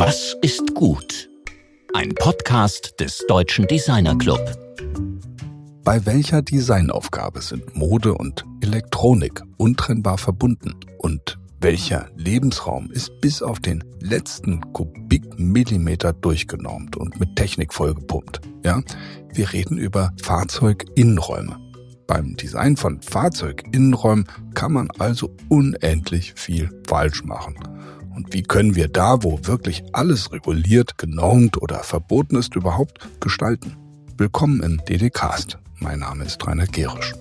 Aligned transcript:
Was 0.00 0.36
ist 0.42 0.76
gut? 0.76 1.28
Ein 1.92 2.14
Podcast 2.14 2.94
des 3.00 3.24
Deutschen 3.26 3.66
Designer 3.66 4.16
Club. 4.16 4.38
Bei 5.82 6.06
welcher 6.06 6.40
Designaufgabe 6.40 7.42
sind 7.42 7.74
Mode 7.74 8.14
und 8.14 8.44
Elektronik 8.60 9.42
untrennbar 9.56 10.16
verbunden? 10.16 10.76
Und 10.98 11.40
welcher 11.60 12.10
Lebensraum 12.14 12.92
ist 12.92 13.20
bis 13.20 13.42
auf 13.42 13.58
den 13.58 13.82
letzten 13.98 14.60
Kubikmillimeter 14.72 16.12
durchgenormt 16.12 16.96
und 16.96 17.18
mit 17.18 17.34
Technik 17.34 17.74
vollgepumpt? 17.74 18.40
Ja, 18.64 18.80
wir 19.34 19.52
reden 19.52 19.78
über 19.78 20.12
Fahrzeuginnenräume. 20.22 21.58
Beim 22.06 22.36
Design 22.36 22.76
von 22.76 23.02
Fahrzeuginnenräumen 23.02 24.28
kann 24.54 24.72
man 24.72 24.92
also 25.00 25.34
unendlich 25.48 26.34
viel 26.36 26.70
falsch 26.86 27.24
machen. 27.24 27.56
Und 28.18 28.34
wie 28.34 28.42
können 28.42 28.74
wir 28.74 28.88
da, 28.88 29.22
wo 29.22 29.38
wirklich 29.44 29.84
alles 29.92 30.32
reguliert, 30.32 30.98
genormt 30.98 31.62
oder 31.62 31.84
verboten 31.84 32.34
ist, 32.34 32.56
überhaupt 32.56 33.08
gestalten? 33.20 33.76
Willkommen 34.16 34.60
im 34.60 34.84
DDcast. 34.84 35.56
Mein 35.78 36.00
Name 36.00 36.24
ist 36.24 36.44
Rainer 36.44 36.66
Gerisch. 36.66 37.14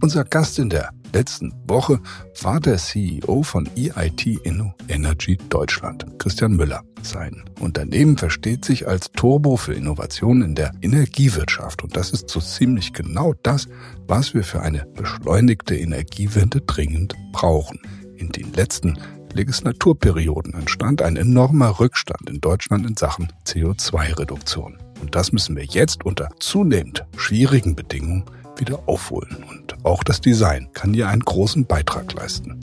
Unser 0.00 0.22
Gast 0.22 0.60
in 0.60 0.70
der 0.70 0.90
letzten 1.14 1.54
Woche 1.68 2.00
war 2.42 2.58
der 2.60 2.76
CEO 2.76 3.44
von 3.44 3.68
EIT 3.76 4.26
Inno 4.42 4.74
Energy 4.88 5.38
Deutschland, 5.48 6.04
Christian 6.18 6.56
Müller. 6.56 6.82
Sein 7.02 7.44
Unternehmen 7.60 8.18
versteht 8.18 8.64
sich 8.64 8.88
als 8.88 9.12
Turbo 9.12 9.56
für 9.56 9.74
Innovation 9.74 10.42
in 10.42 10.56
der 10.56 10.72
Energiewirtschaft 10.82 11.84
und 11.84 11.96
das 11.96 12.10
ist 12.10 12.28
so 12.28 12.40
ziemlich 12.40 12.92
genau 12.92 13.32
das, 13.44 13.68
was 14.08 14.34
wir 14.34 14.42
für 14.42 14.60
eine 14.60 14.86
beschleunigte 14.86 15.76
Energiewende 15.76 16.60
dringend 16.60 17.14
brauchen. 17.32 17.80
In 18.16 18.30
den 18.30 18.52
letzten 18.52 18.98
Legislaturperioden 19.32 20.54
entstand 20.54 21.00
ein 21.00 21.16
enormer 21.16 21.78
Rückstand 21.78 22.28
in 22.28 22.40
Deutschland 22.40 22.86
in 22.86 22.96
Sachen 22.96 23.32
CO2-Reduktion. 23.46 24.78
Und 25.00 25.14
das 25.14 25.32
müssen 25.32 25.56
wir 25.56 25.64
jetzt 25.64 26.04
unter 26.04 26.30
zunehmend 26.40 27.04
schwierigen 27.16 27.76
Bedingungen 27.76 28.24
wieder 28.56 28.80
aufholen. 28.86 29.44
Und 29.48 29.84
auch 29.84 30.02
das 30.02 30.20
Design 30.20 30.68
kann 30.72 30.94
hier 30.94 31.08
einen 31.08 31.22
großen 31.22 31.66
Beitrag 31.66 32.12
leisten. 32.12 32.60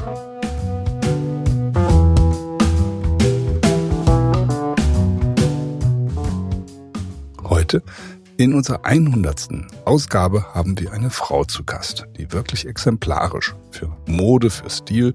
Heute 7.43 7.83
in 8.37 8.53
unserer 8.55 8.85
100. 8.85 9.49
Ausgabe 9.85 10.45
haben 10.53 10.79
wir 10.79 10.93
eine 10.93 11.09
Frau 11.11 11.43
zu 11.43 11.63
Gast, 11.63 12.07
die 12.17 12.31
wirklich 12.31 12.65
exemplarisch 12.65 13.53
für 13.69 13.95
Mode, 14.07 14.49
für 14.49 14.69
Stil, 14.69 15.13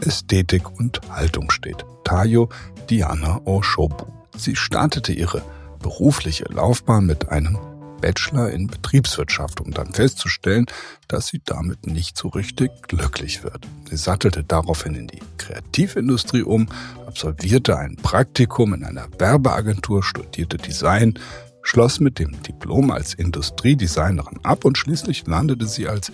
Ästhetik 0.00 0.78
und 0.78 1.00
Haltung 1.08 1.50
steht. 1.50 1.86
Tayo 2.04 2.50
Diana 2.90 3.40
Oshobu. 3.46 4.04
Sie 4.36 4.56
startete 4.56 5.12
ihre 5.12 5.42
berufliche 5.80 6.44
Laufbahn 6.52 7.06
mit 7.06 7.30
einem 7.30 7.58
Bachelor 8.00 8.50
in 8.50 8.66
Betriebswirtschaft, 8.66 9.60
um 9.60 9.72
dann 9.72 9.92
festzustellen, 9.92 10.66
dass 11.08 11.28
sie 11.28 11.40
damit 11.44 11.86
nicht 11.86 12.16
so 12.16 12.28
richtig 12.28 12.70
glücklich 12.88 13.42
wird. 13.42 13.66
Sie 13.88 13.96
sattelte 13.96 14.44
daraufhin 14.44 14.94
in 14.94 15.06
die 15.06 15.22
Kreativindustrie 15.38 16.42
um, 16.42 16.68
absolvierte 17.06 17.78
ein 17.78 17.96
Praktikum 17.96 18.74
in 18.74 18.84
einer 18.84 19.08
Werbeagentur, 19.18 20.02
studierte 20.02 20.56
Design, 20.56 21.18
schloss 21.62 21.98
mit 22.00 22.18
dem 22.18 22.40
Diplom 22.42 22.90
als 22.90 23.14
Industriedesignerin 23.14 24.38
ab 24.44 24.64
und 24.64 24.78
schließlich 24.78 25.26
landete 25.26 25.66
sie 25.66 25.88
als 25.88 26.12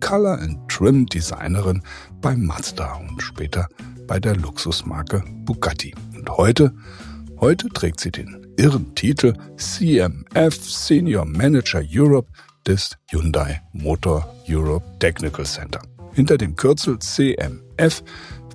Color 0.00 0.38
and 0.38 0.68
Trim 0.68 1.06
Designerin 1.06 1.82
bei 2.20 2.34
Mazda 2.34 2.94
und 2.94 3.22
später 3.22 3.68
bei 4.06 4.18
der 4.18 4.36
Luxusmarke 4.36 5.22
Bugatti. 5.44 5.94
Und 6.14 6.30
heute, 6.30 6.74
heute 7.38 7.68
trägt 7.68 8.00
sie 8.00 8.12
den 8.12 8.43
irren 8.56 8.94
Titel 8.94 9.34
CMF 9.56 10.54
Senior 10.54 11.24
Manager 11.24 11.82
Europe 11.90 12.28
des 12.66 12.96
Hyundai 13.10 13.60
Motor 13.72 14.34
Europe 14.48 14.84
Technical 14.98 15.44
Center. 15.44 15.80
Hinter 16.12 16.38
dem 16.38 16.56
Kürzel 16.56 16.98
CMF 16.98 18.02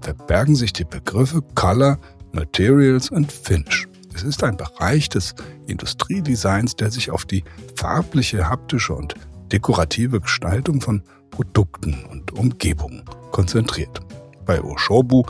verbergen 0.01 0.55
sich 0.55 0.73
die 0.73 0.85
Begriffe 0.85 1.41
Color, 1.55 1.99
Materials 2.31 3.09
und 3.09 3.31
Finish. 3.31 3.87
Es 4.13 4.23
ist 4.23 4.43
ein 4.43 4.57
Bereich 4.57 5.09
des 5.09 5.35
Industriedesigns, 5.67 6.75
der 6.75 6.91
sich 6.91 7.11
auf 7.11 7.25
die 7.25 7.43
farbliche, 7.75 8.49
haptische 8.49 8.93
und 8.93 9.13
dekorative 9.51 10.21
Gestaltung 10.21 10.81
von 10.81 11.03
Produkten 11.31 12.05
und 12.11 12.31
Umgebungen 12.33 13.03
konzentriert. 13.31 13.99
Bei 14.45 14.61
Oshobu 14.61 15.23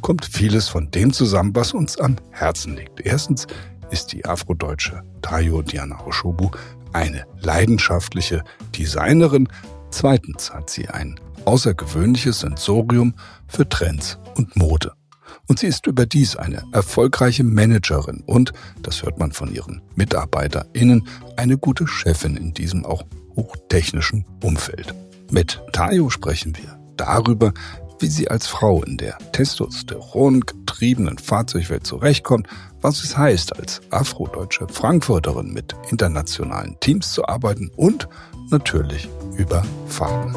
kommt 0.00 0.24
vieles 0.24 0.68
von 0.68 0.90
dem 0.90 1.12
zusammen, 1.12 1.54
was 1.54 1.72
uns 1.72 1.98
am 1.98 2.16
Herzen 2.30 2.76
liegt. 2.76 3.00
Erstens 3.00 3.46
ist 3.92 4.12
die 4.12 4.24
afrodeutsche 4.24 5.02
Tayo 5.20 5.62
Diana 5.62 6.00
Oshobu 6.04 6.50
eine 6.92 7.24
leidenschaftliche 7.40 8.42
Designerin. 8.76 9.48
Zweitens 9.90 10.52
hat 10.52 10.70
sie 10.70 10.88
ein 10.88 11.20
außergewöhnliches 11.44 12.40
Sensorium 12.40 13.14
für 13.46 13.68
Trends 13.68 14.18
und 14.34 14.56
Mode. 14.56 14.92
Und 15.46 15.58
sie 15.58 15.66
ist 15.66 15.86
überdies 15.86 16.36
eine 16.36 16.62
erfolgreiche 16.72 17.44
Managerin 17.44 18.22
und, 18.26 18.52
das 18.82 19.02
hört 19.02 19.18
man 19.18 19.32
von 19.32 19.52
ihren 19.52 19.82
MitarbeiterInnen, 19.96 21.06
eine 21.36 21.58
gute 21.58 21.86
Chefin 21.86 22.36
in 22.36 22.54
diesem 22.54 22.86
auch 22.86 23.04
hochtechnischen 23.36 24.24
Umfeld. 24.42 24.94
Mit 25.30 25.60
Tayo 25.72 26.10
sprechen 26.10 26.56
wir 26.56 26.78
darüber, 26.96 27.52
wie 28.02 28.08
sie 28.08 28.28
als 28.28 28.48
Frau 28.48 28.82
in 28.82 28.96
der 28.96 29.16
Testosteron 29.30 30.40
getriebenen 30.40 31.18
Fahrzeugwelt 31.18 31.86
zurechtkommt, 31.86 32.48
was 32.80 33.04
es 33.04 33.16
heißt, 33.16 33.56
als 33.56 33.80
afrodeutsche 33.90 34.66
Frankfurterin 34.68 35.52
mit 35.52 35.76
internationalen 35.90 36.76
Teams 36.80 37.12
zu 37.12 37.24
arbeiten 37.26 37.70
und 37.76 38.08
natürlich 38.50 39.08
über 39.36 39.64
Farben. 39.86 40.34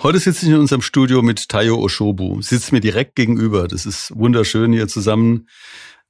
Heute 0.00 0.20
sitze 0.20 0.46
ich 0.46 0.52
in 0.52 0.60
unserem 0.60 0.82
Studio 0.82 1.20
mit 1.20 1.48
Tayo 1.48 1.76
Oshobu. 1.78 2.40
Sitzt 2.40 2.70
mir 2.70 2.80
direkt 2.80 3.16
gegenüber. 3.16 3.66
Das 3.66 3.84
ist 3.84 4.12
wunderschön, 4.14 4.72
hier 4.72 4.86
zusammen 4.86 5.48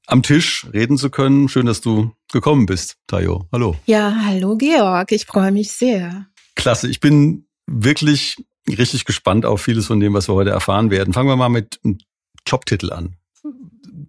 am 0.06 0.22
Tisch 0.22 0.66
reden 0.74 0.98
zu 0.98 1.08
können. 1.08 1.48
Schön, 1.48 1.64
dass 1.64 1.80
du 1.80 2.12
gekommen 2.30 2.66
bist, 2.66 2.96
Tayo. 3.06 3.48
Hallo. 3.50 3.76
Ja, 3.86 4.14
hallo 4.26 4.58
Georg. 4.58 5.10
Ich 5.12 5.24
freue 5.24 5.52
mich 5.52 5.72
sehr. 5.72 6.26
Klasse. 6.54 6.88
Ich 6.88 7.00
bin 7.00 7.47
wirklich 7.68 8.36
richtig 8.68 9.04
gespannt 9.04 9.46
auf 9.46 9.62
vieles 9.62 9.86
von 9.86 10.00
dem, 10.00 10.14
was 10.14 10.28
wir 10.28 10.34
heute 10.34 10.50
erfahren 10.50 10.90
werden. 10.90 11.14
Fangen 11.14 11.28
wir 11.28 11.36
mal 11.36 11.48
mit 11.48 11.78
einem 11.84 11.98
Jobtitel 12.46 12.92
an. 12.92 13.16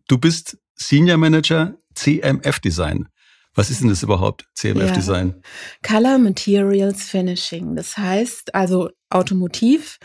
Du 0.08 0.18
bist 0.18 0.58
Senior 0.76 1.18
Manager 1.18 1.76
CMF 1.94 2.60
Design. 2.60 3.10
Was 3.56 3.70
ist 3.70 3.82
denn 3.82 3.90
das 3.90 4.04
überhaupt, 4.04 4.46
CMF-Design? 4.54 5.36
Ja. 5.36 6.00
Color 6.00 6.18
Materials 6.20 7.04
Finishing. 7.10 7.76
Das 7.76 7.98
heißt 7.98 8.56
also 8.56 8.90
Automotiv. 9.10 9.98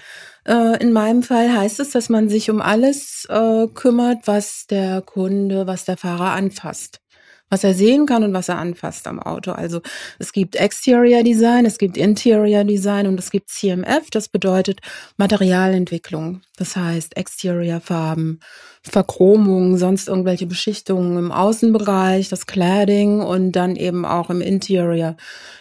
Äh, 0.46 0.82
in 0.82 0.92
meinem 0.92 1.22
Fall 1.22 1.54
heißt 1.54 1.78
es, 1.78 1.90
dass 1.90 2.08
man 2.08 2.28
sich 2.28 2.50
um 2.50 2.60
alles 2.60 3.26
äh, 3.28 3.68
kümmert, 3.68 4.26
was 4.26 4.66
der 4.66 5.02
Kunde, 5.02 5.66
was 5.66 5.84
der 5.84 5.98
Fahrer 5.98 6.32
anfasst 6.32 7.03
was 7.50 7.64
er 7.64 7.74
sehen 7.74 8.06
kann 8.06 8.24
und 8.24 8.32
was 8.32 8.48
er 8.48 8.58
anfasst 8.58 9.06
am 9.06 9.20
Auto. 9.20 9.52
Also 9.52 9.80
es 10.18 10.32
gibt 10.32 10.56
Exterior 10.56 11.22
Design, 11.22 11.66
es 11.66 11.78
gibt 11.78 11.96
Interior 11.96 12.64
Design 12.64 13.06
und 13.06 13.18
es 13.18 13.30
gibt 13.30 13.50
CMF. 13.50 14.10
Das 14.10 14.28
bedeutet 14.28 14.80
Materialentwicklung. 15.16 16.40
Das 16.56 16.74
heißt 16.76 17.16
Exterior 17.16 17.80
Farben, 17.80 18.40
Verchromung, 18.82 19.76
sonst 19.76 20.08
irgendwelche 20.08 20.46
Beschichtungen 20.46 21.16
im 21.18 21.32
Außenbereich, 21.32 22.28
das 22.28 22.46
Cladding 22.46 23.20
und 23.20 23.52
dann 23.52 23.76
eben 23.76 24.04
auch 24.04 24.30
im 24.30 24.40
Interior 24.40 25.16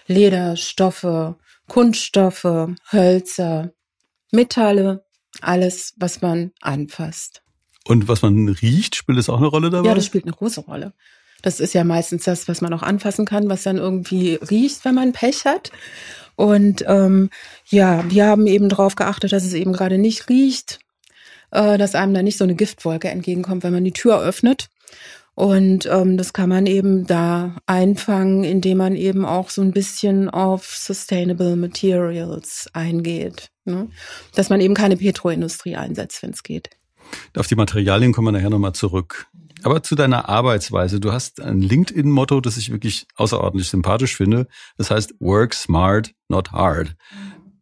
Leder, 0.07 0.57
Stoffe, 0.57 1.35
Kunststoffe, 1.67 2.69
Hölzer, 2.91 3.71
Metalle, 4.31 5.05
alles, 5.41 5.93
was 5.97 6.21
man 6.21 6.51
anfasst. 6.61 7.43
Und 7.85 8.07
was 8.07 8.21
man 8.21 8.47
riecht, 8.49 8.95
spielt 8.95 9.17
das 9.17 9.29
auch 9.29 9.37
eine 9.37 9.47
Rolle 9.47 9.69
dabei? 9.69 9.89
Ja, 9.89 9.95
das 9.95 10.05
spielt 10.05 10.25
eine 10.25 10.33
große 10.33 10.61
Rolle. 10.61 10.93
Das 11.43 11.59
ist 11.59 11.73
ja 11.73 11.83
meistens 11.83 12.23
das, 12.23 12.47
was 12.47 12.61
man 12.61 12.73
auch 12.73 12.81
anfassen 12.81 13.25
kann, 13.25 13.49
was 13.49 13.61
dann 13.61 13.77
irgendwie 13.77 14.35
riecht, 14.35 14.83
wenn 14.85 14.95
man 14.95 15.11
Pech 15.11 15.45
hat. 15.45 15.71
Und 16.35 16.83
ähm, 16.87 17.29
ja, 17.67 18.03
wir 18.09 18.25
haben 18.25 18.47
eben 18.47 18.69
darauf 18.69 18.95
geachtet, 18.95 19.33
dass 19.33 19.45
es 19.45 19.53
eben 19.53 19.73
gerade 19.73 19.99
nicht 19.99 20.29
riecht, 20.29 20.79
äh, 21.51 21.77
dass 21.77 21.93
einem 21.93 22.15
da 22.15 22.23
nicht 22.23 22.37
so 22.37 22.43
eine 22.43 22.55
Giftwolke 22.55 23.09
entgegenkommt, 23.09 23.63
wenn 23.63 23.73
man 23.73 23.83
die 23.83 23.91
Tür 23.91 24.19
öffnet. 24.19 24.69
Und 25.35 25.87
ähm, 25.87 26.17
das 26.17 26.33
kann 26.33 26.49
man 26.49 26.65
eben 26.65 27.07
da 27.07 27.55
einfangen, 27.65 28.43
indem 28.43 28.77
man 28.77 28.95
eben 28.95 29.25
auch 29.25 29.49
so 29.49 29.61
ein 29.61 29.71
bisschen 29.71 30.29
auf 30.29 30.75
Sustainable 30.75 31.55
Materials 31.55 32.69
eingeht. 32.73 33.49
Ne? 33.65 33.89
Dass 34.35 34.49
man 34.49 34.61
eben 34.61 34.75
keine 34.75 34.97
Petroindustrie 34.97 35.75
einsetzt, 35.75 36.21
wenn 36.21 36.31
es 36.31 36.43
geht. 36.43 36.69
Auf 37.35 37.47
die 37.47 37.55
Materialien 37.55 38.13
kommen 38.13 38.27
wir 38.27 38.31
nachher 38.31 38.49
nochmal 38.51 38.73
zurück. 38.73 39.27
Aber 39.63 39.81
zu 39.81 39.95
deiner 39.95 40.29
Arbeitsweise. 40.29 40.99
Du 40.99 41.11
hast 41.11 41.41
ein 41.41 41.61
LinkedIn-Motto, 41.61 42.41
das 42.41 42.57
ich 42.57 42.71
wirklich 42.71 43.07
außerordentlich 43.15 43.69
sympathisch 43.69 44.15
finde. 44.15 44.47
Das 44.77 44.91
heißt, 44.91 45.15
work 45.19 45.53
smart, 45.53 46.13
not 46.27 46.51
hard. 46.51 46.95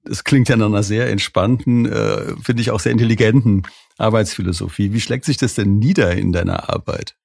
Das 0.04 0.24
klingt 0.24 0.50
ja 0.50 0.58
nach 0.58 0.66
einer 0.66 0.84
sehr 0.84 1.10
entspannten, 1.10 1.86
äh, 1.86 2.36
finde 2.42 2.62
ich 2.62 2.72
auch 2.72 2.80
sehr 2.80 2.92
intelligenten 2.92 3.64
Arbeitsphilosophie. 3.98 4.94
Wie 4.94 5.02
schlägt 5.02 5.26
sich 5.26 5.38
das 5.38 5.54
denn 5.54 5.78
nieder 5.78 6.12
in 6.14 6.32
deiner 6.32 6.70
Arbeit? 6.70 7.16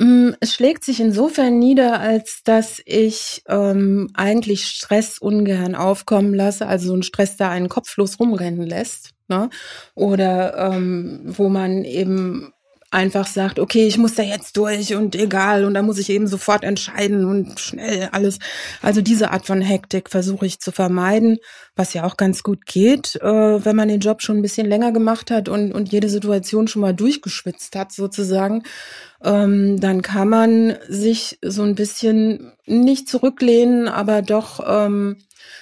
Mm, 0.00 0.30
es 0.40 0.54
schlägt 0.54 0.84
sich 0.84 1.00
insofern 1.00 1.58
nieder, 1.58 2.00
als 2.00 2.42
dass 2.44 2.80
ich 2.84 3.42
ähm, 3.46 4.10
eigentlich 4.14 4.66
Stress 4.66 5.18
ungern 5.18 5.76
aufkommen 5.76 6.34
lasse, 6.34 6.66
also 6.66 6.88
so 6.88 6.94
ein 6.94 7.02
Stress, 7.02 7.36
der 7.36 7.50
einen 7.50 7.68
kopflos 7.68 8.18
rumrennen 8.18 8.66
lässt. 8.66 9.10
Ne? 9.28 9.50
Oder 9.94 10.72
ähm, 10.72 11.22
wo 11.24 11.48
man 11.48 11.84
eben 11.84 12.52
einfach 12.90 13.26
sagt, 13.26 13.58
okay, 13.58 13.86
ich 13.86 13.98
muss 13.98 14.14
da 14.14 14.22
jetzt 14.22 14.56
durch 14.56 14.94
und 14.94 15.14
egal 15.14 15.64
und 15.64 15.74
da 15.74 15.82
muss 15.82 15.98
ich 15.98 16.08
eben 16.08 16.26
sofort 16.26 16.64
entscheiden 16.64 17.26
und 17.26 17.60
schnell 17.60 18.08
alles. 18.12 18.38
Also 18.80 19.02
diese 19.02 19.30
Art 19.30 19.44
von 19.44 19.60
Hektik 19.60 20.08
versuche 20.08 20.46
ich 20.46 20.60
zu 20.60 20.72
vermeiden, 20.72 21.38
was 21.76 21.92
ja 21.92 22.04
auch 22.04 22.16
ganz 22.16 22.42
gut 22.42 22.64
geht, 22.64 23.16
äh, 23.16 23.64
wenn 23.64 23.76
man 23.76 23.88
den 23.88 24.00
Job 24.00 24.22
schon 24.22 24.38
ein 24.38 24.42
bisschen 24.42 24.66
länger 24.66 24.92
gemacht 24.92 25.30
hat 25.30 25.48
und, 25.48 25.72
und 25.72 25.92
jede 25.92 26.08
Situation 26.08 26.66
schon 26.66 26.82
mal 26.82 26.94
durchgeschwitzt 26.94 27.76
hat 27.76 27.92
sozusagen. 27.92 28.62
Ähm, 29.24 29.80
dann 29.80 30.02
kann 30.02 30.28
man 30.28 30.76
sich 30.88 31.38
so 31.42 31.62
ein 31.62 31.74
bisschen 31.74 32.52
nicht 32.66 33.08
zurücklehnen, 33.08 33.88
aber 33.88 34.22
doch 34.22 34.60
ähm, 34.66 35.16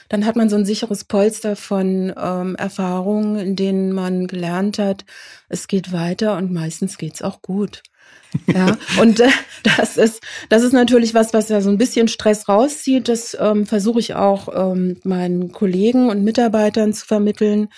dann 0.08 0.26
hat 0.26 0.37
man 0.37 0.49
so 0.49 0.56
ein 0.56 0.67
sicheres 0.67 1.05
Polster 1.05 1.56
von 1.56 2.12
ähm, 2.17 2.55
Erfahrungen, 2.56 3.37
in 3.38 3.56
denen 3.56 3.93
man 3.93 4.26
gelernt 4.26 4.79
hat, 4.79 5.05
es 5.49 5.69
geht 5.69 5.93
weiter 5.93 6.37
und 6.37 6.53
meistens 6.53 6.99
geht's 6.99 7.23
auch 7.23 7.43
gut. 7.43 7.82
Ja, 8.47 8.76
und 9.00 9.20
äh, 9.20 9.29
das 9.62 9.97
ist 9.97 10.23
das 10.49 10.62
ist 10.62 10.73
natürlich 10.73 11.14
was, 11.14 11.32
was 11.32 11.49
ja 11.49 11.61
so 11.61 11.70
ein 11.70 11.79
bisschen 11.79 12.08
Stress 12.08 12.49
rauszieht. 12.49 13.08
Das 13.08 13.37
ähm, 13.38 13.67
versuche 13.67 14.00
ich 14.00 14.14
auch 14.14 14.49
ähm, 14.73 14.99
meinen 15.05 15.53
Kollegen 15.53 16.08
und 16.11 16.23
Mitarbeitern 16.23 16.93
zu 16.93 17.06
vermitteln, 17.06 17.69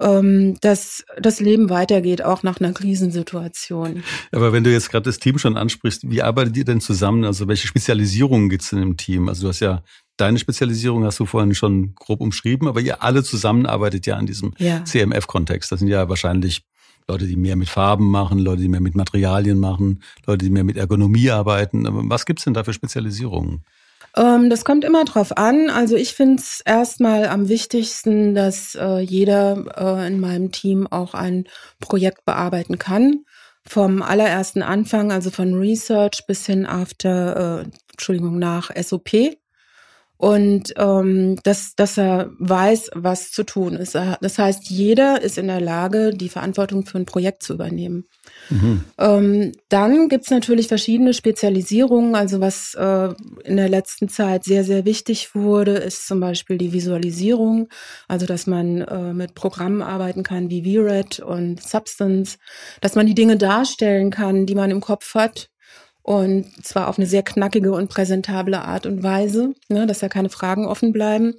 ähm, 0.00 0.58
dass 0.60 1.04
das 1.18 1.40
Leben 1.40 1.70
weitergeht, 1.70 2.22
auch 2.22 2.42
nach 2.42 2.60
einer 2.60 2.72
Krisensituation. 2.72 4.02
Aber 4.32 4.52
wenn 4.52 4.64
du 4.64 4.72
jetzt 4.72 4.90
gerade 4.90 5.04
das 5.04 5.18
Team 5.18 5.38
schon 5.38 5.56
ansprichst, 5.56 6.10
wie 6.10 6.22
arbeitet 6.22 6.56
ihr 6.56 6.64
denn 6.64 6.80
zusammen? 6.80 7.24
Also 7.24 7.48
welche 7.48 7.68
Spezialisierungen 7.68 8.48
gibt's 8.48 8.70
denn 8.70 8.82
im 8.82 8.96
Team? 8.96 9.28
Also 9.28 9.42
du 9.42 9.48
hast 9.48 9.60
ja 9.60 9.82
deine 10.16 10.38
Spezialisierung 10.38 11.04
hast 11.04 11.18
du 11.18 11.26
vorhin 11.26 11.54
schon 11.54 11.94
grob 11.94 12.20
umschrieben, 12.20 12.68
aber 12.68 12.80
ihr 12.80 13.02
alle 13.02 13.24
zusammenarbeitet 13.24 14.06
ja 14.06 14.16
an 14.16 14.26
diesem 14.26 14.52
ja. 14.58 14.84
CMF-Kontext. 14.84 15.72
Das 15.72 15.80
sind 15.80 15.88
ja 15.88 16.08
wahrscheinlich 16.08 16.62
Leute, 17.10 17.26
die 17.26 17.36
mehr 17.36 17.56
mit 17.56 17.68
Farben 17.68 18.08
machen, 18.08 18.38
Leute, 18.38 18.62
die 18.62 18.68
mehr 18.68 18.80
mit 18.80 18.94
Materialien 18.94 19.58
machen, 19.58 20.02
Leute, 20.26 20.44
die 20.44 20.50
mehr 20.50 20.64
mit 20.64 20.76
Ergonomie 20.76 21.30
arbeiten. 21.30 21.84
Was 22.08 22.24
gibt's 22.24 22.44
denn 22.44 22.54
da 22.54 22.62
für 22.62 22.72
Spezialisierungen? 22.72 23.64
Ähm, 24.16 24.48
das 24.48 24.64
kommt 24.64 24.84
immer 24.84 25.04
drauf 25.04 25.36
an. 25.36 25.70
Also 25.70 25.96
ich 25.96 26.14
finde 26.14 26.40
es 26.40 26.60
erstmal 26.64 27.26
am 27.26 27.48
wichtigsten, 27.48 28.34
dass 28.34 28.76
äh, 28.76 29.00
jeder 29.00 29.64
äh, 29.76 30.06
in 30.06 30.20
meinem 30.20 30.52
Team 30.52 30.86
auch 30.86 31.14
ein 31.14 31.44
Projekt 31.80 32.24
bearbeiten 32.24 32.78
kann. 32.78 33.24
Vom 33.66 34.02
allerersten 34.02 34.62
Anfang, 34.62 35.12
also 35.12 35.30
von 35.30 35.54
Research 35.54 36.24
bis 36.26 36.46
hin 36.46 36.64
after, 36.64 37.62
äh, 37.62 37.64
Entschuldigung, 37.92 38.38
nach 38.38 38.70
SOP 38.80 39.36
und 40.20 40.74
ähm, 40.76 41.36
dass, 41.44 41.74
dass 41.76 41.96
er 41.96 42.30
weiß, 42.38 42.90
was 42.94 43.30
zu 43.30 43.42
tun 43.42 43.72
ist. 43.72 43.94
Das 43.94 44.38
heißt, 44.38 44.68
jeder 44.68 45.22
ist 45.22 45.38
in 45.38 45.46
der 45.46 45.62
Lage, 45.62 46.10
die 46.10 46.28
Verantwortung 46.28 46.84
für 46.84 46.98
ein 46.98 47.06
Projekt 47.06 47.42
zu 47.42 47.54
übernehmen. 47.54 48.04
Mhm. 48.50 48.84
Ähm, 48.98 49.52
dann 49.70 50.10
gibt's 50.10 50.28
natürlich 50.28 50.68
verschiedene 50.68 51.14
Spezialisierungen. 51.14 52.14
Also 52.16 52.38
was 52.38 52.74
äh, 52.74 53.14
in 53.44 53.56
der 53.56 53.70
letzten 53.70 54.10
Zeit 54.10 54.44
sehr, 54.44 54.62
sehr 54.62 54.84
wichtig 54.84 55.34
wurde, 55.34 55.78
ist 55.78 56.06
zum 56.06 56.20
Beispiel 56.20 56.58
die 56.58 56.74
Visualisierung. 56.74 57.70
Also 58.06 58.26
dass 58.26 58.46
man 58.46 58.82
äh, 58.82 59.14
mit 59.14 59.34
Programmen 59.34 59.80
arbeiten 59.80 60.22
kann 60.22 60.50
wie 60.50 60.64
VRED 60.64 61.20
und 61.20 61.62
Substance, 61.62 62.36
dass 62.82 62.94
man 62.94 63.06
die 63.06 63.14
Dinge 63.14 63.38
darstellen 63.38 64.10
kann, 64.10 64.44
die 64.44 64.54
man 64.54 64.70
im 64.70 64.82
Kopf 64.82 65.14
hat 65.14 65.49
und 66.10 66.66
zwar 66.66 66.88
auf 66.88 66.98
eine 66.98 67.06
sehr 67.06 67.22
knackige 67.22 67.70
und 67.70 67.88
präsentable 67.88 68.62
Art 68.62 68.84
und 68.84 69.04
Weise, 69.04 69.54
ne, 69.68 69.86
dass 69.86 70.00
da 70.00 70.08
keine 70.08 70.28
Fragen 70.28 70.66
offen 70.66 70.92
bleiben. 70.92 71.34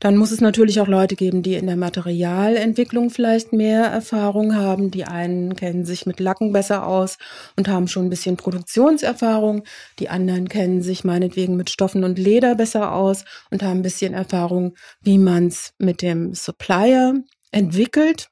Dann 0.00 0.16
muss 0.16 0.30
es 0.30 0.40
natürlich 0.40 0.80
auch 0.80 0.88
Leute 0.88 1.14
geben, 1.14 1.42
die 1.42 1.56
in 1.56 1.66
der 1.66 1.76
Materialentwicklung 1.76 3.10
vielleicht 3.10 3.52
mehr 3.52 3.84
Erfahrung 3.84 4.56
haben. 4.56 4.90
Die 4.90 5.04
einen 5.04 5.56
kennen 5.56 5.84
sich 5.84 6.06
mit 6.06 6.20
Lacken 6.20 6.52
besser 6.54 6.86
aus 6.86 7.18
und 7.56 7.68
haben 7.68 7.86
schon 7.86 8.06
ein 8.06 8.10
bisschen 8.10 8.38
Produktionserfahrung. 8.38 9.64
Die 9.98 10.08
anderen 10.08 10.48
kennen 10.48 10.80
sich 10.80 11.04
meinetwegen 11.04 11.56
mit 11.56 11.68
Stoffen 11.68 12.02
und 12.02 12.18
Leder 12.18 12.54
besser 12.54 12.94
aus 12.94 13.26
und 13.50 13.62
haben 13.62 13.80
ein 13.80 13.82
bisschen 13.82 14.14
Erfahrung, 14.14 14.74
wie 15.02 15.18
man 15.18 15.48
es 15.48 15.74
mit 15.76 16.00
dem 16.00 16.32
Supplier 16.32 17.22
entwickelt 17.50 18.30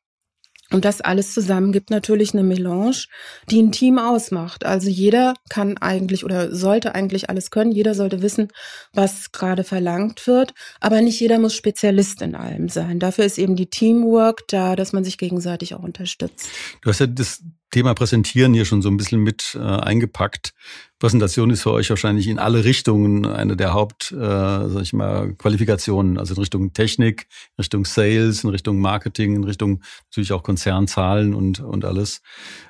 und 0.73 0.85
das 0.85 1.01
alles 1.01 1.35
zusammen 1.35 1.73
gibt 1.73 1.91
natürlich 1.91 2.33
eine 2.33 2.43
Melange, 2.43 3.05
die 3.51 3.63
ein 3.63 3.73
Team 3.73 3.99
ausmacht. 3.99 4.65
Also 4.65 4.89
jeder 4.89 5.35
kann 5.49 5.77
eigentlich 5.79 6.25
oder 6.25 6.55
sollte 6.55 6.95
eigentlich 6.95 7.29
alles 7.29 7.51
können. 7.51 7.73
Jeder 7.73 7.95
sollte 7.95 8.23
wissen, 8.23 8.49
was 8.93 9.33
gerade 9.33 9.65
verlangt 9.65 10.27
wird. 10.27 10.55
Aber 10.81 11.01
nicht 11.01 11.21
jeder 11.21 11.39
muss 11.39 11.55
Spezialist 11.55 12.23
in 12.23 12.35
allem 12.35 12.69
sein. 12.69 12.99
Dafür 12.99 13.25
ist 13.25 13.39
eben 13.39 13.57
die 13.57 13.67
Teamwork 13.67 14.49
da, 14.49 14.77
dass 14.77 14.93
man 14.93 15.05
sich 15.05 15.19
gegenseitig 15.19 15.75
auch 15.75 15.83
unterstützt. 15.83 16.49
Du 16.81 16.91
hast 16.91 17.01
ja 17.01 17.07
das 17.07 17.43
Thema 17.73 17.95
Präsentieren 17.95 18.55
hier 18.55 18.65
schon 18.65 18.83
so 18.83 18.89
ein 18.89 18.97
bisschen 18.97 19.21
mit 19.23 19.59
äh, 19.59 19.61
eingepackt. 19.61 20.55
Präsentation 21.01 21.51
ist 21.51 21.63
für 21.63 21.73
euch 21.73 21.91
wahrscheinlich 21.91 22.29
in 22.29 22.39
alle 22.39 22.65
Richtungen 22.65 23.27
eine 23.27 23.57
der 23.57 23.75
Haupt, 23.75 24.13
äh, 24.13 24.15
sag 24.15 24.83
ich 24.83 24.93
mal, 24.93 25.35
Qualifikationen. 25.35 26.19
Also 26.19 26.35
in 26.35 26.41
Richtung 26.41 26.73
Technik, 26.75 27.27
in 27.57 27.63
Richtung 27.63 27.85
Sales, 27.85 28.45
in 28.45 28.51
Richtung 28.51 28.79
Marketing, 28.79 29.35
in 29.35 29.43
Richtung 29.43 29.83
natürlich 30.11 30.33
auch 30.33 30.45
Konzernzahlen 30.45 31.35
und, 31.35 31.59
und 31.59 31.85
alles. 31.85 32.21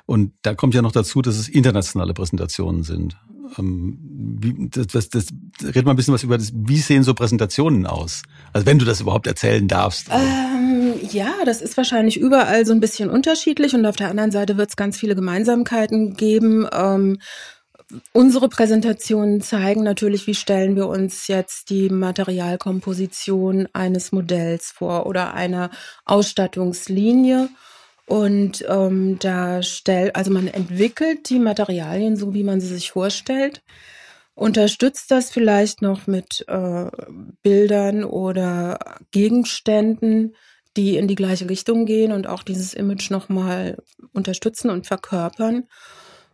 Und 0.07 0.33
da 0.41 0.55
kommt 0.55 0.73
ja 0.73 0.81
noch 0.81 0.93
dazu, 0.93 1.21
dass 1.21 1.37
es 1.37 1.47
internationale 1.47 2.15
Präsentationen 2.15 2.81
sind. 2.81 3.17
Ähm, 3.59 3.99
wie, 4.39 4.69
das, 4.69 4.87
das, 4.87 5.09
das, 5.09 5.27
red 5.75 5.85
mal 5.85 5.91
ein 5.91 5.95
bisschen 5.97 6.13
was 6.13 6.23
über 6.23 6.37
das. 6.37 6.51
Wie 6.55 6.77
sehen 6.77 7.03
so 7.03 7.13
Präsentationen 7.13 7.85
aus? 7.85 8.23
Also 8.51 8.65
wenn 8.65 8.79
du 8.79 8.85
das 8.85 9.01
überhaupt 9.01 9.27
erzählen 9.27 9.67
darfst. 9.67 10.07
Ähm, 10.09 10.82
ja, 11.11 11.33
das 11.45 11.61
ist 11.61 11.75
wahrscheinlich 11.77 12.17
überall 12.17 12.65
so 12.65 12.73
ein 12.73 12.79
bisschen 12.79 13.09
unterschiedlich 13.09 13.73
und 13.75 13.85
auf 13.85 13.95
der 13.95 14.09
anderen 14.09 14.31
Seite 14.31 14.57
wird 14.57 14.69
es 14.69 14.75
ganz 14.75 14.97
viele 14.97 15.15
Gemeinsamkeiten 15.15 16.15
geben. 16.15 16.67
Ähm, 16.71 17.19
unsere 18.13 18.47
Präsentationen 18.47 19.41
zeigen 19.41 19.83
natürlich, 19.83 20.27
wie 20.27 20.35
stellen 20.35 20.75
wir 20.75 20.87
uns 20.87 21.27
jetzt 21.27 21.69
die 21.69 21.89
Materialkomposition 21.89 23.67
eines 23.73 24.11
Modells 24.11 24.71
vor 24.71 25.05
oder 25.05 25.33
einer 25.33 25.69
Ausstattungslinie. 26.05 27.49
Und 28.05 28.65
ähm, 28.67 29.17
da 29.19 29.61
stellt, 29.61 30.15
also 30.15 30.31
man 30.31 30.47
entwickelt 30.47 31.29
die 31.29 31.39
Materialien 31.39 32.15
so, 32.15 32.33
wie 32.33 32.43
man 32.43 32.59
sie 32.61 32.67
sich 32.67 32.91
vorstellt, 32.91 33.61
unterstützt 34.35 35.11
das 35.11 35.31
vielleicht 35.31 35.81
noch 35.81 36.07
mit 36.07 36.45
äh, 36.47 36.87
Bildern 37.43 38.03
oder 38.03 38.79
Gegenständen, 39.11 40.35
die 40.77 40.97
in 40.97 41.07
die 41.07 41.15
gleiche 41.15 41.49
Richtung 41.49 41.85
gehen 41.85 42.11
und 42.11 42.27
auch 42.27 42.43
dieses 42.43 42.73
Image 42.73 43.11
nochmal 43.11 43.77
unterstützen 44.11 44.69
und 44.69 44.87
verkörpern. 44.87 45.67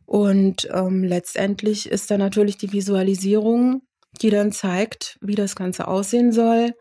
Und 0.05 0.67
ähm, 0.73 1.03
letztendlich 1.03 1.89
ist 1.89 2.09
da 2.09 2.17
natürlich 2.17 2.57
die 2.57 2.71
Visualisierung, 2.71 3.83
die 4.21 4.29
dann 4.29 4.51
zeigt, 4.51 5.17
wie 5.21 5.35
das 5.35 5.55
Ganze 5.55 5.87
aussehen 5.87 6.31
soll 6.31 6.73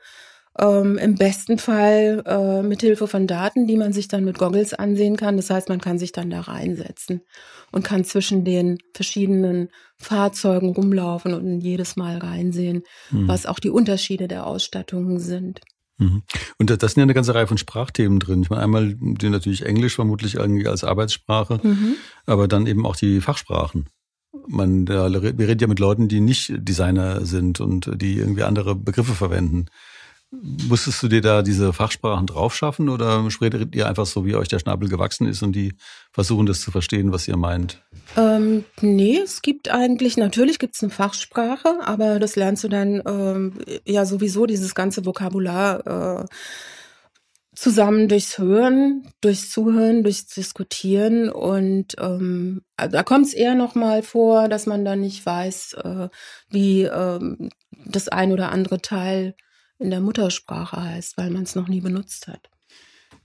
ähm, 0.59 0.99
Im 0.99 1.15
besten 1.15 1.59
Fall 1.59 2.23
äh, 2.27 2.63
mit 2.63 2.81
Hilfe 2.81 3.07
von 3.07 3.29
Daten, 3.29 3.69
die 3.69 3.77
man 3.77 3.93
sich 3.93 4.09
dann 4.09 4.25
mit 4.25 4.39
Goggles 4.39 4.75
ansehen 4.75 5.17
kann. 5.17 5.37
Das 5.37 5.51
heißt, 5.51 5.69
man 5.69 5.81
kann 5.81 5.99
sich 5.99 6.11
dann 6.11 6.31
da 6.31 6.41
reinsetzen 6.41 7.23
und 7.71 7.85
kann 7.85 8.05
zwischen 8.05 8.45
den 8.45 8.79
verschiedenen 8.93 9.69
Fahrzeugen 9.99 10.71
rumlaufen 10.71 11.33
und 11.35 11.61
jedes 11.61 11.95
Mal 11.95 12.19
reinsehen, 12.19 12.83
mhm. 13.11 13.29
was 13.29 13.47
auch 13.47 13.61
die 13.61 13.71
Unterschiede 13.71 14.27
der 14.27 14.47
Ausstattungen 14.47 15.21
sind. 15.21 15.61
Mhm. 15.99 16.23
Und 16.59 16.71
da 16.71 16.89
sind 16.89 16.99
ja 16.99 17.03
eine 17.03 17.15
ganze 17.15 17.35
Reihe 17.35 17.47
von 17.47 17.59
Sprachthemen 17.59 18.21
drin. 18.21 18.43
Ich 18.43 18.51
meine, 18.51 18.63
einmal 18.63 18.95
die 18.97 19.29
natürlich 19.29 19.67
Englisch 19.67 19.97
vermutlich 19.97 20.37
irgendwie 20.37 20.67
als 20.67 20.85
Arbeitssprache, 20.85 21.61
mhm. 21.63 21.95
aber 22.27 22.49
dann 22.49 22.67
eben 22.67 22.87
auch 22.87 22.97
die 22.97 23.21
Fachsprachen. 23.21 23.89
Man, 24.47 24.87
wir 24.89 25.49
reden 25.49 25.61
ja 25.61 25.67
mit 25.67 25.79
Leuten, 25.79 26.09
die 26.09 26.21
nicht 26.21 26.53
Designer 26.57 27.25
sind 27.25 27.61
und 27.61 27.91
die 28.01 28.19
irgendwie 28.19 28.45
andere 28.45 28.75
Begriffe 28.75 29.15
verwenden. 29.15 29.67
Musstest 30.31 31.03
du 31.03 31.09
dir 31.09 31.23
da 31.23 31.41
diese 31.41 31.73
Fachsprachen 31.73 32.27
draufschaffen 32.27 32.91
oder 32.91 33.31
spredet 33.31 33.75
ihr 33.75 33.87
einfach 33.89 34.05
so, 34.05 34.27
wie 34.27 34.35
euch 34.35 34.49
der 34.49 34.59
Schnabel 34.59 34.91
gewachsen 34.91 35.27
ist 35.27 35.43
und 35.43 35.53
die 35.53 35.75
versuchen 36.13 36.45
das 36.45 36.61
zu 36.61 36.71
verstehen, 36.71 37.13
was 37.13 37.27
ihr 37.29 37.39
meint? 37.39 37.83
Ähm, 38.15 38.65
nee, 38.83 39.19
es 39.19 39.41
gibt 39.41 39.71
eigentlich, 39.71 40.19
natürlich 40.19 40.59
gibt 40.59 40.75
es 40.75 40.83
eine 40.83 40.91
Fachsprache, 40.91 41.79
aber 41.81 42.19
das 42.19 42.37
lernst 42.37 42.63
du 42.63 42.69
dann 42.69 43.03
ähm, 43.07 43.55
ja 43.87 44.05
sowieso, 44.05 44.45
dieses 44.45 44.75
ganze 44.75 45.07
Vokabular. 45.07 46.21
Äh, 46.23 46.27
zusammen 47.59 48.07
durchs 48.07 48.39
Hören, 48.39 49.11
durchs 49.21 49.51
Zuhören, 49.51 50.05
durchs 50.05 50.27
Diskutieren 50.27 51.29
und 51.29 51.97
ähm, 51.99 52.63
also 52.77 52.93
da 52.93 53.03
kommt 53.03 53.27
es 53.27 53.35
eher 53.35 53.57
noch 53.57 53.75
mal 53.75 54.05
vor, 54.05 54.49
dass 54.49 54.67
man 54.67 54.85
dann 54.85 55.01
nicht 55.01 55.27
weiß, 55.27 55.73
äh, 55.83 56.09
wie 56.51 56.83
ähm, 56.83 57.51
das 57.85 58.09
ein 58.09 58.31
oder 58.31 58.53
andere 58.53 58.81
Teil 58.81 59.35
in 59.79 59.91
der 59.91 60.01
Muttersprache 60.01 60.83
heißt, 60.83 61.17
weil 61.19 61.31
man 61.31 61.45
es 61.45 61.55
noch 61.55 61.69
nie 61.69 61.81
benutzt 61.81 62.29
hat. 62.29 62.51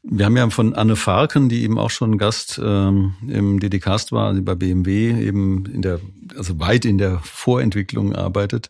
Wir 0.05 0.25
haben 0.25 0.35
ja 0.35 0.49
von 0.49 0.75
Anne 0.75 0.97
Farken, 0.97 1.47
die 1.47 1.63
eben 1.63 1.79
auch 1.79 1.89
schon 1.89 2.17
Gast 2.17 2.59
ähm, 2.61 3.13
im 3.25 3.61
DDcast 3.61 4.11
war, 4.11 4.33
die 4.33 4.41
bei 4.41 4.53
BMW 4.53 5.17
eben 5.17 5.65
in 5.65 5.81
der, 5.81 6.01
also 6.35 6.59
weit 6.59 6.83
in 6.83 6.97
der 6.97 7.19
Vorentwicklung 7.19 8.13
arbeitet, 8.13 8.69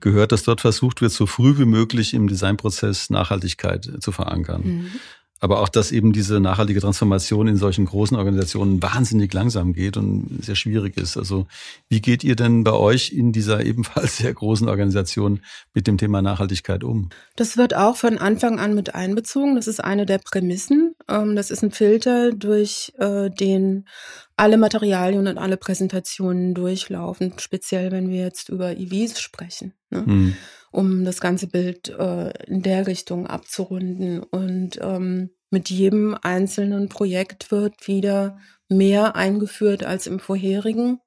gehört, 0.00 0.32
dass 0.32 0.44
dort 0.44 0.62
versucht 0.62 1.02
wird, 1.02 1.12
so 1.12 1.26
früh 1.26 1.58
wie 1.58 1.66
möglich 1.66 2.14
im 2.14 2.28
Designprozess 2.28 3.10
Nachhaltigkeit 3.10 3.90
zu 4.00 4.10
verankern. 4.10 4.62
Mhm 4.64 4.90
aber 5.40 5.60
auch, 5.60 5.70
dass 5.70 5.90
eben 5.90 6.12
diese 6.12 6.38
nachhaltige 6.38 6.80
Transformation 6.80 7.48
in 7.48 7.56
solchen 7.56 7.86
großen 7.86 8.16
Organisationen 8.16 8.82
wahnsinnig 8.82 9.32
langsam 9.32 9.72
geht 9.72 9.96
und 9.96 10.44
sehr 10.44 10.54
schwierig 10.54 10.98
ist. 10.98 11.16
Also 11.16 11.46
wie 11.88 12.00
geht 12.00 12.22
ihr 12.22 12.36
denn 12.36 12.62
bei 12.62 12.72
euch 12.72 13.10
in 13.10 13.32
dieser 13.32 13.64
ebenfalls 13.64 14.18
sehr 14.18 14.32
großen 14.32 14.68
Organisation 14.68 15.40
mit 15.72 15.86
dem 15.86 15.96
Thema 15.96 16.20
Nachhaltigkeit 16.20 16.84
um? 16.84 17.08
Das 17.36 17.56
wird 17.56 17.74
auch 17.74 17.96
von 17.96 18.18
Anfang 18.18 18.60
an 18.60 18.74
mit 18.74 18.94
einbezogen. 18.94 19.56
Das 19.56 19.66
ist 19.66 19.82
eine 19.82 20.04
der 20.04 20.18
Prämissen. 20.18 20.94
Ähm, 21.08 21.34
das 21.36 21.50
ist 21.50 21.62
ein 21.62 21.70
Filter, 21.70 22.32
durch 22.32 22.92
äh, 22.98 23.30
den 23.30 23.86
alle 24.40 24.56
Materialien 24.56 25.26
und 25.28 25.38
alle 25.38 25.56
Präsentationen 25.56 26.54
durchlaufen, 26.54 27.34
speziell 27.38 27.92
wenn 27.92 28.08
wir 28.08 28.22
jetzt 28.22 28.48
über 28.48 28.76
EVs 28.76 29.20
sprechen. 29.20 29.74
Ne? 29.90 30.02
Mhm 30.06 30.36
um 30.70 31.04
das 31.04 31.20
ganze 31.20 31.46
Bild 31.48 31.88
äh, 31.88 32.30
in 32.46 32.62
der 32.62 32.86
Richtung 32.86 33.26
abzurunden. 33.26 34.22
Und 34.22 34.78
ähm, 34.80 35.30
mit 35.50 35.68
jedem 35.68 36.16
einzelnen 36.22 36.88
Projekt 36.88 37.50
wird 37.50 37.88
wieder 37.88 38.38
mehr 38.68 39.16
eingeführt 39.16 39.84
als 39.84 40.06
im 40.06 40.20
vorherigen. 40.20 41.00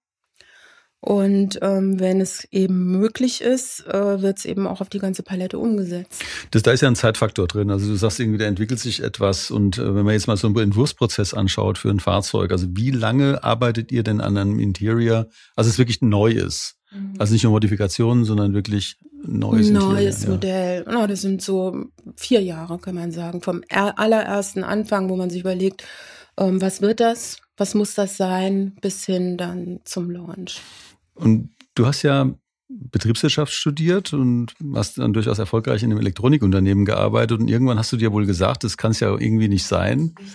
Und 1.04 1.60
ähm, 1.62 2.00
wenn 2.00 2.22
es 2.22 2.48
eben 2.52 2.92
möglich 2.98 3.42
ist, 3.42 3.86
äh, 3.88 4.22
wird 4.22 4.38
es 4.38 4.46
eben 4.46 4.66
auch 4.66 4.80
auf 4.80 4.88
die 4.88 5.00
ganze 5.00 5.22
Palette 5.22 5.60
umgesetzt. 5.60 6.24
Das, 6.52 6.64
da 6.64 6.72
ist 6.72 6.80
ja 6.80 6.88
ein 6.88 6.96
Zeitfaktor 6.96 7.46
drin. 7.46 7.72
Also 7.72 7.88
du 7.88 7.96
sagst 7.98 8.22
irgendwie, 8.22 8.38
da 8.38 8.46
entwickelt 8.46 8.80
sich 8.80 9.04
etwas. 9.04 9.52
Und 9.52 9.78
äh, 9.78 9.96
wenn 9.96 10.06
man 10.06 10.14
jetzt 10.14 10.28
mal 10.28 10.38
so 10.38 10.48
einen 10.48 10.58
Entwurfsprozess 10.58 11.34
anschaut 11.34 11.78
für 11.78 11.90
ein 11.90 12.00
Fahrzeug, 12.00 12.54
also 12.54 12.68
wie 12.70 12.92
lange 12.92 13.44
arbeitet 13.44 13.92
ihr 13.92 14.04
denn 14.04 14.22
an 14.22 14.38
einem 14.38 14.60
Interior, 14.60 15.28
also 15.58 15.70
es 15.70 15.78
wirklich 15.78 16.02
neu 16.02 16.32
ist? 16.32 16.78
Mhm. 16.94 17.16
Also 17.20 17.34
nicht 17.34 17.44
nur 17.44 17.52
Modifikationen, 17.52 18.24
sondern 18.24 18.54
wirklich 18.54 18.96
neues 19.26 19.72
Neues 19.72 20.26
Modell. 20.26 20.86
Ja. 20.90 21.06
das 21.06 21.20
sind 21.20 21.42
so 21.42 21.84
vier 22.16 22.42
Jahre, 22.42 22.80
kann 22.80 22.96
man 22.96 23.12
sagen. 23.12 23.42
Vom 23.42 23.62
allerersten 23.70 24.64
Anfang, 24.64 25.10
wo 25.10 25.18
man 25.18 25.30
sich 25.30 25.42
überlegt, 25.42 25.84
ähm, 26.38 26.62
was 26.62 26.82
wird 26.82 27.02
das, 27.02 27.40
was 27.58 27.76
muss 27.76 27.94
das 27.94 28.16
sein, 28.16 28.78
bis 28.80 29.06
hin 29.06 29.36
dann 29.36 29.82
zum 29.84 30.10
Launch. 30.10 30.62
Und 31.16 31.52
du 31.76 31.86
hast 31.86 32.04
ja 32.04 32.34
Betriebswirtschaft 32.70 33.54
studiert 33.54 34.14
und 34.14 34.54
hast 34.74 34.98
dann 34.98 35.14
durchaus 35.14 35.40
erfolgreich 35.40 35.84
in 35.84 35.92
einem 35.92 36.00
Elektronikunternehmen 36.00 36.86
gearbeitet 36.86 37.40
und 37.40 37.48
irgendwann 37.48 37.78
hast 37.78 37.92
du 37.92 37.98
dir 37.98 38.12
wohl 38.12 38.26
gesagt, 38.26 38.64
das 38.64 38.78
kann 38.78 38.92
es 38.92 39.00
ja 39.00 39.10
irgendwie 39.12 39.48
nicht 39.48 39.66
sein. 39.66 40.16
Richtig 40.18 40.34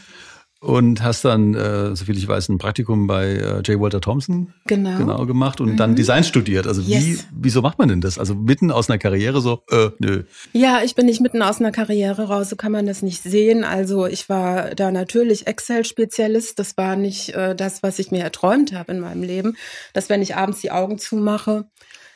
und 0.61 1.03
hast 1.05 1.25
dann, 1.25 1.55
äh, 1.55 1.95
soviel 1.95 2.17
ich 2.17 2.27
weiß, 2.27 2.49
ein 2.49 2.59
Praktikum 2.59 3.07
bei 3.07 3.27
äh, 3.27 3.61
J. 3.61 3.81
Walter 3.81 4.01
Thompson 4.01 4.53
genau. 4.67 4.99
genau 4.99 5.27
gemacht 5.27 5.61
und 5.61 5.73
mhm. 5.73 5.77
dann 5.77 5.95
Design 5.95 6.25
studiert. 6.25 6.67
Also 6.67 6.83
yes. 6.83 7.05
wie, 7.05 7.19
wieso 7.33 7.63
macht 7.63 7.79
man 7.79 7.89
denn 7.89 8.01
das? 8.01 8.19
Also 8.19 8.35
mitten 8.35 8.73
aus 8.73 8.91
einer 8.91 8.99
Karriere 8.99 9.41
so, 9.41 9.63
äh, 9.71 9.91
nö. 10.01 10.25
Ja, 10.53 10.81
ich 10.83 10.97
bin 10.97 11.07
nicht 11.07 11.21
mitten 11.21 11.43
aus 11.43 11.61
einer 11.61 11.71
Karriere 11.71 12.25
raus, 12.25 12.51
so 12.51 12.57
kann 12.57 12.73
man 12.73 12.87
das 12.87 13.03
nicht 13.03 13.23
sehen. 13.23 13.63
Also 13.63 14.07
ich 14.07 14.29
war 14.29 14.75
da 14.75 14.91
natürlich 14.91 15.47
Excel-Spezialist. 15.47 16.59
Das 16.59 16.77
war 16.77 16.97
nicht 16.97 17.35
äh, 17.35 17.55
das, 17.55 17.85
was 17.85 18.01
ich 18.01 18.11
mir 18.11 18.25
erträumt 18.25 18.73
habe 18.73 18.93
in 18.93 19.01
meinem 19.01 19.23
Leben. 19.23 19.57
Dass 19.93 20.09
wenn 20.09 20.23
ich 20.23 20.35
abends 20.35 20.61
die 20.61 20.73
Augen 20.73 20.99
zumache, 20.99 21.67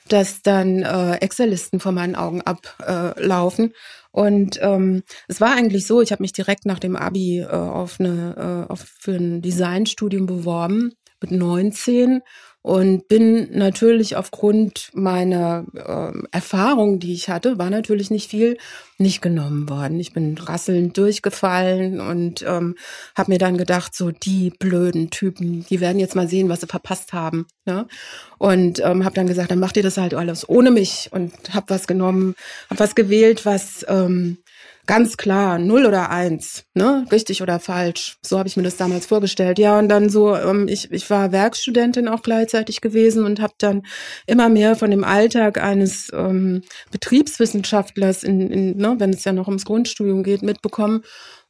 dass 0.08 0.42
dann 0.42 0.82
äh, 0.82 1.16
Excel-Listen 1.16 1.80
vor 1.80 1.92
meinen 1.92 2.16
Augen 2.16 2.42
ablaufen. 2.42 3.72
Und 4.10 4.58
ähm, 4.60 5.02
es 5.26 5.40
war 5.40 5.54
eigentlich 5.54 5.86
so, 5.86 6.02
ich 6.02 6.12
habe 6.12 6.22
mich 6.22 6.32
direkt 6.32 6.66
nach 6.66 6.78
dem 6.78 6.96
Abi 6.96 7.40
äh, 7.40 7.46
auf 7.46 7.98
eine, 7.98 8.66
äh, 8.68 8.72
auf, 8.72 8.84
für 9.00 9.12
ein 9.12 9.40
Designstudium 9.40 10.26
beworben 10.26 10.92
mit 11.20 11.30
19 11.30 12.20
und 12.62 13.08
bin 13.08 13.48
natürlich 13.50 14.14
aufgrund 14.14 14.90
meiner 14.94 15.64
äh, 15.74 16.18
Erfahrung, 16.30 17.00
die 17.00 17.12
ich 17.12 17.28
hatte, 17.28 17.58
war 17.58 17.70
natürlich 17.70 18.10
nicht 18.10 18.30
viel 18.30 18.56
nicht 18.98 19.20
genommen 19.20 19.68
worden. 19.68 19.98
Ich 19.98 20.12
bin 20.12 20.38
rasselnd 20.38 20.96
durchgefallen 20.96 22.00
und 22.00 22.42
ähm, 22.42 22.76
habe 23.16 23.32
mir 23.32 23.38
dann 23.38 23.58
gedacht, 23.58 23.96
so 23.96 24.12
die 24.12 24.50
blöden 24.50 25.10
Typen, 25.10 25.66
die 25.66 25.80
werden 25.80 25.98
jetzt 25.98 26.14
mal 26.14 26.28
sehen, 26.28 26.48
was 26.48 26.60
sie 26.60 26.68
verpasst 26.68 27.12
haben. 27.12 27.46
Ne? 27.64 27.88
Und 28.38 28.78
ähm, 28.78 29.04
habe 29.04 29.16
dann 29.16 29.26
gesagt, 29.26 29.50
dann 29.50 29.58
macht 29.58 29.76
ihr 29.76 29.82
das 29.82 29.96
halt 29.96 30.14
alles 30.14 30.48
ohne 30.48 30.70
mich 30.70 31.08
und 31.10 31.32
habe 31.52 31.66
was 31.68 31.88
genommen, 31.88 32.34
habe 32.70 32.80
was 32.80 32.94
gewählt, 32.94 33.44
was 33.44 33.84
ähm, 33.88 34.38
ganz 34.86 35.16
klar, 35.16 35.58
null 35.58 35.86
oder 35.86 36.10
eins, 36.10 36.64
ne? 36.74 37.06
Richtig 37.12 37.42
oder 37.42 37.60
falsch. 37.60 38.18
So 38.22 38.38
habe 38.38 38.48
ich 38.48 38.56
mir 38.56 38.64
das 38.64 38.76
damals 38.76 39.06
vorgestellt. 39.06 39.58
Ja, 39.58 39.78
und 39.78 39.88
dann 39.88 40.08
so, 40.08 40.34
ähm, 40.34 40.66
ich, 40.68 40.90
ich 40.90 41.08
war 41.08 41.32
Werkstudentin 41.32 42.08
auch 42.08 42.22
gleichzeitig 42.22 42.80
gewesen 42.80 43.24
und 43.24 43.40
habe 43.40 43.54
dann 43.58 43.82
immer 44.26 44.48
mehr 44.48 44.74
von 44.74 44.90
dem 44.90 45.04
Alltag 45.04 45.62
eines 45.62 46.10
ähm, 46.12 46.62
Betriebswissenschaftlers, 46.90 48.24
in, 48.24 48.50
in, 48.50 48.76
ne, 48.76 48.96
wenn 48.98 49.10
es 49.10 49.24
ja 49.24 49.32
noch 49.32 49.46
ums 49.46 49.64
Grundstudium 49.64 50.24
geht, 50.24 50.42
mitbekommen 50.42 51.02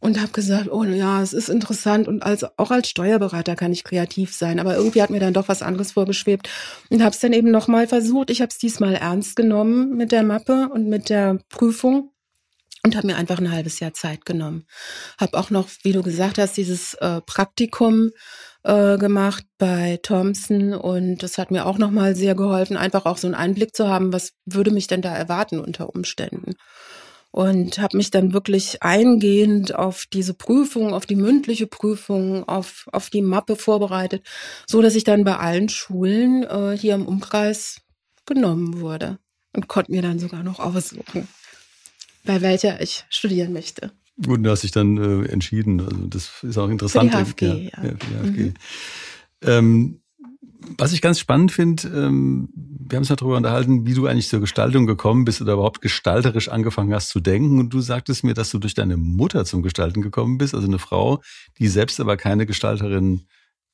und 0.03 0.21
habe 0.21 0.33
gesagt, 0.33 0.69
oh 0.71 0.83
ja, 0.83 1.23
es 1.23 1.33
ist 1.33 1.49
interessant 1.49 2.09
und 2.09 2.25
als, 2.25 2.45
auch 2.59 2.71
als 2.71 2.89
Steuerberater 2.89 3.55
kann 3.55 3.73
ich 3.73 3.85
kreativ 3.85 4.35
sein, 4.35 4.59
aber 4.59 4.77
irgendwie 4.77 5.01
hat 5.01 5.11
mir 5.11 5.21
dann 5.21 5.33
doch 5.33 5.49
was 5.49 5.63
anderes 5.63 5.93
vorgeschwebt 5.93 6.51
und 6.91 7.03
habe 7.03 7.15
es 7.15 7.21
dann 7.21 7.33
eben 7.33 7.51
nochmal 7.51 7.87
versucht. 7.87 8.31
Ich 8.31 8.41
habe 8.41 8.51
es 8.51 8.59
diesmal 8.59 8.95
ernst 8.95 9.37
genommen 9.37 9.97
mit 9.97 10.11
der 10.13 10.25
Mappe 10.25 10.69
und 10.73 10.89
mit 10.89 11.09
der 11.09 11.39
Prüfung 11.49 12.12
und 12.85 12.97
habe 12.97 13.07
mir 13.07 13.17
einfach 13.17 13.39
ein 13.39 13.53
halbes 13.53 13.81
Jahr 13.81 13.95
Zeit 13.95 14.25
genommen. 14.25 14.65
Habe 15.19 15.39
auch 15.39 15.51
noch, 15.51 15.69
wie 15.83 15.93
du 15.93 16.03
gesagt 16.03 16.39
hast, 16.39 16.57
dieses 16.57 16.95
äh, 16.95 17.21
Praktikum 17.21 18.11
äh, 18.65 18.99
gemacht 18.99 19.45
bei 19.59 20.01
Thompson 20.03 20.75
und 20.75 21.23
das 21.23 21.39
hat 21.39 21.51
mir 21.51 21.67
auch 21.67 21.79
noch 21.79 21.91
mal 21.91 22.17
sehr 22.17 22.35
geholfen, 22.35 22.77
einfach 22.77 23.07
auch 23.07 23.19
so 23.19 23.29
einen 23.29 23.35
Einblick 23.35 23.75
zu 23.75 23.89
haben, 23.89 24.13
was 24.13 24.33
würde 24.47 24.73
mich 24.73 24.89
denn 24.89 25.03
da 25.03 25.15
erwarten 25.15 25.61
unter 25.61 25.95
Umständen. 25.95 26.55
Und 27.31 27.79
habe 27.79 27.97
mich 27.97 28.11
dann 28.11 28.35
wirklich 28.35 28.83
eingehend 28.83 29.75
auf 29.75 30.05
diese 30.13 30.35
Prüfung, 30.35 30.93
auf 30.93 31.07
die 31.07 31.17
mündliche 31.17 31.67
Prüfung, 31.67 32.47
auf, 32.47 32.87
auf 32.93 33.09
die 33.09 33.23
Mappe 33.23 33.57
vorbereitet, 33.57 34.27
so 34.67 34.83
dass 34.83 34.95
ich 34.97 35.05
dann 35.05 35.25
bei 35.25 35.39
allen 35.39 35.71
Schulen 35.71 36.43
äh, 36.43 36.77
hier 36.77 36.95
im 36.95 37.07
Umkreis 37.07 37.81
genommen 38.27 38.81
wurde 38.81 39.19
und 39.55 39.67
konnte 39.67 39.93
mir 39.93 40.03
dann 40.03 40.19
sogar 40.19 40.43
noch 40.43 40.59
aussuchen 40.59 41.27
bei 42.25 42.41
welcher 42.41 42.81
ich 42.81 43.05
studieren 43.11 43.53
möchte. 43.53 43.93
Gut, 44.25 44.45
du 44.45 44.51
hast 44.51 44.63
dich 44.63 44.71
dann 44.71 44.99
äh, 44.99 45.29
entschieden. 45.29 45.81
Also 45.81 46.07
das 46.07 46.43
ist 46.43 46.59
auch 46.59 46.69
interessant. 46.69 47.13
Für 47.13 47.19
die 47.19 47.25
HFG, 47.25 47.45
ja. 47.45 47.85
ja. 47.85 47.93
die 47.93 48.31
HFG. 48.31 48.41
Mhm. 48.43 48.55
Ähm, 49.43 50.03
was 50.79 50.93
ich 50.93 51.01
ganz 51.01 51.19
spannend 51.19 51.51
finde, 51.51 51.89
ähm, 51.89 52.49
wir 52.55 52.97
haben 52.97 53.03
uns 53.03 53.09
ja 53.09 53.17
darüber 53.17 53.37
unterhalten, 53.37 53.87
wie 53.87 53.95
du 53.95 54.07
eigentlich 54.07 54.29
zur 54.29 54.41
Gestaltung 54.41 54.87
gekommen 54.87 55.25
bist 55.25 55.41
oder 55.41 55.55
überhaupt 55.55 55.81
gestalterisch 55.81 56.49
angefangen 56.49 56.93
hast 56.95 57.09
zu 57.09 57.21
denken. 57.21 57.59
Und 57.59 57.71
du 57.71 57.81
sagtest 57.81 58.23
mir, 58.23 58.35
dass 58.35 58.51
du 58.51 58.59
durch 58.59 58.75
deine 58.75 58.97
Mutter 58.97 59.45
zum 59.45 59.63
Gestalten 59.63 60.03
gekommen 60.03 60.39
bist, 60.39 60.55
also 60.55 60.67
eine 60.67 60.79
Frau, 60.79 61.23
die 61.59 61.69
selbst 61.69 62.01
aber 62.01 62.17
keine 62.17 62.47
Gestalterin 62.47 63.23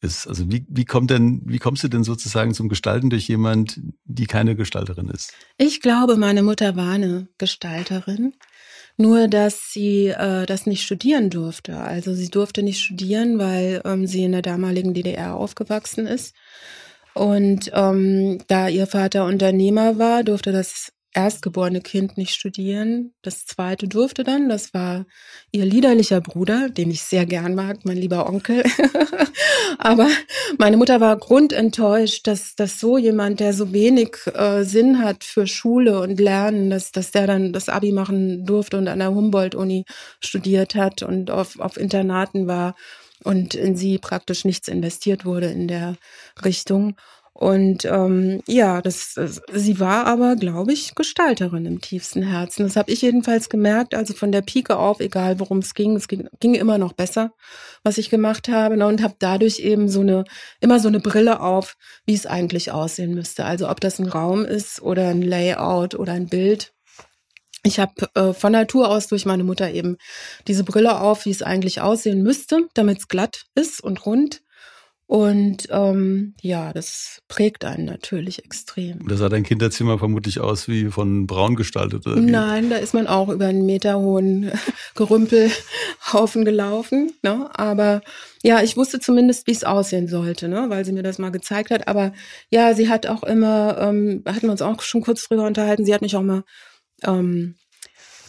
ist. 0.01 0.27
Also 0.27 0.51
wie, 0.51 0.65
wie 0.69 0.85
kommt 0.85 1.11
denn, 1.11 1.43
wie 1.45 1.59
kommst 1.59 1.85
du 1.85 1.89
denn 1.89 2.05
sozusagen 2.05 2.55
zum 2.55 2.69
Gestalten 2.69 3.11
durch 3.11 3.29
jemand, 3.29 3.81
die 4.05 4.27
keine 4.27 4.57
Gestalterin 4.57 5.09
ist? 5.09 5.33
Ich 5.57 5.81
glaube, 5.81 6.17
meine 6.17 6.43
Mutter 6.43 6.77
war 6.77 6.93
eine 6.93 7.29
Gestalterin. 7.39 8.35
Nur, 8.97 9.29
dass 9.29 9.73
sie 9.73 10.09
äh, 10.09 10.45
das 10.45 10.67
nicht 10.67 10.83
studieren 10.83 11.31
durfte. 11.31 11.79
Also 11.79 12.15
sie 12.15 12.31
durfte 12.31 12.65
nicht 12.65 12.81
studieren, 12.81 13.39
weil 13.39 13.81
ähm, 13.85 14.07
sie 14.07 14.25
in 14.25 14.33
der 14.33 14.43
damaligen 14.43 14.93
DDR 14.93 15.35
aufgewachsen 15.35 16.07
ist. 16.07 16.35
Und 17.15 17.71
ähm, 17.75 18.39
da 18.49 18.69
ihr 18.69 18.87
Vater 18.87 19.25
Unternehmer 19.25 19.99
war, 19.99 20.25
durfte 20.25 20.53
das 20.53 20.93
erstgeborene 21.19 21.81
Kind 21.81 22.17
nicht 22.17 22.33
studieren. 22.33 23.13
Das 23.23 23.45
zweite 23.45 23.89
durfte 23.89 24.23
dann. 24.23 24.49
Das 24.49 24.73
war 24.73 25.05
ihr 25.51 25.65
liederlicher 25.65 26.21
Bruder, 26.21 26.69
den 26.69 26.93
ich 26.93 27.03
sehr 27.03 27.27
gern 27.27 27.57
mag, 27.57 27.79
mein 27.85 27.97
lieber 27.97 28.29
Onkel. 28.29 28.63
Aber 29.79 30.09
meine 30.59 30.77
Mutter 30.77 31.01
war 31.01 31.17
grundenttäuscht, 31.17 32.29
dass, 32.29 32.55
dass 32.55 32.79
so 32.79 32.99
jemand, 32.99 33.41
der 33.41 33.53
so 33.53 33.73
wenig 33.73 34.17
äh, 34.33 34.63
Sinn 34.63 35.03
hat 35.03 35.25
für 35.25 35.49
Schule 35.49 36.01
und 36.01 36.21
Lernen, 36.21 36.71
dass, 36.71 36.93
dass 36.93 37.11
der 37.11 37.27
dann 37.27 37.53
das 37.53 37.69
Abi 37.69 37.91
machen 37.91 38.47
durfte 38.47 38.79
und 38.79 38.87
an 38.87 39.01
der 39.01 39.13
Humboldt-Uni 39.13 39.87
studiert 40.21 40.77
hat 40.77 41.03
und 41.03 41.33
auf, 41.33 41.59
auf 41.59 41.77
Internaten 41.77 42.47
war 42.47 42.77
und 43.25 43.57
in 43.57 43.77
sie 43.77 43.99
praktisch 43.99 44.45
nichts 44.45 44.69
investiert 44.69 45.25
wurde 45.25 45.47
in 45.47 45.67
der 45.67 45.97
Richtung. 46.45 46.95
Und 47.41 47.85
ähm, 47.85 48.43
ja, 48.49 48.83
das, 48.83 49.15
sie 49.53 49.79
war 49.79 50.07
aber, 50.07 50.35
glaube 50.35 50.73
ich, 50.73 50.97
Gestalterin 50.97 51.67
im 51.67 51.81
tiefsten 51.81 52.25
Herzen. 52.25 52.65
Das 52.65 52.75
habe 52.75 52.91
ich 52.91 53.01
jedenfalls 53.01 53.49
gemerkt. 53.49 53.95
Also 53.95 54.13
von 54.13 54.33
der 54.33 54.43
Pike 54.43 54.77
auf, 54.77 54.99
egal 54.99 55.39
worum 55.39 55.59
es 55.59 55.75
ging, 55.75 55.95
es 55.95 56.09
ging, 56.09 56.29
ging 56.41 56.55
immer 56.55 56.79
noch 56.79 56.95
besser, 56.95 57.31
was 57.85 57.97
ich 57.97 58.11
gemacht 58.11 58.49
habe. 58.49 58.85
Und 58.85 59.03
habe 59.05 59.15
dadurch 59.21 59.61
eben 59.61 59.89
so 59.89 60.01
eine 60.01 60.25
immer 60.59 60.81
so 60.81 60.89
eine 60.89 60.99
Brille 60.99 61.41
auf, 61.41 61.77
wie 62.07 62.15
es 62.15 62.27
eigentlich 62.27 62.73
aussehen 62.73 63.15
müsste. 63.15 63.45
Also 63.45 63.71
ob 63.71 63.79
das 63.79 64.01
ein 64.01 64.09
Raum 64.09 64.45
ist 64.45 64.83
oder 64.83 65.07
ein 65.07 65.23
Layout 65.23 65.95
oder 65.95 66.15
ein 66.15 66.27
Bild. 66.27 66.73
Ich 67.63 67.79
habe 67.79 67.93
äh, 68.17 68.33
von 68.33 68.51
Natur 68.51 68.89
aus 68.89 69.07
durch 69.07 69.27
meine 69.27 69.45
Mutter 69.45 69.71
eben 69.71 69.97
diese 70.49 70.65
Brille 70.65 71.01
auf, 71.01 71.25
wie 71.25 71.31
es 71.31 71.43
eigentlich 71.43 71.81
aussehen 71.81 72.25
müsste, 72.25 72.67
damit 72.75 72.99
es 72.99 73.07
glatt 73.07 73.45
ist 73.55 73.81
und 73.81 74.07
rund. 74.07 74.43
Und 75.09 75.69
ähm, 75.71 76.35
ja, 76.43 76.75
das 76.75 77.23
prägt 77.29 77.65
einen 77.65 77.87
natürlich 77.87 78.45
extrem. 78.45 79.09
Da 79.09 79.17
sah 79.17 79.31
dein 79.31 79.43
Kinderzimmer 79.43 79.99
vermutlich 79.99 80.39
aus 80.39 80.69
wie 80.69 80.91
von 80.91 81.27
Braun 81.27 81.57
gestaltet, 81.57 82.07
oder? 82.07 82.21
Nein, 82.21 82.69
da 82.69 82.77
ist 82.77 82.93
man 82.93 83.07
auch 83.07 83.31
über 83.31 83.47
einen 83.47 83.65
meterhohen 83.65 84.53
Gerümpelhaufen 84.97 86.45
gelaufen. 86.45 87.15
Ne? 87.23 87.49
Aber 87.55 88.03
ja, 88.43 88.63
ich 88.63 88.77
wusste 88.77 89.01
zumindest, 89.01 89.47
wie 89.47 89.53
es 89.53 89.65
aussehen 89.65 90.09
sollte, 90.09 90.47
ne? 90.47 90.67
weil 90.69 90.85
sie 90.85 90.93
mir 90.93 91.03
das 91.03 91.19
mal 91.19 91.33
gezeigt 91.33 91.71
hat. 91.71 91.89
Aber 91.89 92.13
ja, 92.51 92.75
sie 92.75 92.91
hat 92.91 93.07
auch 93.07 93.23
immer, 93.23 93.79
ähm, 93.81 94.23
hatten 94.27 94.43
wir 94.43 94.51
uns 94.51 94.61
auch 94.61 94.83
schon 94.83 95.01
kurz 95.01 95.27
drüber 95.27 95.47
unterhalten, 95.47 95.87
sie 95.87 95.95
hat 95.95 96.03
mich 96.03 96.17
auch 96.17 96.23
mal 96.23 96.45
ähm, 97.03 97.55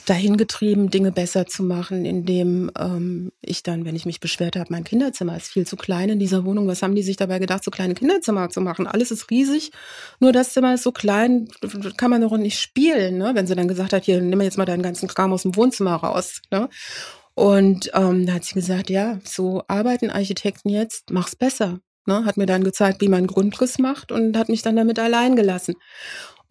dahin 0.09 0.37
getrieben, 0.37 0.89
Dinge 0.89 1.11
besser 1.11 1.45
zu 1.45 1.63
machen, 1.63 2.05
indem 2.05 2.71
ähm, 2.77 3.31
ich 3.41 3.63
dann, 3.63 3.85
wenn 3.85 3.95
ich 3.95 4.05
mich 4.05 4.19
beschwert 4.19 4.55
habe, 4.55 4.71
mein 4.71 4.83
Kinderzimmer 4.83 5.37
ist 5.37 5.51
viel 5.51 5.67
zu 5.67 5.75
klein 5.75 6.09
in 6.09 6.19
dieser 6.19 6.45
Wohnung. 6.45 6.67
Was 6.67 6.81
haben 6.81 6.95
die 6.95 7.03
sich 7.03 7.17
dabei 7.17 7.39
gedacht, 7.39 7.63
so 7.63 7.71
kleine 7.71 7.93
Kinderzimmer 7.93 8.49
zu 8.49 8.61
machen? 8.61 8.87
Alles 8.87 9.11
ist 9.11 9.29
riesig, 9.29 9.71
nur 10.19 10.31
das 10.31 10.53
Zimmer 10.53 10.73
ist 10.73 10.83
so 10.83 10.91
klein, 10.91 11.47
kann 11.97 12.09
man 12.09 12.21
doch 12.21 12.35
nicht 12.37 12.59
spielen. 12.59 13.17
Ne? 13.17 13.31
Wenn 13.35 13.45
sie 13.45 13.55
dann 13.55 13.67
gesagt 13.67 13.93
hat, 13.93 14.05
hier, 14.05 14.21
nimm 14.21 14.41
jetzt 14.41 14.57
mal 14.57 14.65
deinen 14.65 14.83
ganzen 14.83 15.07
Kram 15.07 15.31
aus 15.31 15.43
dem 15.43 15.55
Wohnzimmer 15.55 15.95
raus. 15.95 16.41
Ne? 16.51 16.69
Und 17.35 17.91
ähm, 17.93 18.25
da 18.25 18.33
hat 18.33 18.43
sie 18.43 18.55
gesagt, 18.55 18.89
ja, 18.89 19.19
so 19.23 19.63
arbeiten 19.67 20.09
Architekten 20.09 20.69
jetzt, 20.69 21.11
mach's 21.11 21.35
besser. 21.35 21.79
Ne? 22.05 22.25
Hat 22.25 22.37
mir 22.37 22.47
dann 22.47 22.63
gezeigt, 22.63 23.01
wie 23.01 23.07
man 23.07 23.27
Grundriss 23.27 23.77
macht 23.77 24.11
und 24.11 24.35
hat 24.35 24.49
mich 24.49 24.63
dann 24.63 24.75
damit 24.75 24.97
allein 24.97 25.35
gelassen. 25.35 25.75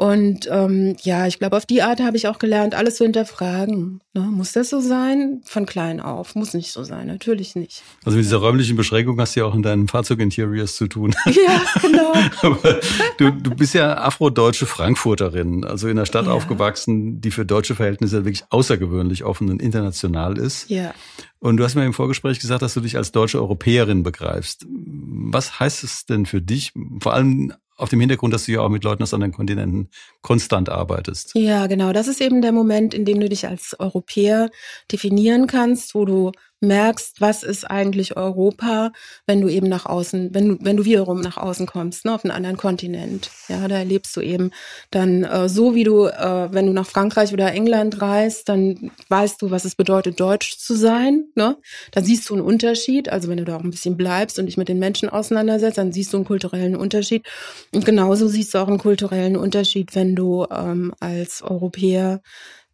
Und 0.00 0.48
ähm, 0.48 0.94
ja, 1.02 1.26
ich 1.26 1.40
glaube, 1.40 1.56
auf 1.56 1.66
die 1.66 1.82
Art 1.82 2.00
habe 2.00 2.16
ich 2.16 2.28
auch 2.28 2.38
gelernt, 2.38 2.76
alles 2.76 2.94
zu 2.94 3.04
hinterfragen. 3.04 4.00
Ne? 4.14 4.20
Muss 4.20 4.52
das 4.52 4.70
so 4.70 4.78
sein? 4.78 5.40
Von 5.44 5.66
klein 5.66 5.98
auf. 5.98 6.36
Muss 6.36 6.54
nicht 6.54 6.70
so 6.70 6.84
sein, 6.84 7.08
natürlich 7.08 7.56
nicht. 7.56 7.82
Also 8.04 8.16
mit 8.16 8.24
dieser 8.24 8.36
räumlichen 8.36 8.76
Beschränkung 8.76 9.20
hast 9.20 9.34
du 9.34 9.40
ja 9.40 9.46
auch 9.46 9.56
in 9.56 9.64
deinen 9.64 9.88
Fahrzeuginteriors 9.88 10.76
zu 10.76 10.86
tun. 10.86 11.16
Ja, 11.26 11.62
genau. 11.82 12.12
Aber 12.42 12.80
du, 13.16 13.32
du 13.32 13.50
bist 13.50 13.74
ja 13.74 13.98
afrodeutsche 13.98 14.66
Frankfurterin, 14.66 15.64
also 15.64 15.88
in 15.88 15.98
einer 15.98 16.06
Stadt 16.06 16.26
ja. 16.26 16.32
aufgewachsen, 16.32 17.20
die 17.20 17.32
für 17.32 17.44
deutsche 17.44 17.74
Verhältnisse 17.74 18.24
wirklich 18.24 18.44
außergewöhnlich 18.50 19.24
offen 19.24 19.50
und 19.50 19.60
international 19.60 20.38
ist. 20.38 20.70
Ja. 20.70 20.94
Und 21.40 21.56
du 21.56 21.64
hast 21.64 21.74
mir 21.74 21.84
im 21.84 21.92
Vorgespräch 21.92 22.38
gesagt, 22.38 22.62
dass 22.62 22.74
du 22.74 22.80
dich 22.80 22.96
als 22.96 23.10
deutsche 23.10 23.40
Europäerin 23.40 24.04
begreifst. 24.04 24.64
Was 24.68 25.58
heißt 25.58 25.82
es 25.82 26.06
denn 26.06 26.24
für 26.24 26.40
dich, 26.40 26.72
vor 27.00 27.14
allem 27.14 27.52
auf 27.78 27.88
dem 27.88 28.00
Hintergrund, 28.00 28.34
dass 28.34 28.44
du 28.44 28.52
ja 28.52 28.60
auch 28.60 28.68
mit 28.68 28.84
Leuten 28.84 29.02
aus 29.02 29.14
anderen 29.14 29.32
Kontinenten 29.32 29.88
konstant 30.20 30.68
arbeitest. 30.68 31.32
Ja, 31.34 31.66
genau. 31.68 31.92
Das 31.92 32.08
ist 32.08 32.20
eben 32.20 32.42
der 32.42 32.52
Moment, 32.52 32.92
in 32.92 33.04
dem 33.04 33.20
du 33.20 33.28
dich 33.28 33.46
als 33.46 33.78
Europäer 33.78 34.50
definieren 34.92 35.46
kannst, 35.46 35.94
wo 35.94 36.04
du 36.04 36.32
merkst, 36.60 37.20
was 37.20 37.42
ist 37.42 37.64
eigentlich 37.64 38.16
Europa, 38.16 38.90
wenn 39.26 39.40
du 39.40 39.48
eben 39.48 39.68
nach 39.68 39.86
außen, 39.86 40.34
wenn 40.34 40.48
du, 40.48 40.58
wenn 40.60 40.76
du 40.76 40.84
wiederum 40.84 41.20
nach 41.20 41.36
außen 41.36 41.66
kommst, 41.66 42.04
ne, 42.04 42.14
auf 42.14 42.24
einen 42.24 42.32
anderen 42.32 42.56
Kontinent. 42.56 43.30
Ja, 43.48 43.68
da 43.68 43.78
erlebst 43.78 44.16
du 44.16 44.20
eben 44.20 44.50
dann 44.90 45.24
äh, 45.24 45.48
so, 45.48 45.74
wie 45.74 45.84
du, 45.84 46.06
äh, 46.06 46.48
wenn 46.52 46.66
du 46.66 46.72
nach 46.72 46.86
Frankreich 46.86 47.32
oder 47.32 47.52
England 47.52 48.00
reist, 48.00 48.48
dann 48.48 48.90
weißt 49.08 49.40
du, 49.40 49.50
was 49.50 49.64
es 49.64 49.74
bedeutet, 49.74 50.18
deutsch 50.20 50.58
zu 50.58 50.74
sein. 50.74 51.26
Ne? 51.34 51.56
Dann 51.92 52.04
siehst 52.04 52.28
du 52.28 52.34
einen 52.34 52.44
Unterschied. 52.44 53.08
Also 53.08 53.28
wenn 53.28 53.38
du 53.38 53.44
da 53.44 53.56
auch 53.56 53.64
ein 53.64 53.70
bisschen 53.70 53.96
bleibst 53.96 54.38
und 54.38 54.46
dich 54.46 54.56
mit 54.56 54.68
den 54.68 54.78
Menschen 54.78 55.08
auseinandersetzt, 55.08 55.78
dann 55.78 55.92
siehst 55.92 56.12
du 56.12 56.18
einen 56.18 56.26
kulturellen 56.26 56.76
Unterschied. 56.76 57.26
Und 57.72 57.84
genauso 57.84 58.28
siehst 58.28 58.54
du 58.54 58.58
auch 58.58 58.68
einen 58.68 58.78
kulturellen 58.78 59.36
Unterschied, 59.36 59.94
wenn 59.94 60.16
du 60.16 60.46
ähm, 60.50 60.92
als 61.00 61.42
Europäer 61.42 62.20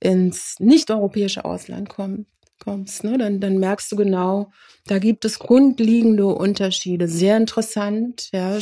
ins 0.01 0.57
nicht-europäische 0.59 1.45
Ausland 1.45 1.89
kommst 1.89 2.34
kommst, 2.59 3.05
ne, 3.05 3.19
dann, 3.19 3.41
dann 3.41 3.59
merkst 3.59 3.91
du 3.93 3.97
genau, 3.97 4.51
da 4.87 4.99
gibt 4.99 5.25
es 5.25 5.39
grundlegende 5.39 6.27
Unterschiede. 6.27 7.09
Sehr 7.09 7.37
interessant, 7.37 8.29
ja, 8.33 8.59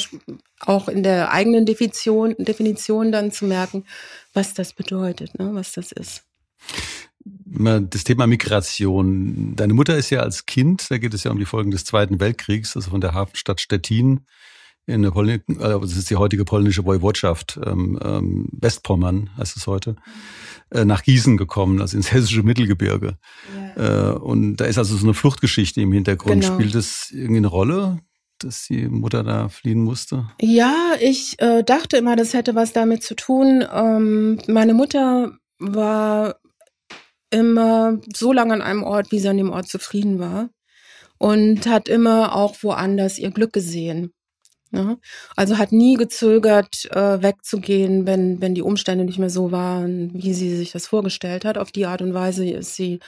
auch 0.61 0.88
in 0.88 1.02
der 1.02 1.33
eigenen 1.33 1.66
Definition, 1.66 2.35
Definition 2.38 3.12
dann 3.12 3.33
zu 3.33 3.44
merken, 3.44 3.85
was 4.33 4.55
das 4.55 4.72
bedeutet, 4.72 5.38
ne, 5.38 5.50
was 5.52 5.72
das 5.72 5.92
ist. 5.92 6.24
Das 7.44 8.05
Thema 8.05 8.26
Migration. 8.26 9.55
Deine 9.55 9.74
Mutter 9.74 9.96
ist 9.96 10.11
ja 10.11 10.20
als 10.20 10.46
Kind, 10.46 10.90
da 10.90 10.98
geht 10.98 11.14
es 11.14 11.24
ja 11.24 11.31
um 11.31 11.38
die 11.38 11.44
Folgen 11.44 11.70
des 11.70 11.85
Zweiten 11.85 12.18
Weltkriegs, 12.18 12.74
also 12.76 12.90
von 12.90 13.00
der 13.00 13.14
Hafenstadt 13.14 13.61
Stettin 13.61 14.26
in 14.87 15.03
der 15.03 15.11
Pol 15.11 15.29
äh, 15.29 15.40
das 15.49 15.97
ist 15.97 16.11
die 16.11 16.16
heutige 16.16 16.45
polnische 16.45 16.85
Woiwodschaft, 16.85 17.59
ähm, 17.64 17.99
ähm, 18.03 18.49
Westpommern 18.53 19.31
heißt 19.37 19.57
es 19.57 19.66
heute, 19.66 19.97
äh, 20.71 20.85
nach 20.85 21.03
Gießen 21.03 21.37
gekommen, 21.37 21.81
also 21.81 21.97
ins 21.97 22.12
hessische 22.12 22.42
Mittelgebirge. 22.42 23.16
Ja. 23.77 24.11
Äh, 24.11 24.18
und 24.18 24.57
da 24.57 24.64
ist 24.64 24.79
also 24.79 24.97
so 24.97 25.05
eine 25.05 25.14
Fluchtgeschichte 25.14 25.81
im 25.81 25.92
Hintergrund. 25.92 26.42
Genau. 26.42 26.55
Spielt 26.55 26.75
das 26.75 27.11
irgendwie 27.11 27.38
eine 27.38 27.49
Rolle? 27.49 27.99
dass 28.38 28.66
die 28.66 28.88
Mutter 28.88 29.23
da 29.23 29.49
fliehen 29.49 29.85
musste? 29.85 30.29
Ja, 30.40 30.95
ich 31.01 31.40
äh, 31.40 31.62
dachte 31.62 31.97
immer, 31.97 32.16
das 32.16 32.35
hätte 32.35 32.57
was 32.57 32.73
damit 32.73 33.05
zu 33.05 33.14
tun. 33.14 33.64
Ähm, 33.73 34.40
meine 34.49 34.75
Mutter 34.75 35.33
war 35.59 36.37
immer 37.31 38.01
so 38.14 38.33
lange 38.33 38.55
an 38.55 38.62
einem 38.62 38.83
Ort, 38.83 39.12
wie 39.12 39.18
sie 39.18 39.29
an 39.29 39.37
dem 39.37 39.51
Ort 39.51 39.68
zufrieden 39.68 40.18
war. 40.18 40.51
Und 41.18 41.66
hat 41.68 41.88
immer 41.88 42.35
auch 42.35 42.57
woanders 42.62 43.18
ihr 43.18 43.31
Glück 43.31 43.53
gesehen. 43.53 44.12
Ne? 44.73 44.99
Also 45.37 45.59
hat 45.59 45.71
nie 45.71 45.97
gezögert, 45.97 46.91
äh, 46.93 47.23
wegzugehen, 47.23 48.07
wenn, 48.07 48.41
wenn 48.41 48.55
die 48.55 48.63
Umstände 48.63 49.05
nicht 49.05 49.19
mehr 49.19 49.29
so 49.29 49.53
waren, 49.53 50.11
wie 50.15 50.33
sie 50.33 50.57
sich 50.57 50.73
das 50.73 50.87
vorgestellt 50.87 51.45
hat. 51.45 51.59
Auf 51.59 51.73
die 51.73 51.85
Art 51.85 52.01
und 52.01 52.15
Weise 52.15 52.49
ist 52.49 52.75
sie 52.75 53.01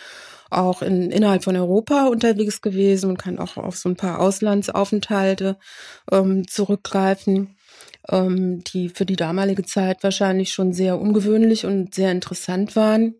auch 0.51 0.83
in, 0.83 1.11
innerhalb 1.11 1.43
von 1.43 1.57
Europa 1.57 2.07
unterwegs 2.09 2.61
gewesen 2.61 3.09
und 3.09 3.19
kann 3.19 3.39
auch 3.39 3.57
auf 3.57 3.77
so 3.77 3.89
ein 3.89 3.97
paar 3.97 4.21
Auslandsaufenthalte 4.21 5.57
ähm, 6.13 6.47
zurückgreifen, 6.47 7.57
ähm, 8.11 8.63
die 8.65 8.91
für 8.91 9.07
die 9.07 9.17
damalige 9.17 9.65
Zeit 9.65 10.03
wahrscheinlich 10.03 10.53
schon 10.53 10.75
sehr 10.75 11.01
ungewöhnlich 11.01 11.65
und 11.65 11.95
sehr 11.95 12.13
interessant 12.13 12.77
waren. 12.77 13.15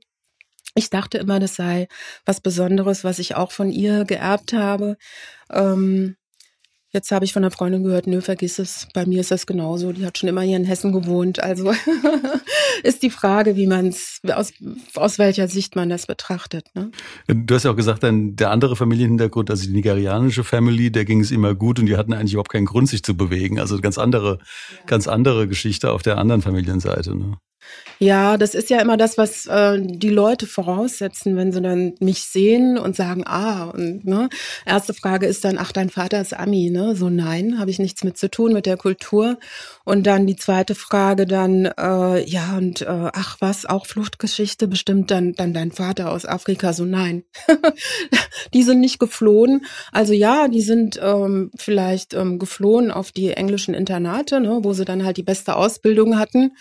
Ich 0.75 0.91
dachte 0.91 1.17
immer, 1.19 1.41
das 1.41 1.55
sei 1.57 1.89
was 2.27 2.41
Besonderes, 2.43 3.05
was 3.05 3.19
ich 3.19 3.37
auch 3.37 3.53
von 3.53 3.71
ihr 3.71 4.05
geerbt 4.05 4.53
habe. 4.53 4.99
Ähm, 5.51 6.17
Jetzt 6.95 7.11
habe 7.11 7.25
ich 7.25 7.33
von 7.33 7.43
einer 7.43 7.51
Freundin 7.51 7.83
gehört, 7.83 8.07
nö, 8.07 8.21
vergiss 8.21 8.61
es. 8.61 8.87
Bei 8.95 9.05
mir 9.05 9.21
ist 9.21 9.33
das 9.33 9.47
genauso. 9.47 9.91
Die 9.91 10.07
hat 10.07 10.17
schon 10.17 10.29
immer 10.29 10.43
hier 10.43 10.57
in 10.57 10.65
Hessen 10.65 10.93
gewohnt. 10.93 11.43
Also 11.43 11.73
ist 12.85 13.03
die 13.03 13.11
Frage, 13.11 13.57
wie 13.57 13.67
man 13.67 13.89
es, 13.89 14.21
aus, 14.33 14.53
aus 14.95 15.19
welcher 15.19 15.49
Sicht 15.49 15.75
man 15.75 15.89
das 15.89 16.07
betrachtet. 16.07 16.69
Ne? 16.75 16.93
Du 17.27 17.57
hast 17.57 17.65
ja 17.65 17.73
auch 17.73 17.77
gesagt, 17.77 18.05
dann 18.05 18.37
der 18.37 18.53
andere 18.53 18.77
Familienhintergrund, 18.77 19.51
also 19.51 19.67
die 19.67 19.73
nigerianische 19.73 20.45
Family, 20.45 20.93
der 20.93 21.05
ging 21.05 21.21
es 21.21 21.33
immer 21.33 21.57
gut 21.57 21.81
und 21.81 21.87
die 21.87 21.97
hatten 21.97 22.13
eigentlich 22.13 22.35
überhaupt 22.35 22.53
keinen 22.53 22.67
Grund, 22.67 22.89
sich 22.89 23.03
zu 23.03 23.17
bewegen. 23.17 23.59
Also 23.59 23.81
ganz 23.81 23.99
andere, 23.99 24.39
ja. 24.39 24.87
ganz 24.87 25.09
andere 25.09 25.49
Geschichte 25.49 25.91
auf 25.91 26.03
der 26.03 26.19
anderen 26.19 26.43
Familienseite. 26.43 27.17
Ne? 27.17 27.39
Ja, 27.99 28.37
das 28.37 28.55
ist 28.55 28.71
ja 28.71 28.81
immer 28.81 28.97
das, 28.97 29.19
was 29.19 29.47
äh, 29.47 29.81
die 29.81 30.11
Leute 30.11 30.47
voraussetzen, 30.47 31.37
wenn 31.37 31.53
sie 31.53 31.63
dann 31.63 31.95
mich 32.01 32.25
sehen 32.25 32.77
und 32.77 32.97
sagen, 32.97 33.23
ah, 33.25 33.65
und 33.65 34.05
ne, 34.05 34.29
erste 34.67 34.95
Frage 34.95 35.27
ist 35.27 35.45
dann, 35.45 35.59
ach, 35.59 35.73
dein 35.73 35.91
Vater 35.91 36.21
ist 36.21 36.35
Ami, 36.35 36.71
ne? 36.71 36.97
So 36.97 37.09
nein, 37.09 37.59
habe 37.59 37.71
ich 37.71 37.79
nichts 37.79 38.03
mit 38.03 38.19
zu 38.19 38.31
tun 38.31 38.53
mit 38.53 38.67
der 38.67 38.77
Kultur. 38.77 39.39
Und 39.85 40.07
dann 40.07 40.27
die 40.27 40.37
zweite 40.37 40.75
Frage 40.75 41.27
dann, 41.27 41.67
äh, 41.67 42.25
ja 42.29 42.57
und 42.57 42.83
äh, 42.83 43.11
ach 43.13 43.37
was, 43.41 43.65
auch 43.65 43.87
Fluchtgeschichte 43.87 44.67
bestimmt 44.67 45.11
dann 45.11 45.35
dann 45.35 45.55
dein 45.55 45.71
Vater 45.73 46.11
aus 46.11 46.27
Afrika, 46.27 46.73
so 46.73 46.85
nein, 46.85 47.25
die 48.55 48.63
sind 48.65 48.81
nicht 48.81 48.99
geflohen. 48.99 49.65
Also 49.93 50.13
ja, 50.13 50.49
die 50.49 50.63
sind 50.63 50.99
ähm, 51.03 51.51
vielleicht 51.57 52.15
ähm, 52.15 52.39
geflohen 52.39 52.91
auf 52.91 53.13
die 53.13 53.31
englischen 53.31 53.75
Internate, 53.75 54.41
ne, 54.41 54.61
wo 54.63 54.73
sie 54.73 54.85
dann 54.85 55.05
halt 55.05 55.17
die 55.17 55.23
beste 55.23 55.57
Ausbildung 55.57 56.19
hatten. 56.19 56.53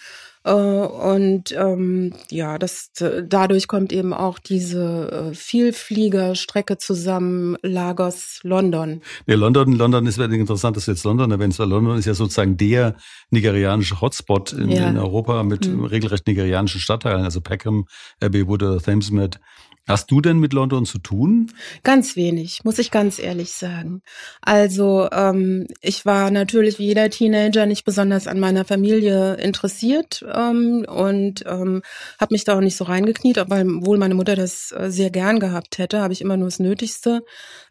Äh, 0.44 0.52
und 0.52 1.52
ähm, 1.54 2.14
ja, 2.30 2.58
das 2.58 2.92
dadurch 2.94 3.68
kommt 3.68 3.94
eben 3.94 4.14
auch 4.14 4.40
diese 4.40 5.32
äh, 5.32 5.34
Vielfliegerstrecke 5.34 6.78
zusammen, 6.78 7.58
Lagos, 7.62 8.40
London. 8.44 9.02
Nee, 9.26 9.36
London, 9.36 9.74
London 9.74 10.06
ist 10.06 10.18
wirklich 10.18 10.40
interessant, 10.40 10.76
dass 10.76 10.86
du 10.86 10.92
jetzt 10.92 11.06
London 11.06 11.32
erwähnst, 11.32 11.60
weil 11.60 11.70
London 11.70 11.98
ist 11.98 12.06
ja 12.06 12.14
sozusagen 12.14 12.58
der 12.58 12.96
nigerianische 13.30 14.02
Hotspot 14.02 14.54
in, 14.54 14.70
ja. 14.70 14.90
in 14.90 14.98
Europa 14.98 15.44
mit 15.44 15.68
mhm. 15.68 15.86
regelrecht 15.86 16.28
nigerianischen 16.28 16.82
Stadtteilen, 16.82 17.24
also 17.24 17.40
Peckham, 17.40 17.86
Abbey 18.22 18.48
Wood 18.48 18.64
oder 18.64 18.82
Thamesmead 18.82 19.40
Hast 19.86 20.12
du 20.12 20.22
denn 20.22 20.38
mit 20.38 20.54
London 20.54 20.86
zu 20.86 20.98
tun? 20.98 21.52
Ganz 21.84 22.16
wenig, 22.16 22.64
muss 22.64 22.80
ich 22.80 22.90
ganz 22.90 23.20
ehrlich 23.20 23.52
sagen. 23.52 24.02
Also 24.42 25.10
ähm, 25.12 25.68
ich 25.82 26.06
war 26.06 26.32
natürlich 26.32 26.80
wie 26.80 26.86
jeder 26.86 27.10
Teenager 27.10 27.66
nicht 27.66 27.84
besonders 27.84 28.28
an 28.28 28.40
meiner 28.40 28.64
Familie 28.64 29.34
interessiert 29.36 30.24
ähm, 30.34 30.86
und 30.88 31.44
ähm, 31.46 31.82
habe 32.18 32.34
mich 32.34 32.46
da 32.46 32.56
auch 32.56 32.62
nicht 32.62 32.78
so 32.78 32.86
reingekniet, 32.86 33.38
obwohl 33.38 33.98
meine 33.98 34.16
Mutter 34.16 34.38
das 34.38 34.72
äh, 34.72 34.90
sehr 34.90 35.10
gern 35.10 35.42
gehabt 35.42 35.78
hätte, 35.78 36.02
habe 36.02 36.14
ich 36.14 36.22
immer 36.22 36.38
nur 36.38 36.48
das 36.48 36.60
Nötigste, 36.60 37.26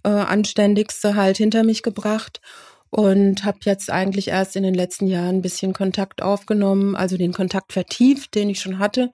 äh, 0.04 0.10
Anständigste 0.10 1.16
halt 1.16 1.38
hinter 1.38 1.64
mich 1.64 1.82
gebracht 1.82 2.42
und 2.90 3.46
habe 3.46 3.60
jetzt 3.62 3.90
eigentlich 3.90 4.28
erst 4.28 4.54
in 4.54 4.64
den 4.64 4.74
letzten 4.74 5.06
Jahren 5.06 5.36
ein 5.36 5.42
bisschen 5.42 5.72
Kontakt 5.72 6.20
aufgenommen, 6.20 6.94
also 6.94 7.16
den 7.16 7.32
Kontakt 7.32 7.72
vertieft, 7.72 8.34
den 8.34 8.50
ich 8.50 8.60
schon 8.60 8.78
hatte 8.78 9.10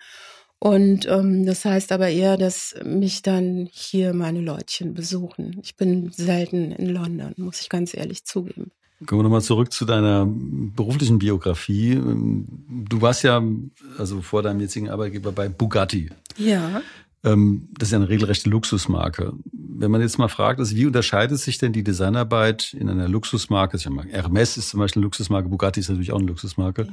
und 0.61 1.07
ähm, 1.07 1.47
das 1.47 1.64
heißt 1.64 1.92
aber 1.92 2.09
eher, 2.09 2.37
dass 2.37 2.75
mich 2.85 3.23
dann 3.23 3.68
hier 3.71 4.12
meine 4.12 4.40
Leutchen 4.40 4.94
besuchen. 4.94 5.61
Ich 5.62 5.77
bin 5.77 6.11
selten 6.11 6.73
in 6.73 6.88
London, 6.88 7.33
muss 7.37 7.61
ich 7.61 7.68
ganz 7.68 7.94
ehrlich 7.94 8.25
zugeben. 8.25 8.73
Kommen 9.07 9.21
wir 9.21 9.25
nochmal 9.25 9.42
zurück 9.42 9.73
zu 9.73 9.85
deiner 9.85 10.27
beruflichen 10.27 11.21
Biografie. 11.21 11.94
Du 11.94 13.01
warst 13.01 13.23
ja, 13.23 13.40
also 13.97 14.23
vor 14.23 14.42
deinem 14.42 14.59
jetzigen 14.59 14.90
Arbeitgeber 14.90 15.31
bei 15.31 15.49
Bugatti. 15.49 16.11
Ja. 16.37 16.83
Ähm, 17.24 17.68
das 17.76 17.88
ist 17.88 17.92
ja 17.92 17.98
eine 17.98 18.09
regelrechte 18.09 18.48
Luxusmarke. 18.48 19.33
Wenn 19.52 19.90
man 19.90 20.00
jetzt 20.00 20.18
mal 20.18 20.28
fragt, 20.28 20.61
also 20.61 20.76
wie 20.76 20.87
unterscheidet 20.87 21.38
sich 21.38 21.59
denn 21.59 21.72
die 21.72 21.83
Designarbeit 21.83 22.74
in 22.78 22.88
einer 22.88 23.09
Luxusmarke? 23.09 23.74
Also 23.74 23.90
Hermes 24.11 24.57
ist 24.57 24.70
zum 24.70 24.81
Beispiel 24.81 25.00
eine 25.00 25.04
Luxusmarke, 25.04 25.48
Bugatti 25.48 25.81
ist 25.81 25.88
natürlich 25.88 26.12
auch 26.12 26.18
eine 26.18 26.28
Luxusmarke. 26.28 26.83
Ja. 26.83 26.92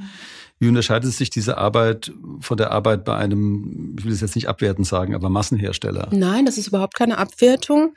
Wie 0.58 0.68
unterscheidet 0.70 1.12
sich 1.12 1.30
diese 1.30 1.58
Arbeit 1.58 2.12
von 2.40 2.58
der 2.58 2.72
Arbeit 2.72 3.04
bei 3.06 3.16
einem, 3.16 3.96
ich 4.00 4.06
will 4.06 4.14
es 4.14 4.22
jetzt 4.22 4.36
nicht 4.36 4.48
abwertend 4.48 4.88
sagen, 4.88 5.14
aber 5.14 5.30
Massenhersteller? 5.30 6.10
Nein, 6.12 6.46
das 6.46 6.58
ist 6.58 6.68
überhaupt 6.68 6.96
keine 6.96 7.18
Abwertung. 7.18 7.94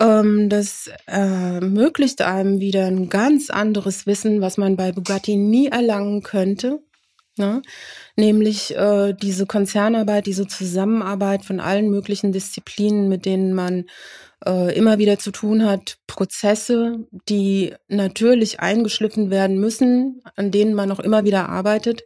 Ähm, 0.00 0.48
das 0.48 0.90
ermöglicht 1.06 2.20
einem 2.22 2.60
wieder 2.60 2.86
ein 2.86 3.08
ganz 3.08 3.50
anderes 3.50 4.06
Wissen, 4.06 4.40
was 4.40 4.58
man 4.58 4.76
bei 4.76 4.92
Bugatti 4.92 5.36
nie 5.36 5.68
erlangen 5.68 6.22
könnte. 6.22 6.80
Ne? 7.38 7.62
Nämlich 8.16 8.76
äh, 8.76 9.14
diese 9.14 9.46
Konzernarbeit, 9.46 10.26
diese 10.26 10.46
Zusammenarbeit 10.46 11.44
von 11.44 11.60
allen 11.60 11.90
möglichen 11.90 12.32
Disziplinen, 12.32 13.08
mit 13.08 13.24
denen 13.24 13.54
man 13.54 13.86
äh, 14.44 14.76
immer 14.76 14.98
wieder 14.98 15.18
zu 15.18 15.30
tun 15.30 15.64
hat, 15.64 15.98
Prozesse, 16.06 16.98
die 17.28 17.74
natürlich 17.88 18.60
eingeschliffen 18.60 19.30
werden 19.30 19.58
müssen, 19.58 20.22
an 20.36 20.50
denen 20.50 20.74
man 20.74 20.92
auch 20.92 21.00
immer 21.00 21.24
wieder 21.24 21.48
arbeitet 21.48 22.02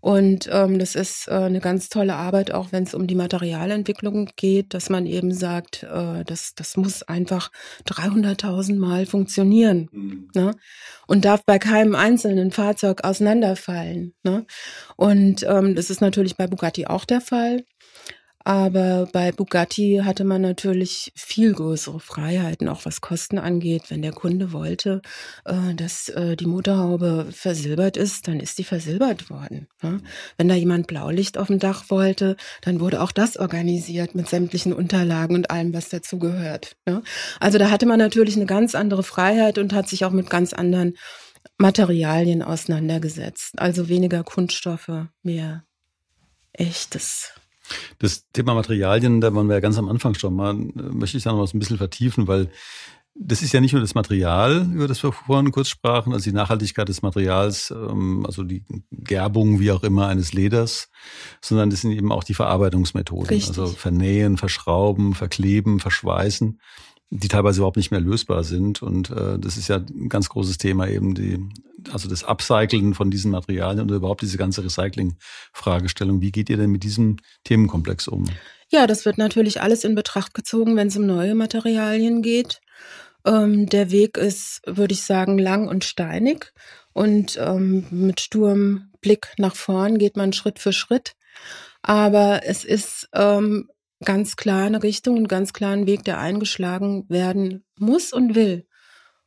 und 0.00 0.48
ähm, 0.50 0.78
das 0.78 0.94
ist 0.94 1.28
äh, 1.28 1.32
eine 1.32 1.60
ganz 1.60 1.88
tolle 1.88 2.14
Arbeit, 2.14 2.52
auch 2.52 2.72
wenn 2.72 2.84
es 2.84 2.94
um 2.94 3.06
die 3.06 3.14
Materialentwicklung 3.14 4.30
geht, 4.36 4.72
dass 4.72 4.88
man 4.88 5.06
eben 5.06 5.32
sagt, 5.32 5.82
äh, 5.82 6.24
das, 6.24 6.54
das 6.54 6.76
muss 6.76 7.02
einfach 7.02 7.50
300.000 7.86 8.78
Mal 8.78 9.06
funktionieren 9.06 9.88
mhm. 9.92 10.30
ne? 10.34 10.54
und 11.06 11.24
darf 11.24 11.44
bei 11.44 11.58
keinem 11.58 11.94
einzelnen 11.94 12.50
Fahrzeug 12.50 13.04
auseinanderfallen. 13.04 14.14
Ne? 14.22 14.46
Und 14.96 15.44
ähm, 15.46 15.74
das 15.74 15.90
ist 15.90 16.00
natürlich 16.00 16.36
bei 16.36 16.46
Bugatti 16.46 16.86
auch 16.86 17.04
der 17.04 17.20
Fall. 17.20 17.64
Aber 18.42 19.06
bei 19.12 19.32
Bugatti 19.32 20.00
hatte 20.02 20.24
man 20.24 20.40
natürlich 20.40 21.12
viel 21.14 21.52
größere 21.52 22.00
Freiheiten, 22.00 22.68
auch 22.68 22.86
was 22.86 23.02
Kosten 23.02 23.38
angeht. 23.38 23.84
Wenn 23.88 24.00
der 24.00 24.12
Kunde 24.12 24.52
wollte, 24.52 25.02
äh, 25.44 25.74
dass 25.74 26.08
äh, 26.08 26.36
die 26.36 26.46
Motorhaube 26.46 27.28
versilbert 27.30 27.96
ist, 27.98 28.28
dann 28.28 28.40
ist 28.40 28.58
die 28.58 28.64
versilbert 28.64 29.28
worden. 29.28 29.68
Ne? 29.82 30.00
Wenn 30.38 30.48
da 30.48 30.54
jemand 30.54 30.86
Blaulicht 30.86 31.36
auf 31.36 31.48
dem 31.48 31.58
Dach 31.58 31.84
wollte, 31.88 32.36
dann 32.62 32.80
wurde 32.80 33.02
auch 33.02 33.12
das 33.12 33.36
organisiert 33.36 34.14
mit 34.14 34.28
sämtlichen 34.28 34.72
Unterlagen 34.72 35.34
und 35.36 35.50
allem, 35.50 35.74
was 35.74 35.90
dazu 35.90 36.18
gehört. 36.18 36.76
Ne? 36.86 37.02
Also 37.40 37.58
da 37.58 37.70
hatte 37.70 37.86
man 37.86 37.98
natürlich 37.98 38.36
eine 38.36 38.46
ganz 38.46 38.74
andere 38.74 39.02
Freiheit 39.02 39.58
und 39.58 39.74
hat 39.74 39.88
sich 39.88 40.06
auch 40.06 40.12
mit 40.12 40.30
ganz 40.30 40.54
anderen 40.54 40.96
Materialien 41.58 42.42
auseinandergesetzt. 42.42 43.58
Also 43.58 43.88
weniger 43.90 44.24
Kunststoffe, 44.24 45.08
mehr 45.22 45.64
echtes 46.52 47.34
das 47.98 48.26
Thema 48.32 48.54
Materialien, 48.54 49.20
da 49.20 49.34
waren 49.34 49.48
wir 49.48 49.54
ja 49.54 49.60
ganz 49.60 49.78
am 49.78 49.88
Anfang 49.88 50.14
schon 50.14 50.34
mal, 50.34 50.54
möchte 50.54 51.16
ich 51.16 51.24
da 51.24 51.30
noch 51.30 51.38
mal 51.38 51.46
so 51.46 51.56
ein 51.56 51.60
bisschen 51.60 51.78
vertiefen, 51.78 52.28
weil 52.28 52.50
das 53.14 53.42
ist 53.42 53.52
ja 53.52 53.60
nicht 53.60 53.72
nur 53.72 53.82
das 53.82 53.94
Material, 53.94 54.66
über 54.72 54.88
das 54.88 55.02
wir 55.02 55.12
vorhin 55.12 55.50
kurz 55.50 55.68
sprachen, 55.68 56.12
also 56.12 56.24
die 56.24 56.34
Nachhaltigkeit 56.34 56.88
des 56.88 57.02
Materials, 57.02 57.70
ähm, 57.70 58.24
also 58.24 58.44
die 58.44 58.64
Gerbung, 58.92 59.60
wie 59.60 59.72
auch 59.72 59.82
immer, 59.82 60.06
eines 60.06 60.32
Leders, 60.32 60.88
sondern 61.40 61.70
das 61.70 61.82
sind 61.82 61.90
eben 61.90 62.12
auch 62.12 62.24
die 62.24 62.34
Verarbeitungsmethoden. 62.34 63.28
Richtig. 63.28 63.48
Also 63.48 63.66
vernähen, 63.66 64.36
verschrauben, 64.36 65.14
verkleben, 65.14 65.80
verschweißen 65.80 66.60
die 67.10 67.28
teilweise 67.28 67.58
überhaupt 67.58 67.76
nicht 67.76 67.90
mehr 67.90 68.00
lösbar 68.00 68.44
sind. 68.44 68.82
Und 68.82 69.10
äh, 69.10 69.38
das 69.38 69.56
ist 69.56 69.68
ja 69.68 69.76
ein 69.76 70.08
ganz 70.08 70.28
großes 70.28 70.58
Thema 70.58 70.88
eben, 70.88 71.14
die, 71.14 71.38
also 71.92 72.08
das 72.08 72.22
Upcycling 72.22 72.94
von 72.94 73.10
diesen 73.10 73.32
Materialien 73.32 73.82
und 73.82 73.90
überhaupt 73.90 74.22
diese 74.22 74.38
ganze 74.38 74.64
Recycling-Fragestellung. 74.64 76.20
Wie 76.20 76.30
geht 76.30 76.48
ihr 76.48 76.56
denn 76.56 76.70
mit 76.70 76.84
diesem 76.84 77.16
Themenkomplex 77.44 78.06
um? 78.06 78.26
Ja, 78.68 78.86
das 78.86 79.04
wird 79.04 79.18
natürlich 79.18 79.60
alles 79.60 79.82
in 79.82 79.96
Betracht 79.96 80.34
gezogen, 80.34 80.76
wenn 80.76 80.88
es 80.88 80.96
um 80.96 81.04
neue 81.04 81.34
Materialien 81.34 82.22
geht. 82.22 82.60
Ähm, 83.26 83.66
der 83.66 83.90
Weg 83.90 84.16
ist, 84.16 84.62
würde 84.64 84.94
ich 84.94 85.02
sagen, 85.02 85.36
lang 85.36 85.66
und 85.66 85.84
steinig. 85.84 86.52
Und 86.92 87.36
ähm, 87.40 87.86
mit 87.90 88.20
sturem 88.20 88.92
Blick 89.00 89.34
nach 89.36 89.56
vorn 89.56 89.98
geht 89.98 90.16
man 90.16 90.32
Schritt 90.32 90.60
für 90.60 90.72
Schritt. 90.72 91.14
Aber 91.82 92.42
es 92.44 92.64
ist 92.64 93.08
ähm, 93.14 93.68
ganz 94.04 94.36
klar 94.36 94.64
eine 94.66 94.82
Richtung, 94.82 95.16
einen 95.16 95.28
ganz 95.28 95.52
klaren 95.52 95.86
Weg, 95.86 96.04
der 96.04 96.18
eingeschlagen 96.18 97.04
werden 97.08 97.64
muss 97.78 98.12
und 98.12 98.34
will. 98.34 98.66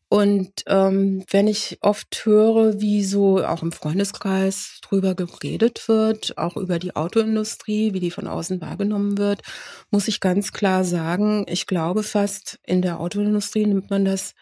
Und 0.10 0.64
ähm, 0.68 1.24
wenn 1.32 1.48
ich 1.48 1.80
oft 1.82 2.24
höre, 2.24 2.80
wie 2.80 3.04
so 3.04 3.44
auch 3.44 3.64
im 3.64 3.72
Freundeskreis 3.72 4.80
drüber 4.84 5.16
geredet 5.16 5.88
wird, 5.88 6.38
auch 6.38 6.56
über 6.56 6.78
die 6.78 6.96
Autoindustrie, 6.96 7.94
wie 7.96 8.00
die 8.00 8.12
von 8.12 8.28
außen 8.28 8.62
wahrgenommen 8.62 9.18
wird, 9.18 9.42
muss 9.90 10.08
ich 10.08 10.20
ganz 10.20 10.52
klar 10.52 10.84
sagen, 10.84 11.46
ich 11.50 11.66
glaube 11.66 12.04
fast, 12.04 12.60
in 12.64 12.84
der 12.84 13.00
Autoindustrie 13.00 13.66
nimmt 13.66 13.90
man 13.90 14.06
das 14.06 14.36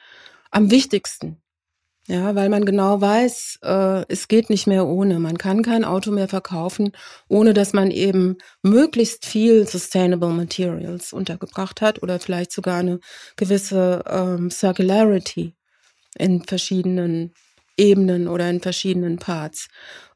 am 0.52 0.72
wichtigsten. 0.72 1.42
Ja, 2.08 2.34
weil 2.36 2.50
man 2.50 2.66
genau 2.66 3.00
weiß, 3.00 3.60
äh, 3.64 4.06
es 4.10 4.28
geht 4.28 4.50
nicht 4.50 4.66
mehr 4.66 4.88
ohne. 4.88 5.20
Man 5.20 5.38
kann 5.38 5.62
kein 5.62 5.86
Auto 5.86 6.12
mehr 6.12 6.28
verkaufen, 6.28 6.92
ohne 7.30 7.54
dass 7.54 7.74
man 7.74 7.92
eben 7.92 8.38
möglichst 8.64 9.26
viel 9.26 9.68
Sustainable 9.68 10.30
Materials 10.30 11.14
untergebracht 11.14 11.80
hat 11.80 12.02
oder 12.02 12.20
vielleicht 12.20 12.52
sogar 12.52 12.80
eine 12.80 13.00
gewisse 13.38 14.04
ähm, 14.10 14.50
Circularity 14.50 15.56
in 16.18 16.44
verschiedenen 16.44 17.34
Ebenen 17.78 18.28
oder 18.28 18.50
in 18.50 18.62
verschiedenen 18.62 19.18
Parts. 19.18 19.68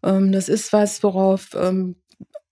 Ähm, 0.04 0.32
das 0.32 0.50
ist 0.50 0.74
was, 0.74 1.04
worauf 1.04 1.50
ähm, 1.56 1.98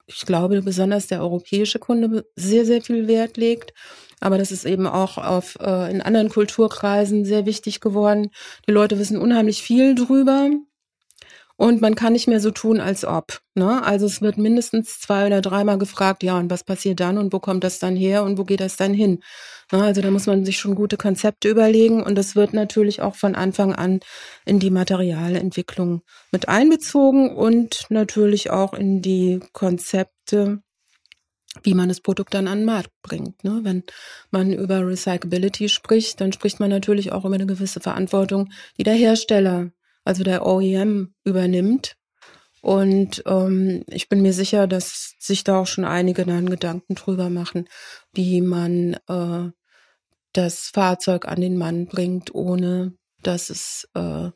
ich 0.05 0.25
glaube, 0.25 0.61
besonders 0.61 1.07
der 1.07 1.21
europäische 1.21 1.79
Kunde 1.79 2.25
sehr, 2.35 2.65
sehr 2.65 2.81
viel 2.81 3.07
Wert 3.07 3.37
legt. 3.37 3.73
Aber 4.19 4.37
das 4.37 4.51
ist 4.51 4.65
eben 4.65 4.87
auch 4.87 5.17
auf, 5.17 5.57
äh, 5.59 5.91
in 5.91 6.01
anderen 6.01 6.29
Kulturkreisen 6.29 7.25
sehr 7.25 7.45
wichtig 7.45 7.81
geworden. 7.81 8.29
Die 8.67 8.71
Leute 8.71 8.97
wissen 8.97 9.17
unheimlich 9.17 9.61
viel 9.61 9.95
drüber. 9.95 10.49
Und 11.55 11.81
man 11.81 11.93
kann 11.93 12.13
nicht 12.13 12.27
mehr 12.27 12.39
so 12.39 12.49
tun, 12.49 12.79
als 12.79 13.05
ob. 13.05 13.39
Ne? 13.53 13.83
Also 13.83 14.07
es 14.07 14.21
wird 14.21 14.37
mindestens 14.37 14.99
zwei 14.99 15.27
oder 15.27 15.39
dreimal 15.39 15.77
gefragt, 15.77 16.23
ja, 16.23 16.37
und 16.39 16.49
was 16.49 16.63
passiert 16.63 16.99
dann 16.99 17.19
und 17.19 17.31
wo 17.31 17.39
kommt 17.39 17.63
das 17.63 17.77
dann 17.77 17.95
her 17.95 18.23
und 18.23 18.39
wo 18.39 18.43
geht 18.43 18.59
das 18.59 18.75
dann 18.75 18.93
hin? 18.93 19.19
Ne? 19.71 19.83
Also 19.83 20.01
da 20.01 20.09
muss 20.09 20.25
man 20.25 20.45
sich 20.45 20.57
schon 20.57 20.73
gute 20.73 20.97
Konzepte 20.97 21.49
überlegen 21.49 22.01
und 22.01 22.15
das 22.15 22.35
wird 22.35 22.53
natürlich 22.53 23.01
auch 23.01 23.15
von 23.15 23.35
Anfang 23.35 23.73
an 23.73 23.99
in 24.45 24.59
die 24.59 24.71
Materialentwicklung 24.71 26.01
mit 26.31 26.49
einbezogen 26.49 27.35
und 27.35 27.85
natürlich 27.89 28.49
auch 28.49 28.73
in 28.73 29.01
die 29.03 29.39
Konzepte 29.53 30.63
wie 31.61 31.75
man 31.75 31.87
das 31.87 32.01
Produkt 32.01 32.33
dann 32.33 32.47
an 32.47 32.59
den 32.59 32.65
Markt 32.65 32.89
bringt. 33.03 33.43
Ne? 33.43 33.59
Wenn 33.61 33.83
man 34.31 34.51
über 34.51 34.87
Recyclability 34.87 35.69
spricht, 35.69 36.19
dann 36.19 36.33
spricht 36.33 36.59
man 36.59 36.71
natürlich 36.71 37.11
auch 37.11 37.25
über 37.25 37.35
eine 37.35 37.45
gewisse 37.45 37.79
Verantwortung, 37.79 38.49
die 38.79 38.83
der 38.83 38.95
Hersteller, 38.95 39.71
also 40.03 40.23
der 40.23 40.45
OEM, 40.45 41.13
übernimmt. 41.23 41.95
Und 42.61 43.23
ähm, 43.25 43.83
ich 43.87 44.07
bin 44.07 44.21
mir 44.21 44.33
sicher, 44.33 44.67
dass 44.67 45.15
sich 45.19 45.43
da 45.43 45.59
auch 45.59 45.67
schon 45.67 45.83
einige 45.83 46.25
dann 46.25 46.49
Gedanken 46.49 46.95
drüber 46.95 47.29
machen, 47.29 47.67
wie 48.13 48.41
man 48.41 48.93
äh, 49.07 49.51
das 50.31 50.69
Fahrzeug 50.73 51.27
an 51.27 51.41
den 51.41 51.57
Mann 51.57 51.87
bringt, 51.87 52.33
ohne 52.33 52.93
dass 53.21 53.49
es 53.49 53.89
äh, 53.95 54.29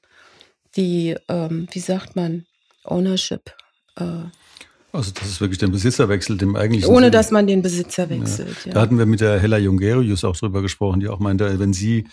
die, 0.75 1.15
ähm, 1.29 1.67
wie 1.71 1.79
sagt 1.79 2.15
man, 2.15 2.45
Ownership 2.83 3.55
äh, 3.97 4.29
also 4.93 5.11
das 5.11 5.27
ist 5.27 5.41
wirklich 5.41 5.59
den 5.59 5.71
Besitzerwechsel, 5.71 6.37
dem 6.37 6.55
eigentlichen. 6.55 6.89
Ohne 6.89 7.07
Sinn. 7.07 7.11
dass 7.11 7.31
man 7.31 7.45
den 7.45 7.61
Besitzer 7.61 8.09
wechselt. 8.09 8.57
Ja. 8.63 8.67
Ja. 8.67 8.73
Da 8.73 8.81
hatten 8.81 8.97
wir 8.97 9.05
mit 9.05 9.21
der 9.21 9.39
Hella 9.39 9.57
Jungerius 9.57 10.23
auch 10.23 10.35
drüber 10.35 10.61
gesprochen, 10.61 11.01
die 11.01 11.07
auch 11.07 11.19
meinte, 11.19 11.59
wenn 11.59 11.73
sie 11.73 12.07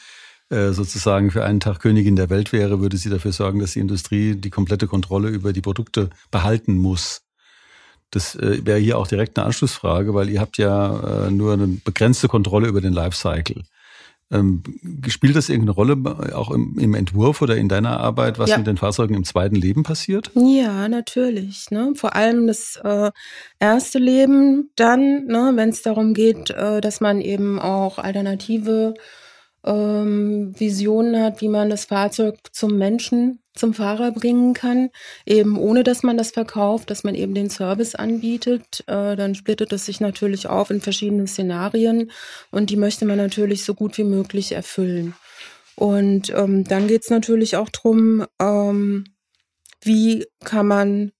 sozusagen 0.73 1.31
für 1.31 1.45
einen 1.45 1.61
Tag 1.61 1.81
Königin 1.81 2.17
der 2.17 2.31
Welt 2.31 2.53
wäre, 2.53 2.81
würde 2.81 2.97
sie 2.97 3.11
dafür 3.11 3.33
sorgen, 3.33 3.59
dass 3.59 3.73
die 3.73 3.81
Industrie 3.81 4.35
die 4.37 4.51
komplette 4.51 4.87
Kontrolle 4.87 5.29
über 5.29 5.53
die 5.53 5.61
Produkte 5.61 6.11
behalten 6.31 6.79
muss. 6.79 7.23
Das 8.11 8.37
äh, 8.37 8.65
wäre 8.65 8.79
hier 8.79 8.99
auch 8.99 9.07
direkt 9.07 9.37
eine 9.39 9.47
Anschlussfrage, 9.47 10.15
weil 10.15 10.29
ihr 10.29 10.41
habt 10.41 10.59
ja 10.59 11.27
äh, 11.27 11.31
nur 11.31 11.55
eine 11.55 11.67
begrenzte 11.67 12.29
Kontrolle 12.29 12.69
über 12.69 12.81
den 12.81 12.93
Lifecycle. 12.93 13.63
Ähm, 14.31 14.63
spielt 15.09 15.37
das 15.37 15.49
irgendeine 15.49 15.73
Rolle 15.73 16.35
auch 16.35 16.51
im, 16.51 16.79
im, 16.79 16.95
Entwurf 16.95 17.43
oder 17.43 17.57
in 17.57 17.69
deiner 17.69 18.01
Arbeit, 18.01 18.39
was 18.39 18.51
ja. 18.51 18.57
mit 18.57 18.67
den 18.67 18.79
Fahrzeugen 18.79 19.15
im 19.15 19.25
zweiten 19.25 19.55
Leben 19.55 19.83
passiert? 19.83 20.31
Ja, 20.35 20.89
natürlich. 20.89 21.71
Ne? 21.71 21.93
Vor 21.95 22.17
allem 22.17 22.47
das 22.47 22.81
äh, 22.83 23.11
erste 23.59 23.99
Leben 23.99 24.71
dann, 24.77 25.27
ne, 25.27 25.53
wenn 25.57 25.69
es 25.69 25.83
darum 25.83 26.15
geht, 26.15 26.51
äh, 26.51 26.81
dass 26.81 27.01
man 27.01 27.21
eben 27.21 27.59
auch 27.59 27.99
alternative 27.99 28.95
ähm, 29.65 30.55
Visionen 30.59 31.23
hat, 31.23 31.41
wie 31.41 31.49
man 31.49 31.71
das 31.71 31.87
Fahrzeug 31.87 32.37
zum 32.53 32.77
Menschen, 32.77 33.41
zum 33.55 33.73
Fahrer 33.73 34.11
bringen 34.13 34.53
kann, 34.53 34.91
eben 35.27 35.57
ohne 35.57 35.85
dass 35.85 36.03
man 36.03 36.17
das 36.17 36.33
verkauft, 36.33 36.91
dass 36.91 37.05
man 37.05 37.15
eben 37.15 37.35
den 37.35 37.51
Service 37.51 37.95
anbietet. 37.95 38.85
Äh, 38.87 39.17
dann 39.17 39.35
splittet 39.35 39.73
es 39.73 39.87
sich 39.87 40.01
natürlich 40.01 40.49
auf 40.49 40.71
in 40.71 40.81
verschiedene 40.81 41.27
Szenarien 41.27 42.11
und 42.51 42.71
die 42.71 42.77
möchte 42.77 43.05
man 43.05 43.19
natürlich 43.19 43.65
so 43.65 43.75
gut 43.75 43.97
wie 43.97 44.05
möglich 44.05 44.53
erfüllen. 44.53 45.15
Und 45.77 46.31
ähm, 46.31 46.65
dann 46.65 46.87
geht 46.87 47.03
es 47.03 47.11
natürlich 47.11 47.57
auch 47.57 47.69
drum, 47.69 48.27
ähm, 48.41 49.05
wie 49.81 50.27
kann 50.45 50.67
man 50.67 51.13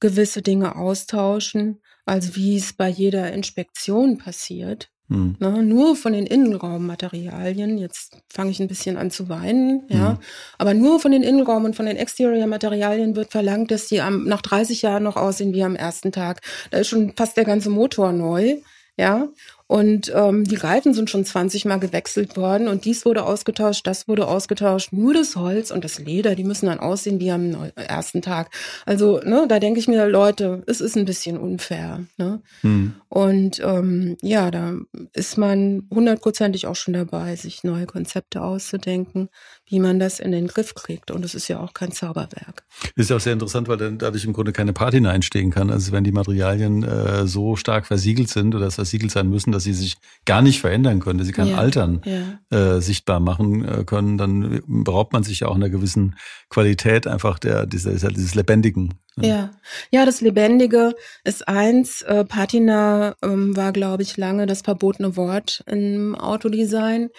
gewisse 0.00 0.42
Dinge 0.42 0.76
austauschen, 0.76 1.80
also 2.06 2.36
wie 2.36 2.56
es 2.56 2.72
bei 2.72 2.88
jeder 2.88 3.32
Inspektion 3.32 4.18
passiert. 4.18 4.90
Hm. 5.10 5.36
Ne, 5.38 5.62
nur 5.62 5.96
von 5.96 6.12
den 6.12 6.26
Innenraummaterialien, 6.26 7.78
jetzt 7.78 8.18
fange 8.28 8.50
ich 8.50 8.60
ein 8.60 8.68
bisschen 8.68 8.98
an 8.98 9.10
zu 9.10 9.30
weinen, 9.30 9.84
ja, 9.88 10.10
hm. 10.10 10.18
aber 10.58 10.74
nur 10.74 11.00
von 11.00 11.12
den 11.12 11.22
Innenraum- 11.22 11.64
und 11.64 11.74
von 11.74 11.86
den 11.86 11.96
Exterior-Materialien 11.96 13.16
wird 13.16 13.30
verlangt, 13.30 13.70
dass 13.70 13.86
die 13.86 14.02
am, 14.02 14.24
nach 14.24 14.42
30 14.42 14.82
Jahren 14.82 15.04
noch 15.04 15.16
aussehen 15.16 15.54
wie 15.54 15.64
am 15.64 15.76
ersten 15.76 16.12
Tag. 16.12 16.42
Da 16.70 16.78
ist 16.78 16.88
schon 16.88 17.14
fast 17.16 17.38
der 17.38 17.46
ganze 17.46 17.70
Motor 17.70 18.12
neu, 18.12 18.56
ja. 18.98 19.28
Und 19.68 20.10
ähm, 20.14 20.44
die 20.44 20.56
Reifen 20.56 20.94
sind 20.94 21.10
schon 21.10 21.26
20 21.26 21.66
Mal 21.66 21.78
gewechselt 21.78 22.38
worden 22.38 22.68
und 22.68 22.86
dies 22.86 23.04
wurde 23.04 23.24
ausgetauscht, 23.24 23.86
das 23.86 24.08
wurde 24.08 24.26
ausgetauscht. 24.26 24.92
Nur 24.92 25.12
das 25.12 25.36
Holz 25.36 25.70
und 25.70 25.84
das 25.84 25.98
Leder, 25.98 26.34
die 26.34 26.42
müssen 26.42 26.66
dann 26.66 26.80
aussehen 26.80 27.20
wie 27.20 27.30
am 27.30 27.54
ersten 27.76 28.22
Tag. 28.22 28.50
Also, 28.86 29.20
ne, 29.20 29.44
da 29.46 29.58
denke 29.60 29.78
ich 29.78 29.86
mir, 29.86 30.08
Leute, 30.08 30.62
es 30.66 30.80
ist 30.80 30.96
ein 30.96 31.04
bisschen 31.04 31.36
unfair. 31.36 32.06
Ne? 32.16 32.40
Hm. 32.62 32.94
Und 33.10 33.60
ähm, 33.62 34.16
ja, 34.22 34.50
da 34.50 34.72
ist 35.12 35.36
man 35.36 35.86
hundertprozentig 35.90 36.66
auch 36.66 36.76
schon 36.76 36.94
dabei, 36.94 37.36
sich 37.36 37.62
neue 37.62 37.86
Konzepte 37.86 38.42
auszudenken, 38.42 39.28
wie 39.68 39.80
man 39.80 39.98
das 39.98 40.20
in 40.20 40.32
den 40.32 40.46
Griff 40.46 40.74
kriegt. 40.74 41.10
Und 41.10 41.24
es 41.24 41.34
ist 41.34 41.48
ja 41.48 41.60
auch 41.60 41.74
kein 41.74 41.92
Zauberwerk. 41.92 42.64
Das 42.96 43.04
ist 43.04 43.10
ja 43.10 43.16
auch 43.16 43.20
sehr 43.20 43.32
interessant, 43.32 43.68
weil 43.68 43.76
dann 43.76 43.98
dadurch 43.98 44.24
im 44.24 44.32
Grunde 44.32 44.52
keine 44.52 44.72
Patina 44.72 45.12
entstehen 45.12 45.50
kann. 45.50 45.70
Also 45.70 45.92
wenn 45.92 46.04
die 46.04 46.12
Materialien 46.12 46.82
äh, 46.82 47.26
so 47.26 47.56
stark 47.56 47.86
versiegelt 47.86 48.28
sind 48.28 48.54
oder 48.54 48.70
versiegelt 48.70 49.10
sein 49.10 49.28
müssen, 49.28 49.52
dass 49.52 49.64
sie 49.64 49.74
sich 49.74 49.96
gar 50.24 50.42
nicht 50.42 50.60
verändern 50.60 51.00
können, 51.00 51.18
dass 51.18 51.26
sie 51.26 51.32
kein 51.32 51.48
ja, 51.48 51.58
Altern 51.58 52.02
ja. 52.04 52.76
Äh, 52.76 52.80
sichtbar 52.80 53.20
machen 53.20 53.64
äh, 53.64 53.84
können, 53.84 54.18
dann 54.18 54.62
beraubt 54.66 55.12
man 55.12 55.22
sich 55.22 55.40
ja 55.40 55.48
auch 55.48 55.56
einer 55.56 55.70
gewissen 55.70 56.16
Qualität 56.48 57.06
einfach 57.06 57.38
der 57.38 57.66
dieses, 57.66 58.00
dieses 58.00 58.34
Lebendigen. 58.34 58.94
Ja, 59.26 59.50
ja, 59.90 60.06
das 60.06 60.20
Lebendige 60.20 60.94
ist 61.24 61.48
eins. 61.48 62.02
Äh, 62.02 62.24
Patina 62.24 63.16
ähm, 63.22 63.56
war, 63.56 63.72
glaube 63.72 64.02
ich, 64.02 64.16
lange 64.16 64.46
das 64.46 64.62
verbotene 64.62 65.16
Wort 65.16 65.64
im 65.66 66.14
Autodesign. 66.14 67.10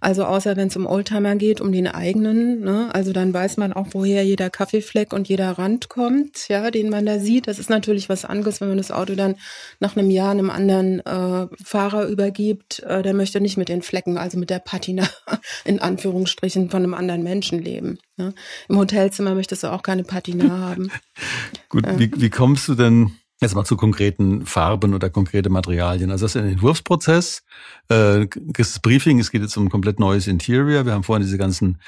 Also 0.00 0.24
außer 0.24 0.56
wenn 0.56 0.68
es 0.68 0.76
um 0.76 0.86
Oldtimer 0.86 1.36
geht, 1.36 1.60
um 1.60 1.72
den 1.72 1.88
eigenen. 1.98 2.60
Ne? 2.60 2.88
Also 2.94 3.12
dann 3.12 3.34
weiß 3.34 3.56
man 3.58 3.72
auch, 3.72 3.88
woher 3.90 4.24
jeder 4.24 4.48
Kaffeefleck 4.48 5.12
und 5.12 5.28
jeder 5.28 5.50
Rand 5.52 5.88
kommt, 5.88 6.48
ja, 6.48 6.70
den 6.70 6.88
man 6.88 7.04
da 7.04 7.18
sieht. 7.18 7.46
Das 7.46 7.58
ist 7.58 7.68
natürlich 7.68 8.08
was 8.08 8.24
anderes, 8.24 8.60
wenn 8.60 8.68
man 8.68 8.78
das 8.78 8.90
Auto 8.90 9.14
dann 9.14 9.34
nach 9.80 9.96
einem 9.96 10.10
Jahr 10.10 10.30
einem 10.30 10.50
anderen 10.50 11.00
äh, 11.00 11.46
Fahrer 11.62 12.06
übergibt. 12.06 12.80
Äh, 12.80 13.02
der 13.02 13.14
möchte 13.14 13.40
nicht 13.40 13.58
mit 13.58 13.68
den 13.68 13.82
Flecken, 13.82 14.16
also 14.16 14.38
mit 14.38 14.50
der 14.50 14.60
Patina 14.60 15.08
in 15.64 15.80
Anführungsstrichen 15.80 16.70
von 16.70 16.82
einem 16.82 16.94
anderen 16.94 17.22
Menschen 17.22 17.60
leben. 17.60 17.98
Ne? 18.16 18.32
Im 18.68 18.78
Hotelzimmer 18.78 19.34
möchtest 19.34 19.64
du 19.64 19.72
auch 19.72 19.82
keine 19.82 20.04
Patina 20.04 20.58
haben. 20.58 20.90
Gut, 21.68 21.86
äh. 21.86 21.98
wie, 21.98 22.10
wie 22.16 22.30
kommst 22.30 22.68
du 22.68 22.74
denn 22.74 23.12
Jetzt 23.40 23.54
mal 23.54 23.64
zu 23.64 23.76
konkreten 23.76 24.46
Farben 24.46 24.94
oder 24.94 25.10
konkrete 25.10 25.48
Materialien. 25.48 26.10
Also 26.10 26.24
das 26.24 26.34
ist 26.34 26.42
ein 26.42 26.50
Entwurfsprozess. 26.50 27.44
Äh, 27.88 28.26
das 28.34 28.80
Briefing, 28.80 29.20
es 29.20 29.30
geht 29.30 29.42
jetzt 29.42 29.56
um 29.56 29.66
ein 29.66 29.70
komplett 29.70 30.00
neues 30.00 30.26
Interior. 30.26 30.84
Wir 30.84 30.92
haben 30.92 31.04
vorhin 31.04 31.24
diese 31.24 31.38
ganzen 31.38 31.78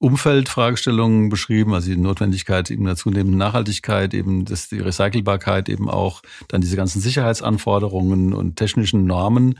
Umfeldfragestellungen 0.00 1.28
beschrieben, 1.28 1.74
also 1.74 1.90
die 1.90 1.96
Notwendigkeit 1.96 2.70
eben 2.70 2.86
der 2.86 2.96
zunehmenden 2.96 3.36
Nachhaltigkeit, 3.36 4.14
eben 4.14 4.46
das, 4.46 4.70
die 4.70 4.78
Recycelbarkeit, 4.78 5.68
eben 5.68 5.90
auch 5.90 6.22
dann 6.48 6.62
diese 6.62 6.76
ganzen 6.76 7.02
Sicherheitsanforderungen 7.02 8.32
und 8.32 8.56
technischen 8.56 9.04
Normen. 9.04 9.58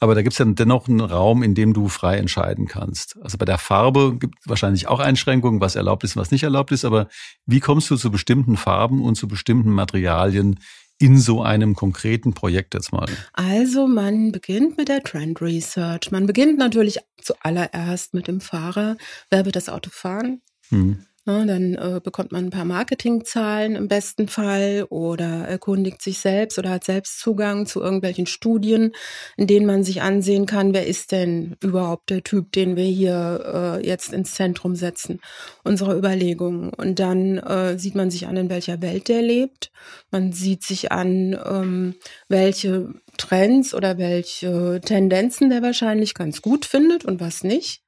Aber 0.00 0.14
da 0.14 0.22
gibt 0.22 0.32
es 0.32 0.38
ja 0.38 0.46
dennoch 0.46 0.88
einen 0.88 1.00
Raum, 1.00 1.42
in 1.42 1.54
dem 1.54 1.74
du 1.74 1.88
frei 1.88 2.16
entscheiden 2.16 2.66
kannst. 2.66 3.18
Also 3.20 3.36
bei 3.36 3.44
der 3.44 3.58
Farbe 3.58 4.16
gibt 4.18 4.36
es 4.40 4.48
wahrscheinlich 4.48 4.88
auch 4.88 5.00
Einschränkungen, 5.00 5.60
was 5.60 5.76
erlaubt 5.76 6.02
ist 6.04 6.16
und 6.16 6.22
was 6.22 6.30
nicht 6.30 6.44
erlaubt 6.44 6.72
ist. 6.72 6.86
Aber 6.86 7.08
wie 7.44 7.60
kommst 7.60 7.90
du 7.90 7.96
zu 7.96 8.10
bestimmten 8.10 8.56
Farben 8.56 9.02
und 9.02 9.16
zu 9.16 9.28
bestimmten 9.28 9.70
Materialien, 9.70 10.60
in 10.98 11.18
so 11.18 11.42
einem 11.42 11.74
konkreten 11.74 12.34
Projekt 12.34 12.74
jetzt 12.74 12.92
mal? 12.92 13.06
Also 13.32 13.86
man 13.86 14.32
beginnt 14.32 14.78
mit 14.78 14.88
der 14.88 15.02
Trend 15.02 15.40
Research. 15.40 16.10
Man 16.10 16.26
beginnt 16.26 16.58
natürlich 16.58 16.98
zuallererst 17.20 18.14
mit 18.14 18.28
dem 18.28 18.40
Fahrer. 18.40 18.96
Wer 19.30 19.44
wird 19.44 19.56
das 19.56 19.68
Auto 19.68 19.90
fahren? 19.90 20.40
Hm. 20.68 21.04
Ne, 21.26 21.46
dann 21.46 21.74
äh, 21.74 22.00
bekommt 22.04 22.32
man 22.32 22.44
ein 22.44 22.50
paar 22.50 22.66
Marketingzahlen 22.66 23.76
im 23.76 23.88
besten 23.88 24.28
Fall 24.28 24.84
oder 24.90 25.48
erkundigt 25.48 26.02
sich 26.02 26.18
selbst 26.18 26.58
oder 26.58 26.68
hat 26.68 26.84
selbst 26.84 27.18
Zugang 27.18 27.64
zu 27.64 27.80
irgendwelchen 27.80 28.26
Studien, 28.26 28.92
in 29.38 29.46
denen 29.46 29.64
man 29.64 29.84
sich 29.84 30.02
ansehen 30.02 30.44
kann, 30.44 30.74
wer 30.74 30.86
ist 30.86 31.12
denn 31.12 31.56
überhaupt 31.62 32.10
der 32.10 32.24
Typ, 32.24 32.52
den 32.52 32.76
wir 32.76 32.84
hier 32.84 33.80
äh, 33.80 33.86
jetzt 33.86 34.12
ins 34.12 34.34
Zentrum 34.34 34.74
setzen, 34.76 35.20
unserer 35.62 35.96
Überlegungen. 35.96 36.74
Und 36.74 36.98
dann 36.98 37.38
äh, 37.38 37.78
sieht 37.78 37.94
man 37.94 38.10
sich 38.10 38.26
an, 38.26 38.36
in 38.36 38.50
welcher 38.50 38.82
Welt 38.82 39.08
der 39.08 39.22
lebt. 39.22 39.72
Man 40.10 40.32
sieht 40.32 40.62
sich 40.62 40.92
an, 40.92 41.38
ähm, 41.46 41.94
welche 42.28 42.92
Trends 43.16 43.72
oder 43.72 43.96
welche 43.96 44.82
Tendenzen 44.84 45.48
der 45.48 45.62
wahrscheinlich 45.62 46.12
ganz 46.12 46.42
gut 46.42 46.66
findet 46.66 47.06
und 47.06 47.18
was 47.20 47.44
nicht. 47.44 47.83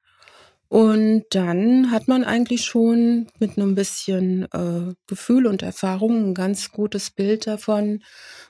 Und 0.69 1.23
dann 1.31 1.91
hat 1.91 2.07
man 2.09 2.23
eigentlich 2.25 2.65
schon 2.65 3.27
mit 3.39 3.57
einem 3.57 3.75
bisschen 3.75 4.43
äh, 4.51 4.93
Gefühl 5.07 5.47
und 5.47 5.61
Erfahrung 5.63 6.29
ein 6.29 6.33
ganz 6.33 6.71
gutes 6.71 7.09
Bild 7.09 7.47
davon, 7.47 8.03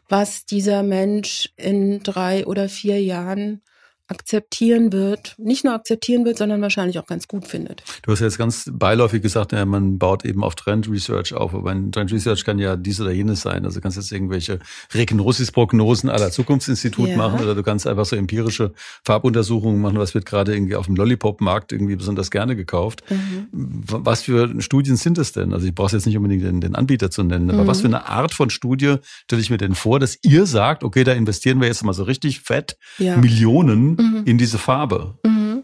was 0.09 0.45
dieser 0.45 0.81
Mensch 0.81 1.49
in 1.57 2.01
drei 2.01 2.45
oder 2.47 2.69
vier 2.69 3.01
Jahren 3.01 3.61
akzeptieren 4.07 4.93
wird, 4.93 5.35
nicht 5.37 5.65
nur 5.65 5.73
akzeptieren 5.73 6.23
wird, 6.23 6.37
sondern 6.37 6.61
wahrscheinlich 6.61 6.97
auch 6.97 7.05
ganz 7.05 7.27
gut 7.27 7.45
findet. 7.45 7.83
Du 8.03 8.11
hast 8.11 8.21
jetzt 8.21 8.37
ganz 8.37 8.69
beiläufig 8.71 9.21
gesagt, 9.21 9.51
ja, 9.51 9.65
man 9.65 9.97
baut 9.97 10.23
eben 10.23 10.43
auf 10.43 10.55
Trend 10.55 10.89
Research 10.89 11.33
auf, 11.33 11.53
aber 11.53 11.71
ein 11.71 11.91
Trend 11.91 12.13
Research 12.13 12.45
kann 12.45 12.57
ja 12.57 12.77
dies 12.77 13.01
oder 13.01 13.11
jenes 13.11 13.41
sein. 13.41 13.65
Also 13.65 13.79
du 13.79 13.81
kannst 13.83 13.97
jetzt 13.97 14.11
irgendwelche 14.11 14.59
Regnosis-Prognosen 14.93 16.09
aller 16.09 16.31
Zukunftsinstitut 16.31 17.09
ja. 17.09 17.17
machen 17.17 17.41
oder 17.41 17.53
du 17.53 17.63
kannst 17.63 17.85
einfach 17.85 18.05
so 18.05 18.15
empirische 18.15 18.71
Farbuntersuchungen 19.03 19.81
machen, 19.81 19.97
was 19.97 20.13
wird 20.13 20.25
gerade 20.25 20.55
irgendwie 20.55 20.75
auf 20.75 20.85
dem 20.85 20.95
Lollipop-Markt 20.95 21.73
irgendwie 21.73 21.97
besonders 21.97 22.31
gerne 22.31 22.55
gekauft. 22.55 23.03
Mhm. 23.09 23.47
Was 23.51 24.21
für 24.21 24.61
Studien 24.61 24.95
sind 24.95 25.17
es 25.17 25.33
denn? 25.33 25.53
Also 25.53 25.67
ich 25.67 25.75
brauche 25.75 25.93
jetzt 25.93 26.05
nicht 26.05 26.15
unbedingt 26.15 26.43
den, 26.43 26.61
den, 26.61 26.75
Anbieter 26.75 27.11
zu 27.11 27.23
nennen, 27.23 27.49
aber 27.49 27.63
mhm. 27.63 27.67
was 27.67 27.81
für 27.81 27.87
eine 27.87 28.07
Art 28.07 28.33
von 28.33 28.49
Studie 28.49 28.95
stelle 29.23 29.41
ich 29.41 29.49
mir 29.49 29.57
denn 29.57 29.75
vor, 29.75 29.99
dass 29.99 30.17
ihr 30.21 30.45
sagt, 30.45 30.83
okay, 30.83 31.03
da 31.03 31.11
investieren 31.11 31.59
wir 31.59 31.67
jetzt 31.67 31.83
mal 31.83 31.93
so 31.93 32.03
richtig 32.03 32.41
fett 32.41 32.77
ja. 32.99 33.17
Millionen 33.17 33.96
mhm. 33.97 34.23
in 34.25 34.37
diese 34.37 34.57
Farbe? 34.57 35.17
Mhm. 35.23 35.63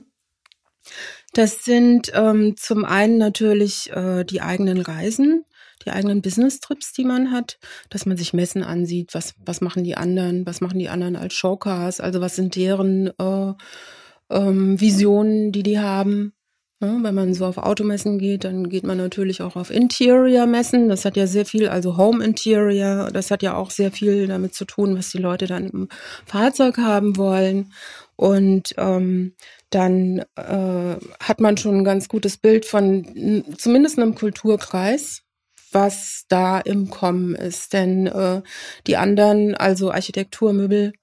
Das 1.33 1.65
sind 1.65 2.11
ähm, 2.13 2.55
zum 2.57 2.85
einen 2.85 3.17
natürlich 3.17 3.89
äh, 3.91 4.23
die 4.23 4.41
eigenen 4.41 4.79
Reisen, 4.81 5.45
die 5.85 5.91
eigenen 5.91 6.21
Business-Trips, 6.21 6.93
die 6.93 7.05
man 7.05 7.31
hat, 7.31 7.57
dass 7.89 8.05
man 8.05 8.17
sich 8.17 8.33
Messen 8.33 8.63
ansieht, 8.63 9.13
was, 9.13 9.33
was 9.43 9.59
machen 9.59 9.83
die 9.83 9.97
anderen, 9.97 10.45
was 10.45 10.61
machen 10.61 10.79
die 10.79 10.89
anderen 10.89 11.15
als 11.15 11.33
Showcars, 11.33 11.99
also 11.99 12.21
was 12.21 12.35
sind 12.35 12.55
deren 12.55 13.07
äh, 13.19 13.53
ähm, 14.29 14.79
Visionen, 14.79 15.51
die 15.51 15.63
die 15.63 15.79
haben. 15.79 16.33
Ja, 16.83 17.01
wenn 17.01 17.15
man 17.15 17.33
so 17.33 17.45
auf 17.45 17.57
Automessen 17.57 18.19
geht, 18.19 18.43
dann 18.43 18.67
geht 18.67 18.83
man 18.83 18.97
natürlich 18.97 19.41
auch 19.41 19.55
auf 19.55 19.69
Interior-Messen. 19.69 20.89
Das 20.89 21.05
hat 21.05 21.15
ja 21.15 21.27
sehr 21.27 21.45
viel, 21.45 21.69
also 21.69 21.95
Home 21.95 22.21
Interior, 22.23 23.09
das 23.09 23.31
hat 23.31 23.41
ja 23.41 23.55
auch 23.55 23.71
sehr 23.71 23.89
viel 23.89 24.27
damit 24.27 24.53
zu 24.53 24.65
tun, 24.65 24.97
was 24.97 25.09
die 25.09 25.19
Leute 25.19 25.47
dann 25.47 25.69
im 25.69 25.87
Fahrzeug 26.25 26.77
haben 26.77 27.15
wollen. 27.15 27.71
Und 28.15 28.75
ähm, 28.77 29.35
dann 29.69 30.19
äh, 30.35 30.95
hat 31.19 31.39
man 31.39 31.57
schon 31.57 31.77
ein 31.77 31.83
ganz 31.83 32.07
gutes 32.07 32.37
Bild 32.37 32.65
von 32.65 33.43
zumindest 33.57 33.97
einem 33.97 34.15
Kulturkreis, 34.15 35.23
was 35.71 36.25
da 36.29 36.59
im 36.59 36.89
Kommen 36.89 37.35
ist. 37.35 37.73
Denn 37.73 38.07
äh, 38.07 38.41
die 38.85 38.97
anderen, 38.97 39.55
also 39.55 39.91
Architekturmöbel, 39.91 40.93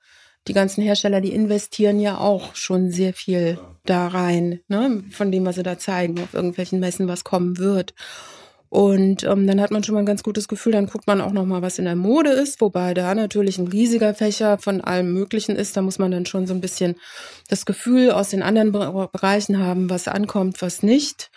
die 0.49 0.53
ganzen 0.53 0.83
Hersteller, 0.83 1.21
die 1.21 1.33
investieren 1.33 2.01
ja 2.01 2.19
auch 2.19 2.55
schon 2.55 2.91
sehr 2.91 3.13
viel 3.13 3.59
da 3.85 4.09
rein, 4.09 4.61
ne, 4.69 5.03
von 5.11 5.31
dem, 5.31 5.45
was 5.45 5.57
sie 5.57 5.63
da 5.63 5.79
zeigen, 5.79 6.19
auf 6.21 6.35
irgendwelchen 6.35 6.81
Messen, 6.81 7.09
was 7.09 7.25
kommen 7.25 7.59
wird. 7.59 7.95
Und 8.71 9.25
ähm, 9.25 9.49
dann 9.49 9.61
hat 9.61 9.73
man 9.73 9.83
schon 9.83 9.95
mal 9.95 9.99
ein 9.99 10.07
ganz 10.07 10.23
gutes 10.23 10.47
Gefühl, 10.47 10.73
dann 10.73 10.87
guckt 10.87 11.09
man 11.09 11.21
auch 11.21 11.33
noch 11.33 11.45
mal, 11.45 11.61
was 11.61 11.81
in 11.81 11.87
der 11.87 11.97
Mode 11.97 12.31
ist, 12.31 12.61
wobei 12.61 12.95
da 12.95 13.13
natürlich 13.17 13.59
ein 13.59 13.67
riesiger 13.67 14.15
Fächer 14.15 14.59
von 14.59 14.81
allem 14.81 15.13
Möglichen 15.13 15.57
ist. 15.57 15.77
Da 15.77 15.83
muss 15.83 15.99
man 15.99 16.13
dann 16.13 16.25
schon 16.25 16.47
so 16.47 16.55
ein 16.55 16.61
bisschen 16.61 16.95
das 17.49 17.67
Gefühl 17.67 18.13
aus 18.13 18.31
den 18.31 18.45
anderen 18.45 18.71
Bereichen 18.71 19.59
haben, 19.59 19.91
was 19.91 20.07
ankommt, 20.07 20.63
was 20.63 20.85
nicht. 20.85 21.33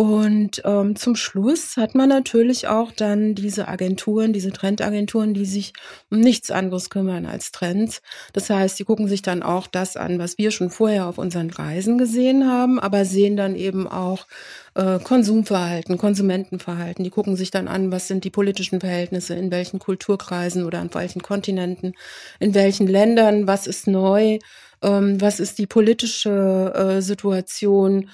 Und 0.00 0.62
ähm, 0.64 0.96
zum 0.96 1.14
Schluss 1.14 1.76
hat 1.76 1.94
man 1.94 2.08
natürlich 2.08 2.68
auch 2.68 2.90
dann 2.90 3.34
diese 3.34 3.68
Agenturen, 3.68 4.32
diese 4.32 4.50
Trendagenturen, 4.50 5.34
die 5.34 5.44
sich 5.44 5.74
um 6.10 6.20
nichts 6.20 6.50
anderes 6.50 6.88
kümmern 6.88 7.26
als 7.26 7.52
Trends. 7.52 8.00
Das 8.32 8.48
heißt, 8.48 8.78
die 8.78 8.84
gucken 8.84 9.08
sich 9.08 9.20
dann 9.20 9.42
auch 9.42 9.66
das 9.66 9.98
an, 9.98 10.18
was 10.18 10.38
wir 10.38 10.52
schon 10.52 10.70
vorher 10.70 11.04
auf 11.04 11.18
unseren 11.18 11.50
Reisen 11.50 11.98
gesehen 11.98 12.50
haben, 12.50 12.80
aber 12.80 13.04
sehen 13.04 13.36
dann 13.36 13.54
eben 13.54 13.86
auch 13.86 14.26
äh, 14.74 15.00
Konsumverhalten, 15.00 15.98
Konsumentenverhalten. 15.98 17.04
Die 17.04 17.10
gucken 17.10 17.36
sich 17.36 17.50
dann 17.50 17.68
an, 17.68 17.92
was 17.92 18.08
sind 18.08 18.24
die 18.24 18.30
politischen 18.30 18.80
Verhältnisse, 18.80 19.34
in 19.34 19.50
welchen 19.50 19.80
Kulturkreisen 19.80 20.64
oder 20.64 20.78
an 20.78 20.88
welchen 20.94 21.20
Kontinenten, 21.20 21.92
in 22.38 22.54
welchen 22.54 22.86
Ländern, 22.86 23.46
was 23.46 23.66
ist 23.66 23.86
neu, 23.86 24.38
ähm, 24.80 25.20
was 25.20 25.40
ist 25.40 25.58
die 25.58 25.66
politische 25.66 26.72
äh, 26.74 27.02
Situation 27.02 28.08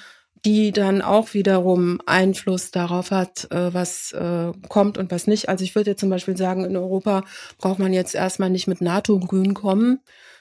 die 0.46 0.70
dann 0.70 1.02
auch 1.02 1.34
wiederum 1.34 2.00
Einfluss 2.06 2.70
darauf 2.70 3.10
hat, 3.10 3.50
äh, 3.50 3.74
was 3.74 4.12
äh, 4.12 4.52
kommt 4.68 4.96
und 4.96 5.10
was 5.10 5.26
nicht. 5.26 5.48
Also 5.48 5.64
ich 5.64 5.74
würde 5.74 5.90
jetzt 5.90 6.00
zum 6.00 6.08
Beispiel 6.08 6.36
sagen, 6.36 6.64
in 6.64 6.76
Europa 6.76 7.24
braucht 7.58 7.80
man 7.80 7.92
jetzt 7.92 8.14
erstmal 8.14 8.48
nicht 8.48 8.68
mit 8.68 8.80
NATO-Grün 8.80 9.54
kommen. 9.54 9.98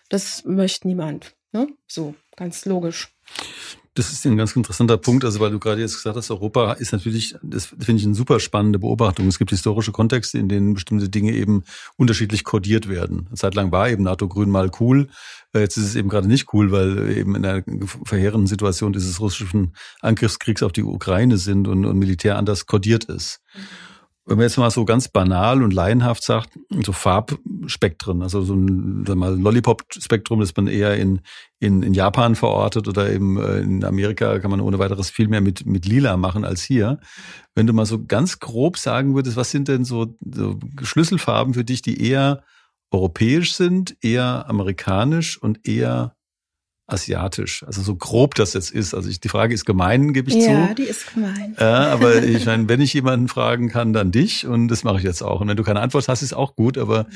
Das 0.09 0.45
möchte 0.45 0.87
niemand. 0.87 1.35
Ne? 1.53 1.69
So, 1.87 2.13
ganz 2.35 2.65
logisch. 2.65 3.15
Das 3.95 4.11
ist 4.11 4.25
ein 4.25 4.35
ganz 4.35 4.53
interessanter 4.57 4.97
Punkt, 4.97 5.23
also 5.23 5.39
weil 5.39 5.51
du 5.51 5.59
gerade 5.59 5.79
jetzt 5.79 5.95
gesagt 5.95 6.17
hast, 6.17 6.29
Europa 6.29 6.73
ist 6.73 6.91
natürlich, 6.91 7.33
das 7.41 7.67
finde 7.67 7.95
ich 7.95 8.05
eine 8.05 8.13
super 8.13 8.41
spannende 8.41 8.77
Beobachtung. 8.77 9.25
Es 9.27 9.39
gibt 9.39 9.51
historische 9.51 9.93
Kontexte, 9.93 10.37
in 10.37 10.49
denen 10.49 10.73
bestimmte 10.73 11.07
Dinge 11.07 11.31
eben 11.31 11.63
unterschiedlich 11.95 12.43
kodiert 12.43 12.89
werden. 12.89 13.27
Eine 13.27 13.37
Zeit 13.37 13.55
lang 13.55 13.71
war 13.71 13.89
eben 13.89 14.03
NATO-Grün 14.03 14.49
mal 14.49 14.69
cool, 14.81 15.07
äh, 15.53 15.59
jetzt 15.61 15.77
ist 15.77 15.85
es 15.85 15.95
eben 15.95 16.09
gerade 16.09 16.27
nicht 16.27 16.53
cool, 16.53 16.73
weil 16.73 17.09
eben 17.17 17.35
in 17.35 17.45
einer 17.45 17.63
verheerenden 18.03 18.47
Situation 18.47 18.91
dieses 18.91 19.21
russischen 19.21 19.73
Angriffskriegs 20.01 20.61
auf 20.61 20.73
die 20.73 20.83
Ukraine 20.83 21.37
sind 21.37 21.69
und, 21.69 21.85
und 21.85 21.97
Militär 21.97 22.37
anders 22.37 22.65
kodiert 22.65 23.05
ist. 23.05 23.39
Mhm 23.55 23.94
wenn 24.27 24.37
man 24.37 24.45
jetzt 24.45 24.57
mal 24.57 24.71
so 24.71 24.85
ganz 24.85 25.07
banal 25.07 25.61
und 25.61 25.71
laienhaft 25.71 26.23
sagt, 26.23 26.57
so 26.83 26.93
Farbspektren, 26.93 28.23
also 28.23 28.41
so 28.41 28.55
ein 28.55 29.05
Lollipop-Spektrum, 29.05 30.39
das 30.39 30.55
man 30.55 30.67
eher 30.67 30.95
in, 30.95 31.21
in, 31.59 31.83
in 31.83 31.93
Japan 31.93 32.35
verortet 32.35 32.87
oder 32.87 33.11
eben 33.11 33.37
äh, 33.37 33.59
in 33.59 33.83
Amerika 33.83 34.39
kann 34.39 34.49
man 34.49 34.61
ohne 34.61 34.79
weiteres 34.79 35.11
viel 35.11 35.27
mehr 35.27 35.41
mit, 35.41 35.67
mit 35.67 35.85
Lila 35.85 36.17
machen 36.17 36.43
als 36.43 36.63
hier. 36.63 36.99
Wenn 37.53 37.67
du 37.67 37.73
mal 37.73 37.85
so 37.85 38.03
ganz 38.03 38.39
grob 38.39 38.79
sagen 38.79 39.13
würdest, 39.13 39.37
was 39.37 39.51
sind 39.51 39.67
denn 39.67 39.85
so, 39.85 40.15
so 40.19 40.59
Schlüsselfarben 40.81 41.53
für 41.53 41.63
dich, 41.63 41.83
die 41.83 42.01
eher 42.01 42.43
europäisch 42.89 43.53
sind, 43.53 43.95
eher 44.01 44.49
amerikanisch 44.49 45.37
und 45.41 45.67
eher 45.67 46.14
asiatisch. 46.87 47.63
Also 47.63 47.81
so 47.81 47.95
grob 47.95 48.35
das 48.35 48.53
jetzt 48.53 48.71
ist. 48.71 48.93
Also 48.93 49.09
ich, 49.09 49.19
die 49.19 49.29
Frage 49.29 49.53
ist 49.53 49.65
gemein, 49.65 50.13
gebe 50.13 50.29
ich 50.29 50.35
ja, 50.35 50.41
zu. 50.41 50.51
Ja, 50.51 50.73
die 50.73 50.83
ist 50.83 51.13
gemein. 51.13 51.55
Ja, 51.59 51.87
aber 51.87 52.23
ich 52.23 52.45
meine, 52.45 52.69
wenn 52.69 52.81
ich 52.81 52.93
jemanden 52.93 53.27
fragen 53.27 53.69
kann, 53.69 53.93
dann 53.93 54.11
dich 54.11 54.45
und 54.45 54.67
das 54.67 54.83
mache 54.83 54.97
ich 54.97 55.03
jetzt 55.03 55.21
auch. 55.21 55.41
Und 55.41 55.47
wenn 55.47 55.57
du 55.57 55.63
keine 55.63 55.81
Antwort 55.81 56.07
hast, 56.07 56.21
ist 56.21 56.33
auch 56.33 56.55
gut. 56.55 56.77
Aber 56.77 57.07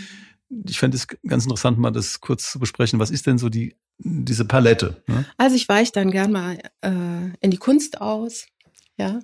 ich 0.67 0.79
fände 0.79 0.97
es 0.97 1.07
ganz 1.07 1.43
interessant, 1.43 1.77
mal 1.77 1.91
das 1.91 2.19
kurz 2.19 2.51
zu 2.51 2.59
besprechen. 2.59 2.99
Was 2.99 3.11
ist 3.11 3.27
denn 3.27 3.37
so 3.37 3.49
die 3.49 3.75
diese 3.99 4.45
Palette? 4.45 5.03
Ne? 5.07 5.25
Also 5.37 5.55
ich 5.55 5.67
weiche 5.67 5.91
dann 5.91 6.11
gern 6.11 6.31
mal 6.31 6.57
äh, 6.81 6.89
in 7.41 7.51
die 7.51 7.57
Kunst 7.57 8.01
aus. 8.01 8.45
Ja, 8.99 9.21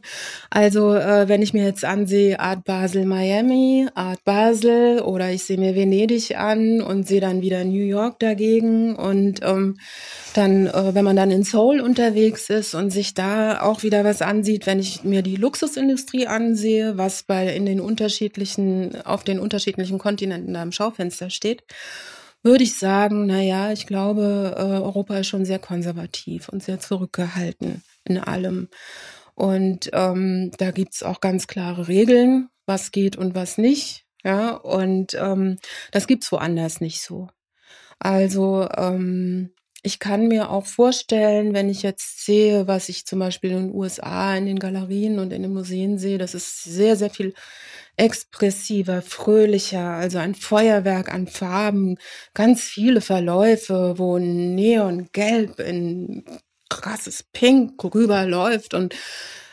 also 0.50 0.94
äh, 0.96 1.28
wenn 1.28 1.42
ich 1.42 1.54
mir 1.54 1.66
jetzt 1.66 1.84
ansehe 1.84 2.40
Art 2.40 2.64
Basel 2.64 3.04
Miami, 3.04 3.90
Art 3.94 4.24
Basel 4.24 5.02
oder 5.02 5.32
ich 5.34 5.44
sehe 5.44 5.58
mir 5.58 5.76
Venedig 5.76 6.38
an 6.38 6.80
und 6.80 7.06
sehe 7.06 7.20
dann 7.20 7.42
wieder 7.42 7.66
New 7.66 7.84
York 7.84 8.18
dagegen 8.20 8.96
und 8.96 9.42
ähm, 9.44 9.76
dann, 10.34 10.68
äh, 10.68 10.96
wenn 10.96 11.04
man 11.04 11.18
dann 11.18 11.30
in 11.30 11.44
Seoul 11.44 11.82
unterwegs 11.82 12.50
ist 12.50 12.74
und 12.74 12.92
sich 12.92 13.16
da 13.16 13.60
auch 13.64 13.84
wieder 13.84 14.06
was 14.06 14.22
ansieht, 14.22 14.66
wenn 14.66 14.80
ich 14.80 15.04
mir 15.04 15.22
die 15.22 15.36
Luxusindustrie 15.36 16.26
ansehe, 16.26 16.98
was 16.98 17.24
bei 17.24 17.54
in 17.54 17.66
den 17.66 17.82
unterschiedlichen 17.82 19.02
auf 19.04 19.26
den 19.26 19.40
unterschiedlichen 19.40 19.98
Kontinenten 19.98 20.54
da 20.54 20.64
im 20.64 20.72
Schaufenster 20.72 21.30
steht, 21.30 21.64
würde 22.44 22.64
ich 22.64 22.78
sagen, 22.78 23.26
na 23.26 23.42
ja, 23.42 23.74
ich 23.74 23.88
glaube, 23.88 24.56
äh, 24.58 24.62
Europa 24.62 25.18
ist 25.18 25.28
schon 25.28 25.44
sehr 25.44 25.60
konservativ 25.60 26.48
und 26.48 26.64
sehr 26.64 26.80
zurückgehalten 26.80 27.84
in 28.06 28.20
allem. 28.20 28.70
Und 29.36 29.90
ähm, 29.94 30.52
da 30.58 30.72
gibt's 30.72 31.04
auch 31.04 31.22
ganz 31.22 31.48
klare 31.48 31.88
Regeln, 31.88 32.50
was 32.66 32.92
geht 32.92 33.18
und 33.18 33.36
was 33.36 33.58
nicht. 33.58 34.06
Ja, 34.24 34.52
und 34.56 35.14
ähm, 35.16 35.58
das 35.92 36.08
gibt's 36.08 36.32
woanders 36.32 36.82
nicht 36.82 37.02
so. 37.02 37.28
Also 38.00 38.68
ähm, 38.78 39.52
ich 39.84 40.00
kann 40.00 40.28
mir 40.28 40.50
auch 40.50 40.66
vorstellen, 40.66 41.54
wenn 41.54 41.70
ich 41.70 41.84
jetzt 41.84 42.26
sehe, 42.26 42.68
was 42.68 42.90
ich 42.90 43.06
zum 43.06 43.20
Beispiel 43.20 43.52
in 43.52 43.68
den 43.68 43.76
USA 43.76 44.36
in 44.36 44.48
den 44.48 44.58
Galerien 44.60 45.20
und 45.20 45.32
in 45.32 45.44
den 45.44 45.54
Museen 45.54 46.00
sehe, 46.00 46.18
das 46.18 46.34
ist 46.34 46.64
sehr, 46.64 46.96
sehr 46.96 47.12
viel 47.12 47.36
expressiver, 47.98 49.02
fröhlicher, 49.02 49.92
also 49.92 50.18
ein 50.18 50.36
Feuerwerk 50.36 51.14
an 51.14 51.28
Farben, 51.28 51.98
ganz 52.34 52.64
viele 52.64 53.00
Verläufe, 53.02 53.94
wo 53.98 54.18
Neongelb 54.18 55.60
in 55.60 56.26
krasses 56.70 57.24
Pink 57.24 57.84
rüberläuft 57.84 58.74
und 58.74 58.96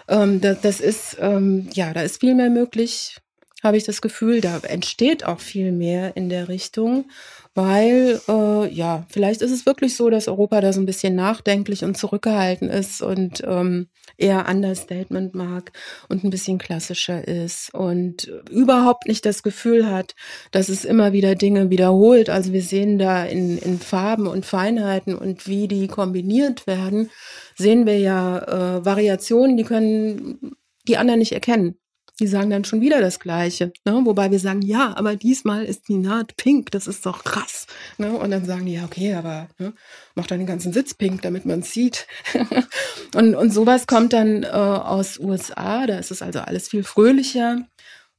ähm, 0.08 0.40
das, 0.40 0.60
das 0.60 0.80
ist, 0.80 1.16
ähm, 1.20 1.68
ja, 1.72 1.92
da 1.92 2.02
ist 2.02 2.20
viel 2.20 2.34
mehr 2.34 2.50
möglich, 2.50 3.16
habe 3.62 3.76
ich 3.76 3.84
das 3.84 4.02
Gefühl. 4.02 4.40
Da 4.40 4.58
entsteht 4.58 5.24
auch 5.24 5.40
viel 5.40 5.72
mehr 5.72 6.16
in 6.16 6.28
der 6.28 6.48
Richtung 6.48 7.10
weil 7.54 8.20
äh, 8.28 8.72
ja, 8.72 9.04
vielleicht 9.08 9.42
ist 9.42 9.50
es 9.50 9.66
wirklich 9.66 9.94
so, 9.94 10.08
dass 10.08 10.28
Europa 10.28 10.60
da 10.60 10.72
so 10.72 10.80
ein 10.80 10.86
bisschen 10.86 11.14
nachdenklich 11.14 11.84
und 11.84 11.96
zurückgehalten 11.98 12.68
ist 12.70 13.02
und 13.02 13.42
ähm, 13.46 13.88
eher 14.16 14.48
Understatement 14.48 15.34
mag 15.34 15.72
und 16.08 16.24
ein 16.24 16.30
bisschen 16.30 16.58
klassischer 16.58 17.26
ist 17.26 17.74
und 17.74 18.32
überhaupt 18.50 19.06
nicht 19.06 19.26
das 19.26 19.42
Gefühl 19.42 19.90
hat, 19.90 20.14
dass 20.50 20.70
es 20.70 20.84
immer 20.84 21.12
wieder 21.12 21.34
Dinge 21.34 21.68
wiederholt. 21.68 22.30
Also 22.30 22.52
wir 22.52 22.62
sehen 22.62 22.98
da 22.98 23.24
in, 23.24 23.58
in 23.58 23.78
Farben 23.78 24.26
und 24.26 24.46
Feinheiten 24.46 25.14
und 25.14 25.46
wie 25.46 25.68
die 25.68 25.88
kombiniert 25.88 26.66
werden, 26.66 27.10
sehen 27.56 27.84
wir 27.84 27.98
ja 27.98 28.38
äh, 28.78 28.84
Variationen, 28.84 29.58
die 29.58 29.64
können 29.64 30.56
die 30.88 30.96
anderen 30.96 31.18
nicht 31.18 31.32
erkennen 31.32 31.76
die 32.20 32.26
sagen 32.26 32.50
dann 32.50 32.64
schon 32.64 32.80
wieder 32.80 33.00
das 33.00 33.20
Gleiche. 33.20 33.72
Ne? 33.84 34.00
Wobei 34.04 34.30
wir 34.30 34.38
sagen, 34.38 34.62
ja, 34.62 34.96
aber 34.96 35.16
diesmal 35.16 35.64
ist 35.64 35.88
die 35.88 35.96
Naht 35.96 36.36
pink, 36.36 36.70
das 36.70 36.86
ist 36.86 37.06
doch 37.06 37.24
krass. 37.24 37.66
Ne? 37.98 38.12
Und 38.12 38.30
dann 38.30 38.44
sagen 38.44 38.66
die, 38.66 38.74
ja, 38.74 38.84
okay, 38.84 39.14
aber 39.14 39.48
ne, 39.58 39.72
mach 40.14 40.26
dann 40.26 40.38
den 40.38 40.46
ganzen 40.46 40.72
Sitz 40.72 40.94
pink, 40.94 41.22
damit 41.22 41.46
man 41.46 41.60
es 41.60 41.72
sieht. 41.72 42.06
und, 43.14 43.34
und 43.34 43.52
sowas 43.52 43.86
kommt 43.86 44.12
dann 44.12 44.42
äh, 44.42 44.48
aus 44.48 45.18
USA, 45.18 45.86
da 45.86 45.98
ist 45.98 46.10
es 46.10 46.22
also 46.22 46.40
alles 46.40 46.68
viel 46.68 46.84
fröhlicher 46.84 47.66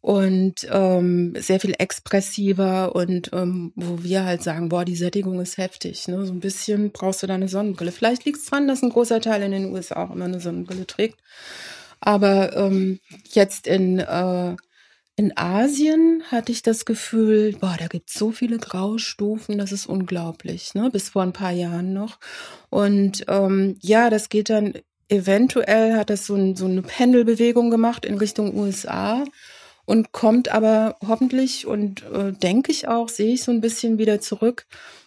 und 0.04 0.68
ähm, 0.70 1.34
sehr 1.38 1.62
viel 1.62 1.76
expressiver 1.78 2.94
und 2.94 3.30
ähm, 3.32 3.72
wo 3.76 4.04
wir 4.04 4.26
halt 4.26 4.44
sagen, 4.44 4.68
boah, 4.68 4.84
die 4.84 4.98
Sättigung 4.98 5.40
ist 5.40 5.58
heftig. 5.58 6.10
Ne? 6.10 6.26
So 6.26 6.34
ein 6.34 6.42
bisschen 6.42 6.92
brauchst 6.92 7.24
du 7.24 7.28
da 7.28 7.36
eine 7.36 7.48
Sonnenbrille. 7.48 7.94
Vielleicht 7.94 8.26
liegt 8.26 8.40
es 8.40 8.46
dran, 8.46 8.68
dass 8.68 8.84
ein 8.84 8.90
großer 8.90 9.22
Teil 9.22 9.44
in 9.44 9.54
den 9.54 9.72
USA 9.72 10.04
auch 10.04 10.12
immer 10.12 10.26
eine 10.26 10.42
Sonnenbrille 10.42 10.86
trägt. 10.86 11.22
Aber 12.06 12.54
ähm, 12.58 13.00
jetzt 13.32 13.66
in, 13.66 14.00
äh, 14.00 14.56
in 15.16 15.38
Asien 15.38 16.22
hatte 16.30 16.52
ich 16.52 16.62
das 16.62 16.84
Gefühl, 16.84 17.56
boah, 17.62 17.78
da 17.80 17.88
gibt 17.88 18.10
es 18.10 18.16
so 18.16 18.32
viele 18.32 18.58
Graustufen, 18.58 19.58
das 19.58 19.72
ist 19.72 19.86
unglaublich, 19.86 20.74
ne? 20.74 20.90
bis 20.92 21.10
vor 21.10 21.24
ein 21.24 21.32
paar 21.32 21.52
Jahren 21.52 21.94
noch. 21.94 22.20
Und 22.70 23.24
ähm, 23.30 23.78
ja, 23.80 24.10
das 24.10 24.28
geht 24.28 24.50
dann, 24.50 24.74
eventuell 25.08 25.96
hat 25.96 26.10
das 26.10 26.26
so, 26.26 26.36
ein, 26.36 26.58
so 26.58 26.66
eine 26.66 26.82
Pendelbewegung 26.82 27.70
gemacht 27.70 28.04
in 28.06 28.18
Richtung 28.18 28.54
USA 28.58 29.24
und 29.86 30.12
kommt 30.12 30.50
aber 30.50 30.98
hoffentlich 31.08 31.66
und 31.68 32.04
äh, 32.12 32.34
denke 32.34 32.72
ich 32.74 32.90
auch, 32.90 33.08
sehe 33.08 33.34
ich 33.34 33.44
so 33.44 33.52
ein 33.52 33.62
bisschen 33.62 33.98
wieder 33.98 34.20
zurück 34.20 34.66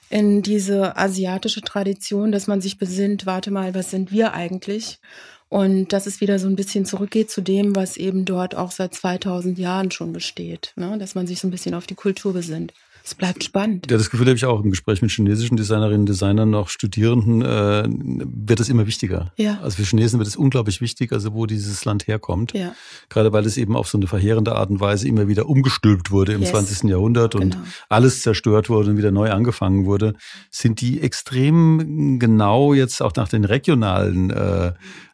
in 0.08 0.40
diese 0.40 0.96
asiatische 0.96 1.60
Tradition, 1.60 2.32
dass 2.32 2.46
man 2.46 2.62
sich 2.62 2.78
besinnt, 2.78 3.26
warte 3.26 3.50
mal, 3.50 3.74
was 3.74 3.90
sind 3.90 4.12
wir 4.12 4.32
eigentlich? 4.32 4.98
Und 5.48 5.92
dass 5.92 6.06
es 6.06 6.20
wieder 6.20 6.38
so 6.38 6.48
ein 6.48 6.56
bisschen 6.56 6.84
zurückgeht 6.84 7.30
zu 7.30 7.40
dem, 7.40 7.76
was 7.76 7.96
eben 7.96 8.24
dort 8.24 8.56
auch 8.56 8.72
seit 8.72 8.94
2000 8.94 9.58
Jahren 9.58 9.90
schon 9.90 10.12
besteht, 10.12 10.72
ne? 10.76 10.98
dass 10.98 11.14
man 11.14 11.26
sich 11.26 11.40
so 11.40 11.46
ein 11.46 11.52
bisschen 11.52 11.74
auf 11.74 11.86
die 11.86 11.94
Kultur 11.94 12.32
besinnt. 12.32 12.72
Es 13.06 13.14
bleibt 13.14 13.44
spannend. 13.44 13.88
Ja, 13.88 13.98
das 13.98 14.10
Gefühl 14.10 14.26
habe 14.26 14.36
ich 14.36 14.44
auch 14.46 14.64
im 14.64 14.70
Gespräch 14.70 15.00
mit 15.00 15.12
chinesischen 15.12 15.56
Designerinnen, 15.56 16.00
und 16.00 16.08
Designern, 16.08 16.56
auch 16.56 16.68
Studierenden, 16.68 17.40
äh, 17.40 17.84
wird 17.86 18.58
es 18.58 18.68
immer 18.68 18.88
wichtiger. 18.88 19.32
Ja. 19.36 19.60
Also 19.62 19.76
für 19.76 19.84
Chinesen 19.84 20.18
wird 20.18 20.26
es 20.26 20.34
unglaublich 20.34 20.80
wichtig, 20.80 21.12
also 21.12 21.32
wo 21.32 21.46
dieses 21.46 21.84
Land 21.84 22.08
herkommt. 22.08 22.52
Ja. 22.52 22.74
Gerade 23.08 23.32
weil 23.32 23.46
es 23.46 23.58
eben 23.58 23.76
auf 23.76 23.86
so 23.86 23.96
eine 23.96 24.08
verheerende 24.08 24.56
Art 24.56 24.70
und 24.70 24.80
Weise 24.80 25.06
immer 25.06 25.28
wieder 25.28 25.48
umgestülpt 25.48 26.10
wurde 26.10 26.32
im 26.32 26.40
yes. 26.40 26.50
20. 26.50 26.90
Jahrhundert 26.90 27.36
und 27.36 27.52
genau. 27.52 27.64
alles 27.88 28.22
zerstört 28.22 28.68
wurde 28.68 28.90
und 28.90 28.96
wieder 28.96 29.12
neu 29.12 29.30
angefangen 29.30 29.86
wurde, 29.86 30.14
sind 30.50 30.80
die 30.80 31.00
extrem 31.00 32.18
genau 32.18 32.74
jetzt 32.74 33.00
auch 33.02 33.14
nach 33.14 33.28
den 33.28 33.44
regionalen 33.44 34.30
äh, 34.30 34.72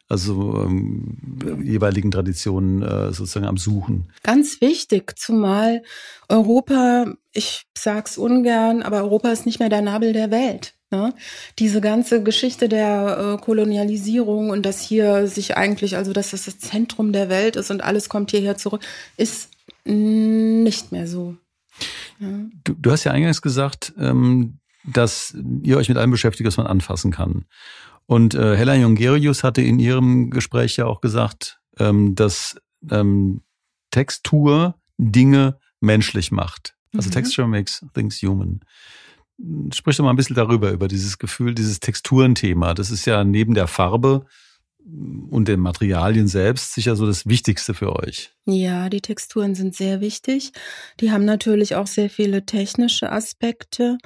also 0.09 0.63
ähm, 0.65 1.17
jeweiligen 1.63 2.11
Traditionen 2.11 2.81
äh, 2.81 3.13
sozusagen 3.13 3.45
am 3.45 3.57
Suchen. 3.57 4.11
Ganz 4.23 4.61
wichtig, 4.61 5.17
zumal 5.17 5.83
Europa, 6.29 7.13
ich 7.31 7.63
sag's 7.77 8.17
ungern, 8.17 8.83
aber 8.83 8.97
Europa 8.97 9.31
ist 9.31 9.45
nicht 9.45 9.59
mehr 9.59 9.69
der 9.69 9.81
Nabel 9.81 10.13
der 10.13 10.29
Welt. 10.29 10.75
Ne? 10.91 11.13
Diese 11.57 11.81
ganze 11.81 12.21
Geschichte 12.21 12.69
der 12.69 13.37
äh, 13.39 13.43
Kolonialisierung 13.43 14.51
und 14.51 14.63
dass 14.63 14.81
hier 14.81 15.27
sich 15.27 15.57
eigentlich, 15.57 15.97
also 15.97 16.13
dass 16.13 16.31
das 16.31 16.45
das 16.45 16.59
Zentrum 16.59 17.13
der 17.13 17.29
Welt 17.29 17.55
ist 17.55 17.71
und 17.71 17.83
alles 17.83 18.09
kommt 18.09 18.29
hierher 18.29 18.57
zurück, 18.57 18.83
ist 19.17 19.49
nicht 19.85 20.91
mehr 20.91 21.07
so. 21.07 21.35
Ja. 22.19 22.27
Du, 22.63 22.73
du, 22.73 22.91
hast 22.91 23.05
ja 23.05 23.11
eingangs 23.11 23.41
gesagt, 23.41 23.93
ähm, 23.97 24.59
dass 24.83 25.35
ihr 25.63 25.77
euch 25.77 25.89
mit 25.89 25.97
allem 25.97 26.11
beschäftigt, 26.11 26.47
was 26.47 26.57
man 26.57 26.67
anfassen 26.67 27.11
kann. 27.11 27.45
Und 28.05 28.35
äh, 28.35 28.55
Hella 28.57 28.75
Jongerius 28.75 29.43
hatte 29.43 29.61
in 29.61 29.79
ihrem 29.79 30.29
Gespräch 30.29 30.77
ja 30.77 30.85
auch 30.85 31.01
gesagt, 31.01 31.59
ähm, 31.79 32.15
dass 32.15 32.55
ähm, 32.91 33.41
Textur 33.91 34.75
Dinge 34.97 35.57
menschlich 35.79 36.31
macht. 36.31 36.75
Also 36.95 37.09
mhm. 37.09 37.13
Texture 37.13 37.47
makes 37.47 37.85
things 37.93 38.21
human. 38.21 38.61
Sprich 39.73 39.97
doch 39.97 40.03
mal 40.03 40.11
ein 40.11 40.15
bisschen 40.15 40.35
darüber, 40.35 40.71
über 40.71 40.87
dieses 40.87 41.17
Gefühl, 41.17 41.55
dieses 41.55 41.79
Texturenthema. 41.79 42.73
Das 42.73 42.91
ist 42.91 43.05
ja 43.05 43.23
neben 43.23 43.55
der 43.55 43.67
Farbe 43.67 44.25
und 45.29 45.47
den 45.47 45.59
Materialien 45.59 46.27
selbst 46.27 46.73
sicher 46.73 46.95
so 46.95 47.05
das 47.05 47.25
Wichtigste 47.25 47.73
für 47.73 47.95
euch. 47.95 48.31
Ja, 48.45 48.89
die 48.89 49.01
Texturen 49.01 49.55
sind 49.55 49.75
sehr 49.75 50.01
wichtig. 50.01 50.51
Die 50.99 51.11
haben 51.11 51.25
natürlich 51.25 51.75
auch 51.75 51.87
sehr 51.87 52.09
viele 52.09 52.45
technische 52.45 53.11
Aspekte. 53.11 53.97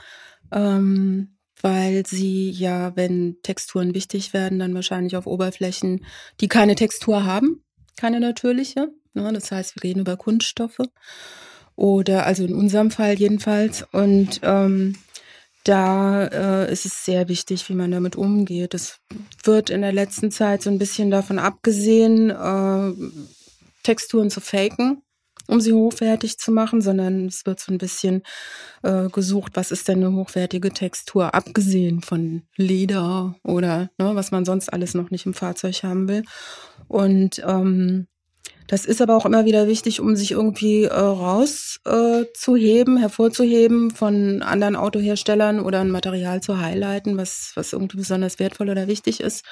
Ähm, 0.51 1.36
weil 1.61 2.05
sie 2.05 2.49
ja, 2.49 2.95
wenn 2.95 3.37
Texturen 3.43 3.93
wichtig 3.93 4.33
werden, 4.33 4.59
dann 4.59 4.73
wahrscheinlich 4.73 5.15
auf 5.15 5.27
Oberflächen, 5.27 6.05
die 6.39 6.47
keine 6.47 6.75
Textur 6.75 7.25
haben, 7.25 7.63
keine 7.95 8.19
natürliche. 8.19 8.89
Ne? 9.13 9.31
Das 9.33 9.51
heißt, 9.51 9.75
wir 9.75 9.83
reden 9.83 10.01
über 10.01 10.17
Kunststoffe 10.17 10.81
oder 11.75 12.25
also 12.25 12.45
in 12.45 12.53
unserem 12.53 12.91
Fall 12.91 13.13
jedenfalls. 13.13 13.85
Und 13.91 14.39
ähm, 14.43 14.95
da 15.63 16.25
äh, 16.25 16.71
ist 16.71 16.85
es 16.85 17.03
sehr 17.03 17.27
wichtig, 17.27 17.67
wie 17.69 17.73
man 17.73 17.91
damit 17.91 18.15
umgeht. 18.15 18.73
Es 18.73 18.99
wird 19.43 19.69
in 19.69 19.81
der 19.81 19.93
letzten 19.93 20.31
Zeit 20.31 20.61
so 20.61 20.69
ein 20.69 20.79
bisschen 20.79 21.11
davon 21.11 21.39
abgesehen, 21.39 22.29
äh, 22.29 22.93
Texturen 23.83 24.29
zu 24.29 24.41
faken 24.41 25.01
um 25.47 25.61
sie 25.61 25.73
hochwertig 25.73 26.37
zu 26.37 26.51
machen, 26.51 26.81
sondern 26.81 27.25
es 27.25 27.45
wird 27.45 27.59
so 27.59 27.71
ein 27.71 27.77
bisschen 27.77 28.23
äh, 28.83 29.09
gesucht, 29.09 29.53
was 29.55 29.71
ist 29.71 29.87
denn 29.87 30.03
eine 30.03 30.15
hochwertige 30.15 30.71
Textur, 30.71 31.33
abgesehen 31.33 32.01
von 32.01 32.43
Leder 32.55 33.35
oder 33.43 33.89
ne, 33.97 34.15
was 34.15 34.31
man 34.31 34.45
sonst 34.45 34.71
alles 34.71 34.93
noch 34.93 35.09
nicht 35.09 35.25
im 35.25 35.33
Fahrzeug 35.33 35.83
haben 35.83 36.07
will. 36.07 36.23
Und 36.87 37.41
ähm, 37.45 38.07
das 38.67 38.85
ist 38.85 39.01
aber 39.01 39.15
auch 39.15 39.25
immer 39.25 39.45
wieder 39.45 39.67
wichtig, 39.67 40.01
um 40.01 40.17
sich 40.17 40.31
irgendwie 40.31 40.83
äh, 40.83 40.93
rauszuheben, 40.93 42.97
äh, 42.97 42.99
hervorzuheben 42.99 43.91
von 43.91 44.41
anderen 44.41 44.75
Autoherstellern 44.75 45.61
oder 45.61 45.79
ein 45.79 45.89
Material 45.89 46.41
zu 46.41 46.59
highlighten, 46.59 47.17
was, 47.17 47.53
was 47.55 47.71
irgendwie 47.71 47.97
besonders 47.97 48.39
wertvoll 48.39 48.69
oder 48.69 48.87
wichtig 48.87 49.21
ist 49.21 49.45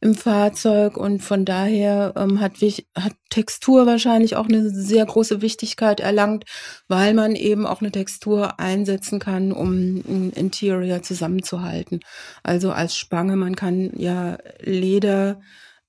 im 0.00 0.14
Fahrzeug 0.14 0.96
und 0.96 1.22
von 1.22 1.44
daher 1.44 2.14
ähm, 2.16 2.40
hat, 2.40 2.54
hat 2.96 3.12
Textur 3.30 3.86
wahrscheinlich 3.86 4.36
auch 4.36 4.46
eine 4.46 4.70
sehr 4.70 5.04
große 5.04 5.42
Wichtigkeit 5.42 6.00
erlangt, 6.00 6.44
weil 6.86 7.14
man 7.14 7.34
eben 7.34 7.66
auch 7.66 7.80
eine 7.80 7.90
Textur 7.90 8.60
einsetzen 8.60 9.18
kann, 9.18 9.52
um 9.52 9.72
ein 9.72 10.32
Interior 10.34 11.02
zusammenzuhalten. 11.02 12.00
Also 12.42 12.70
als 12.70 12.96
Spange, 12.96 13.36
man 13.36 13.56
kann 13.56 13.90
ja 13.96 14.38
Leder 14.60 15.40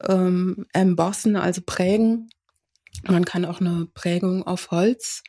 ähm, 0.08 0.66
embossen, 0.74 1.36
also 1.36 1.62
prägen. 1.66 2.30
Man 3.08 3.26
kann 3.26 3.46
auch 3.46 3.62
eine 3.62 3.88
Prägung 3.94 4.46
auf 4.46 4.72
Holz 4.72 5.24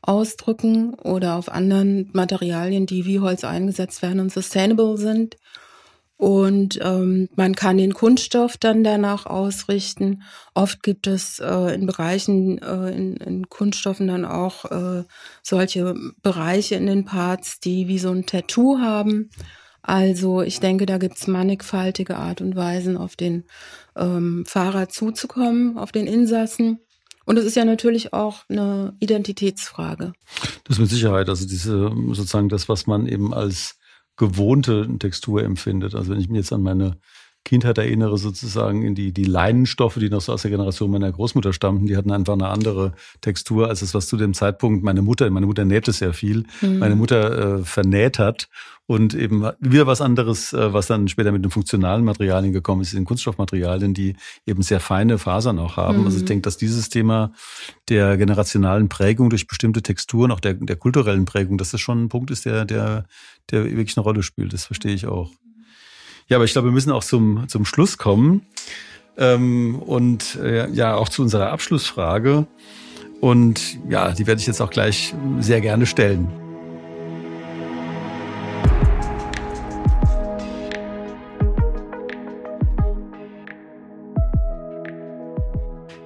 ausdrücken 0.00 0.94
oder 0.94 1.36
auf 1.36 1.48
anderen 1.48 2.10
Materialien, 2.12 2.86
die 2.86 3.04
wie 3.04 3.20
Holz 3.20 3.44
eingesetzt 3.44 4.02
werden 4.02 4.20
und 4.20 4.32
sustainable 4.32 4.96
sind. 4.96 5.36
Und 6.22 6.78
ähm, 6.80 7.28
man 7.34 7.56
kann 7.56 7.78
den 7.78 7.94
Kunststoff 7.94 8.56
dann 8.56 8.84
danach 8.84 9.26
ausrichten. 9.26 10.22
Oft 10.54 10.84
gibt 10.84 11.08
es 11.08 11.40
äh, 11.40 11.74
in 11.74 11.84
Bereichen, 11.84 12.58
äh, 12.58 12.90
in, 12.92 13.16
in 13.16 13.48
Kunststoffen 13.48 14.06
dann 14.06 14.24
auch 14.24 14.64
äh, 14.66 15.02
solche 15.42 15.96
Bereiche 16.22 16.76
in 16.76 16.86
den 16.86 17.04
Parts, 17.04 17.58
die 17.58 17.88
wie 17.88 17.98
so 17.98 18.10
ein 18.12 18.24
Tattoo 18.24 18.78
haben. 18.78 19.30
Also 19.82 20.42
ich 20.42 20.60
denke, 20.60 20.86
da 20.86 20.98
gibt's 20.98 21.26
mannigfaltige 21.26 22.16
Art 22.16 22.40
und 22.40 22.54
Weisen, 22.54 22.96
auf 22.96 23.16
den 23.16 23.42
ähm, 23.96 24.44
Fahrer 24.46 24.88
zuzukommen, 24.88 25.76
auf 25.76 25.90
den 25.90 26.06
Insassen. 26.06 26.78
Und 27.24 27.36
es 27.36 27.44
ist 27.44 27.56
ja 27.56 27.64
natürlich 27.64 28.12
auch 28.12 28.48
eine 28.48 28.94
Identitätsfrage. 29.00 30.12
Das 30.68 30.78
mit 30.78 30.88
Sicherheit. 30.88 31.28
Also 31.28 31.48
diese 31.48 31.90
sozusagen 32.12 32.48
das, 32.48 32.68
was 32.68 32.86
man 32.86 33.08
eben 33.08 33.34
als 33.34 33.80
gewohnte 34.22 34.88
Textur 35.00 35.42
empfindet. 35.42 35.96
Also 35.96 36.12
wenn 36.12 36.20
ich 36.20 36.28
mir 36.28 36.38
jetzt 36.38 36.52
an 36.52 36.62
meine 36.62 36.96
Kindheit 37.44 37.76
erinnere, 37.76 38.18
sozusagen 38.18 38.82
in 38.82 38.94
die, 38.94 39.12
die 39.12 39.24
Leinenstoffe, 39.24 39.96
die 39.96 40.08
noch 40.08 40.20
so 40.20 40.32
aus 40.32 40.42
der 40.42 40.52
Generation 40.52 40.92
meiner 40.92 41.10
Großmutter 41.10 41.52
stammten, 41.52 41.86
die 41.86 41.96
hatten 41.96 42.12
einfach 42.12 42.34
eine 42.34 42.46
andere 42.48 42.92
Textur 43.20 43.68
als 43.68 43.80
das, 43.80 43.94
was 43.94 44.06
zu 44.06 44.16
dem 44.16 44.32
Zeitpunkt 44.32 44.84
meine 44.84 45.02
Mutter, 45.02 45.28
meine 45.30 45.46
Mutter 45.46 45.64
nähte 45.64 45.90
sehr 45.90 46.12
viel, 46.12 46.44
mhm. 46.60 46.78
meine 46.78 46.94
Mutter 46.94 47.58
äh, 47.58 47.64
vernäht 47.64 48.20
hat 48.20 48.48
und 48.86 49.14
eben 49.14 49.44
wieder 49.58 49.86
was 49.86 50.00
anderes, 50.00 50.52
äh, 50.52 50.72
was 50.72 50.86
dann 50.86 51.08
später 51.08 51.32
mit 51.32 51.44
den 51.44 51.50
funktionalen 51.50 52.04
Materialien 52.04 52.52
gekommen 52.52 52.82
ist, 52.82 52.90
sind 52.90 53.06
Kunststoffmaterialien, 53.06 53.94
die 53.94 54.14
eben 54.46 54.62
sehr 54.62 54.80
feine 54.80 55.18
Fasern 55.18 55.58
auch 55.58 55.76
haben. 55.76 56.00
Mhm. 56.00 56.04
Also 56.04 56.18
ich 56.18 56.22
mhm. 56.24 56.28
denke, 56.28 56.42
dass 56.42 56.58
dieses 56.58 56.90
Thema 56.90 57.32
der 57.88 58.16
generationalen 58.16 58.88
Prägung 58.88 59.30
durch 59.30 59.46
bestimmte 59.46 59.82
Texturen, 59.82 60.30
auch 60.30 60.40
der, 60.40 60.54
der 60.54 60.76
kulturellen 60.76 61.24
Prägung, 61.24 61.58
dass 61.58 61.70
das 61.70 61.80
schon 61.80 62.04
ein 62.04 62.08
Punkt 62.08 62.30
ist, 62.30 62.44
der, 62.44 62.64
der, 62.64 63.06
der 63.50 63.64
wirklich 63.64 63.96
eine 63.96 64.04
Rolle 64.04 64.22
spielt. 64.22 64.52
Das 64.52 64.64
verstehe 64.64 64.94
ich 64.94 65.06
auch. 65.06 65.30
Ja, 66.28 66.36
aber 66.36 66.44
ich 66.44 66.52
glaube, 66.52 66.68
wir 66.68 66.72
müssen 66.72 66.92
auch 66.92 67.04
zum, 67.04 67.48
zum 67.48 67.64
Schluss 67.64 67.98
kommen. 67.98 68.46
Ähm, 69.18 69.76
und 69.76 70.36
äh, 70.36 70.70
ja, 70.70 70.94
auch 70.94 71.08
zu 71.08 71.22
unserer 71.22 71.50
Abschlussfrage. 71.50 72.46
Und 73.20 73.78
ja, 73.88 74.12
die 74.12 74.26
werde 74.26 74.40
ich 74.40 74.46
jetzt 74.46 74.60
auch 74.60 74.70
gleich 74.70 75.14
sehr 75.38 75.60
gerne 75.60 75.86
stellen. 75.86 76.28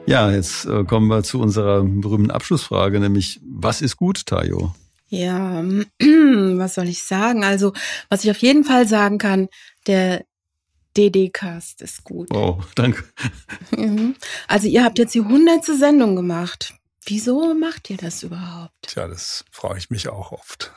Ja, 0.06 0.30
jetzt 0.30 0.66
äh, 0.66 0.84
kommen 0.84 1.08
wir 1.08 1.24
zu 1.24 1.40
unserer 1.40 1.82
berühmten 1.82 2.30
Abschlussfrage, 2.30 3.00
nämlich 3.00 3.40
was 3.44 3.82
ist 3.82 3.96
gut, 3.96 4.24
Tayo? 4.26 4.72
Ja, 5.08 5.62
was 6.00 6.74
soll 6.74 6.88
ich 6.88 7.04
sagen? 7.04 7.44
Also, 7.44 7.72
was 8.08 8.24
ich 8.24 8.30
auf 8.30 8.38
jeden 8.38 8.64
Fall 8.64 8.88
sagen 8.88 9.18
kann, 9.18 9.48
der 9.86 10.24
DD-Cast 10.96 11.82
ist 11.82 12.04
gut. 12.04 12.28
Wow, 12.30 12.64
danke. 12.74 13.04
Mhm. 13.76 14.16
Also, 14.48 14.66
ihr 14.66 14.84
habt 14.84 14.98
jetzt 14.98 15.14
die 15.14 15.20
hundertste 15.20 15.76
Sendung 15.76 16.16
gemacht. 16.16 16.74
Wieso 17.08 17.54
macht 17.54 17.88
ihr 17.88 17.96
das 17.96 18.24
überhaupt? 18.24 18.74
Tja, 18.82 19.06
das 19.06 19.44
frage 19.52 19.78
ich 19.78 19.90
mich 19.90 20.08
auch 20.08 20.32
oft. 20.32 20.72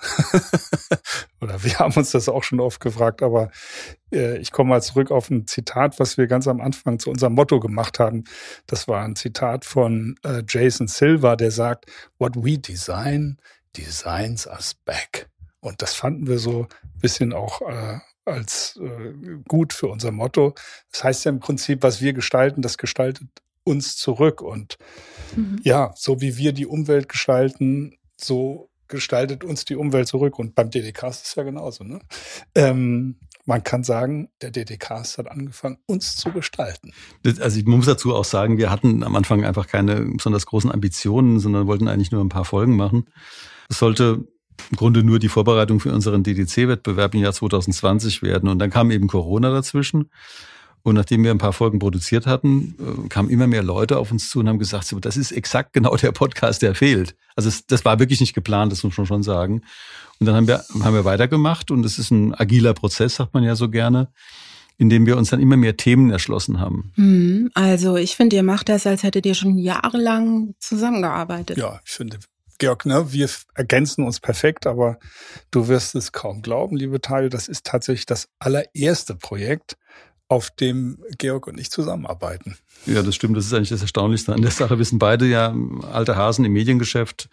Oder 1.42 1.64
wir 1.64 1.80
haben 1.80 1.96
uns 1.96 2.12
das 2.12 2.30
auch 2.30 2.44
schon 2.44 2.60
oft 2.60 2.80
gefragt, 2.80 3.24
aber 3.24 3.50
äh, 4.14 4.38
ich 4.38 4.52
komme 4.52 4.70
mal 4.70 4.82
zurück 4.84 5.10
auf 5.10 5.32
ein 5.32 5.48
Zitat, 5.48 6.00
was 6.00 6.20
wir 6.20 6.28
ganz 6.28 6.48
am 6.48 6.62
Anfang 6.62 7.00
zu 7.00 7.10
unserem 7.10 7.34
Motto 7.34 7.60
gemacht 7.60 7.98
haben. 7.98 8.26
Das 8.68 8.88
war 8.88 9.04
ein 9.04 9.16
Zitat 9.16 9.66
von 9.66 10.18
äh, 10.24 10.44
Jason 10.48 10.88
Silver, 10.88 11.36
der 11.36 11.50
sagt, 11.50 11.86
What 12.20 12.36
we 12.36 12.60
design, 12.60 13.38
designs 13.76 14.48
us 14.48 14.76
back. 14.86 15.30
Und 15.62 15.82
das 15.82 15.94
fanden 15.94 16.28
wir 16.28 16.40
so 16.40 16.64
ein 16.64 17.00
bisschen 17.00 17.34
auch 17.34 17.62
äh, 17.62 18.00
als 18.26 18.80
äh, 18.82 19.14
gut 19.48 19.74
für 19.74 19.88
unser 19.88 20.12
Motto. 20.12 20.54
Das 20.92 21.04
heißt 21.04 21.26
ja 21.26 21.32
im 21.32 21.40
Prinzip, 21.40 21.84
was 21.84 22.02
wir 22.02 22.14
gestalten, 22.14 22.62
das 22.62 22.78
gestaltet 22.78 23.28
uns 23.64 23.98
zurück. 23.98 24.42
Und 24.42 24.78
mhm. 25.36 25.60
ja, 25.64 25.92
so 25.96 26.22
wie 26.22 26.38
wir 26.38 26.54
die 26.54 26.66
Umwelt 26.66 27.10
gestalten, 27.10 27.98
so 28.18 28.70
gestaltet 28.88 29.44
uns 29.44 29.66
die 29.66 29.76
Umwelt 29.76 30.08
zurück. 30.08 30.40
Und 30.40 30.56
beim 30.56 30.70
DDK 30.70 31.04
ist 31.10 31.26
es 31.26 31.36
ja 31.36 31.44
genauso. 31.44 31.84
Ne? 31.84 32.00
Ähm, 32.56 33.20
man 33.50 33.64
kann 33.64 33.84
sagen, 33.84 34.30
der 34.44 34.52
DDK 34.52 34.90
hat 35.18 35.32
angefangen, 35.32 35.80
uns 35.88 36.16
zu 36.16 36.32
gestalten. 36.32 36.94
Also 37.40 37.60
ich 37.60 37.66
muss 37.66 37.88
dazu 37.88 38.16
auch 38.16 38.24
sagen, 38.24 38.60
wir 38.60 38.70
hatten 38.70 39.04
am 39.04 39.16
Anfang 39.16 39.44
einfach 39.44 39.66
keine 39.66 40.02
besonders 40.02 40.46
großen 40.46 40.72
Ambitionen, 40.72 41.40
sondern 41.40 41.66
wollten 41.66 41.88
eigentlich 41.88 42.12
nur 42.12 42.24
ein 42.24 42.30
paar 42.30 42.46
Folgen 42.46 42.76
machen. 42.76 43.10
Es 43.68 43.80
sollte 43.80 44.28
im 44.70 44.78
Grunde 44.78 45.04
nur 45.04 45.18
die 45.18 45.30
Vorbereitung 45.30 45.80
für 45.80 45.92
unseren 45.92 46.22
DDC-Wettbewerb 46.22 47.16
im 47.16 47.22
Jahr 47.22 47.34
2020 47.34 48.22
werden. 48.22 48.50
Und 48.50 48.60
dann 48.60 48.70
kam 48.70 48.92
eben 48.92 49.08
Corona 49.08 49.50
dazwischen. 49.50 50.12
Und 50.84 50.96
nachdem 50.96 51.24
wir 51.24 51.32
ein 51.32 51.38
paar 51.38 51.54
Folgen 51.54 51.80
produziert 51.80 52.26
hatten, 52.26 52.76
äh, 52.80 53.08
kamen 53.10 53.30
immer 53.30 53.48
mehr 53.48 53.64
Leute 53.64 53.98
auf 53.98 54.12
uns 54.12 54.30
zu 54.30 54.40
und 54.40 54.48
haben 54.48 54.60
gesagt, 54.60 54.94
das 55.02 55.18
ist 55.18 55.32
exakt 55.32 55.74
genau 55.74 55.96
der 55.96 56.12
Podcast, 56.12 56.62
der 56.62 56.76
fehlt. 56.76 57.16
Also 57.36 57.50
es, 57.50 57.66
das 57.68 57.84
war 57.86 58.00
wirklich 58.00 58.20
nicht 58.22 58.34
geplant, 58.34 58.72
das 58.72 58.84
muss 58.84 58.98
man 58.98 59.06
schon 59.06 59.24
sagen. 59.24 59.62
Und 60.20 60.26
dann 60.26 60.36
haben 60.36 60.48
wir, 60.48 60.64
haben 60.84 60.94
wir 60.94 61.06
weitergemacht 61.06 61.72
und 61.72 61.86
es 61.86 62.00
ist 62.00 62.12
ein 62.12 62.34
agiler 62.34 62.74
Prozess, 62.74 63.16
sagt 63.16 63.34
man 63.34 63.44
ja 63.44 63.56
so 63.56 63.70
gerne. 63.70 64.10
indem 64.80 65.06
wir 65.06 65.18
uns 65.18 65.30
dann 65.30 65.42
immer 65.42 65.58
mehr 65.58 65.76
Themen 65.76 66.10
erschlossen 66.10 66.60
haben. 66.60 66.94
Hm, 66.96 67.52
also 67.54 67.98
ich 67.98 68.16
finde, 68.16 68.38
ihr 68.38 68.44
macht 68.44 68.70
das, 68.70 68.88
als 68.88 69.04
hättet 69.04 69.26
ihr 69.26 69.36
schon 69.36 69.58
jahrelang 69.58 70.56
zusammengearbeitet. 70.60 71.58
Ja, 71.58 71.82
ich 71.86 71.92
finde, 71.92 72.18
Georg, 72.60 72.86
ne, 72.86 73.12
wir 73.12 73.30
ergänzen 73.56 74.06
uns 74.06 74.22
perfekt, 74.22 74.66
aber 74.66 74.98
du 75.52 75.68
wirst 75.68 75.96
es 75.96 76.14
kaum 76.14 76.42
glauben, 76.42 76.78
liebe 76.78 77.02
Tayo, 77.02 77.28
das 77.28 77.50
ist 77.50 77.66
tatsächlich 77.66 78.06
das 78.06 78.30
allererste 78.40 79.16
Projekt, 79.16 79.78
auf 80.30 80.52
dem 80.52 81.00
Georg 81.18 81.48
und 81.48 81.60
ich 81.60 81.72
zusammenarbeiten. 81.72 82.56
Ja, 82.86 83.02
das 83.02 83.16
stimmt. 83.16 83.36
Das 83.36 83.46
ist 83.46 83.54
eigentlich 83.54 83.70
das 83.70 83.82
Erstaunlichste 83.82 84.34
an 84.34 84.42
der 84.42 84.52
Sache. 84.52 84.78
Wir 84.78 84.86
sind 84.86 85.00
beide 85.00 85.26
ja 85.26 85.54
alte 85.92 86.16
Hasen 86.16 86.46
im 86.46 86.54
Mediengeschäft. 86.54 87.30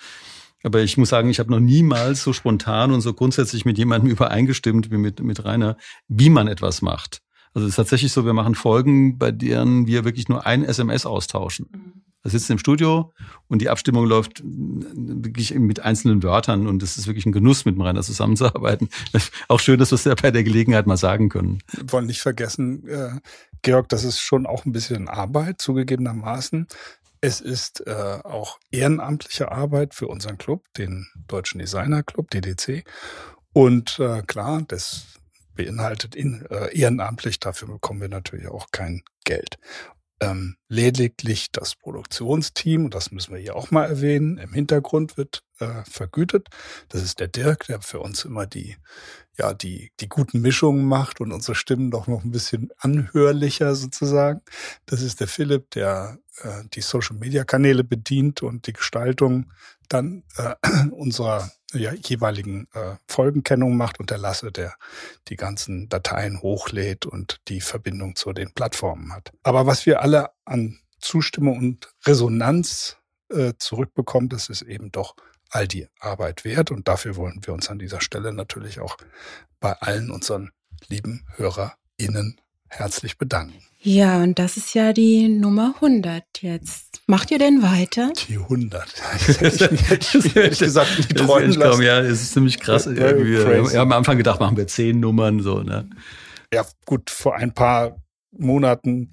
Aber 0.65 0.81
ich 0.81 0.97
muss 0.97 1.11
sagen, 1.11 1.31
ich 1.31 1.39
habe 1.39 1.51
noch 1.51 1.61
niemals 1.61 2.23
so 2.23 2.33
spontan 2.33 2.91
und 2.91 3.03
so 3.03 3.13
grundsätzlich 3.13 3.65
mit 3.65 3.79
jemandem 3.79 4.11
übereingestimmt 4.11 4.91
wie 4.91 4.97
mit, 4.97 5.21
mit 5.21 5.45
Rainer, 5.45 5.77
wie 6.09 6.31
man 6.31 6.49
etwas 6.49 6.83
macht. 6.83 7.21
Also 7.55 7.67
es 7.67 7.73
ist 7.73 7.77
tatsächlich 7.77 8.13
so, 8.13 8.25
wir 8.25 8.33
machen 8.33 8.55
Folgen, 8.55 9.19
bei 9.19 9.31
denen 9.31 9.87
wir 9.87 10.05
wirklich 10.05 10.29
nur 10.29 10.47
ein 10.47 10.65
SMS 10.65 11.07
austauschen. 11.07 12.03
Wir 12.27 12.31
sitzen 12.31 12.53
im 12.53 12.59
Studio 12.59 13.13
und 13.47 13.63
die 13.63 13.69
Abstimmung 13.69 14.05
läuft 14.05 14.43
wirklich 14.45 15.55
mit 15.55 15.81
einzelnen 15.81 16.25
Wörtern 16.25 16.67
und 16.67 16.83
es 16.83 16.99
ist 16.99 17.07
wirklich 17.07 17.25
ein 17.25 17.31
Genuss, 17.31 17.65
mit 17.65 17.79
Rainer 17.79 18.03
zusammenzuarbeiten. 18.03 18.89
Auch 19.49 19.61
schön, 19.61 19.79
dass 19.79 19.93
wir 19.93 19.95
es 19.95 20.05
ja 20.05 20.15
bei 20.17 20.33
der 20.33 20.43
Gelegenheit 20.43 20.89
mal 20.89 20.97
sagen 20.97 21.29
können. 21.29 21.63
Wir 21.71 21.93
wollen 21.93 22.07
nicht 22.07 22.21
vergessen, 22.21 22.85
äh, 22.89 23.11
Georg, 23.63 23.89
das 23.91 24.03
ist 24.03 24.19
schon 24.19 24.45
auch 24.45 24.65
ein 24.65 24.73
bisschen 24.73 25.09
Arbeit, 25.09 25.61
zugegebenermaßen. 25.61 26.67
Es 27.21 27.41
ist 27.41 27.87
äh, 27.87 28.19
auch 28.25 28.59
ehrenamtliche 28.73 29.53
Arbeit 29.53 29.95
für 29.95 30.09
unseren 30.09 30.37
Club, 30.37 30.65
den 30.77 31.07
Deutschen 31.29 31.61
Designer 31.61 32.03
Club, 32.03 32.31
DDC. 32.31 32.85
Und 33.53 34.01
äh, 34.01 34.23
klar, 34.23 34.63
das 34.67 35.07
beinhaltet 35.55 36.17
in, 36.17 36.45
äh, 36.51 36.77
ehrenamtlich, 36.77 37.39
dafür 37.39 37.69
bekommen 37.69 38.01
wir 38.01 38.09
natürlich 38.09 38.49
auch 38.49 38.67
kein 38.73 39.03
Geld. 39.25 39.59
Ähm, 40.19 40.57
lediglich 40.69 41.53
das 41.53 41.75
Produktionsteam, 41.75 42.87
und 42.87 42.95
das 42.95 43.11
müssen 43.11 43.35
wir 43.35 43.41
hier 43.41 43.55
auch 43.55 43.71
mal 43.71 43.85
erwähnen, 43.85 44.39
im 44.39 44.53
Hintergrund 44.55 45.19
wird 45.19 45.43
äh, 45.59 45.85
vergütet. 45.89 46.49
Das 46.89 47.03
ist 47.03 47.21
der 47.21 47.29
Dirk, 47.29 47.67
der 47.67 47.83
für 47.83 48.01
uns 48.01 48.25
immer 48.25 48.47
die, 48.47 48.77
ja, 49.37 49.53
die, 49.53 49.93
die 50.01 50.09
guten 50.09 50.41
Mischungen 50.41 50.87
macht 50.87 51.21
und 51.21 51.33
unsere 51.33 51.55
Stimmen 51.55 51.91
doch 51.91 52.07
noch 52.07 52.25
ein 52.25 52.31
bisschen 52.31 52.71
anhörlicher 52.79 53.75
sozusagen. 53.75 54.41
Das 54.87 55.03
ist 55.03 55.21
der 55.21 55.29
Philipp, 55.29 55.71
der 55.73 56.19
äh, 56.43 56.63
die 56.73 56.81
Social 56.81 57.17
Media 57.17 57.45
Kanäle 57.45 57.85
bedient 57.85 58.43
und 58.43 58.67
die 58.67 58.73
Gestaltung 58.73 59.53
dann 59.89 60.25
äh, 60.37 60.55
unserer 60.93 61.51
ja, 61.73 61.93
jeweiligen 61.93 62.69
äh, 62.75 62.97
Folgenkennung 63.09 63.77
macht 63.77 63.99
und 63.99 64.11
der 64.11 64.19
Lasse, 64.19 64.53
der 64.53 64.75
die 65.29 65.37
ganzen 65.37 65.89
Dateien 65.89 66.41
hochlädt 66.41 67.07
und 67.07 67.41
die 67.49 67.61
Verbindung 67.61 68.17
zu 68.17 68.33
den 68.33 68.53
Plattformen 68.53 69.13
hat. 69.13 69.33
Aber 69.43 69.67
was 69.67 69.87
wir 69.87 70.01
alle 70.03 70.31
an 70.45 70.79
Zustimmung 71.01 71.59
und 71.59 71.93
Resonanz 72.05 72.99
äh, 73.31 73.55
zurückbekommen, 73.59 74.29
das 74.29 74.49
ist 74.49 74.63
eben 74.63 74.93
doch 74.93 75.17
all 75.51 75.69
die 75.69 75.89
Arbeit 76.01 76.45
wert 76.45 76.71
und 76.71 76.89
dafür 76.89 77.17
wollen 77.17 77.41
wir 77.45 77.55
uns 77.55 77.71
an 77.71 77.79
dieser 77.79 78.01
Stelle 78.01 78.33
natürlich 78.33 78.81
auch 78.81 78.97
bei 79.61 79.73
allen 79.73 80.11
unseren 80.11 80.51
lieben 80.89 81.27
HörerInnen 81.37 82.41
herzlich 82.69 83.19
bedanken. 83.19 83.55
Ja, 83.81 84.21
und 84.23 84.39
das 84.39 84.57
ist 84.57 84.75
ja 84.75 84.93
die 84.93 85.29
Nummer 85.29 85.75
100 85.77 86.25
jetzt. 86.41 87.03
Macht 87.07 87.31
ihr 87.31 87.39
denn 87.39 87.63
weiter? 87.63 88.13
Die 88.29 88.37
100. 88.37 88.85
Das 89.41 89.61
hätte 89.61 90.19
ich, 90.19 90.37
ehrlich 90.37 90.59
gesagt 90.59 90.99
nicht 90.99 91.17
träumen 91.17 91.53
lassen. 91.53 91.83
Ja, 91.83 92.01
es 92.01 92.23
ist 92.23 92.33
ziemlich 92.33 92.59
krass. 92.59 92.87
Ja, 92.87 93.17
wir 93.17 93.79
haben 93.79 93.93
am 93.93 93.93
Anfang 93.93 94.19
gedacht, 94.19 94.41
machen 94.41 94.57
wir 94.57 94.67
zehn 94.67 94.99
Nummern, 94.99 95.41
so, 95.41 95.63
ne? 95.63 95.89
Ja, 96.53 96.65
gut, 96.85 97.11
vor 97.11 97.37
ein 97.37 97.55
paar 97.55 97.97
Monaten 98.33 99.11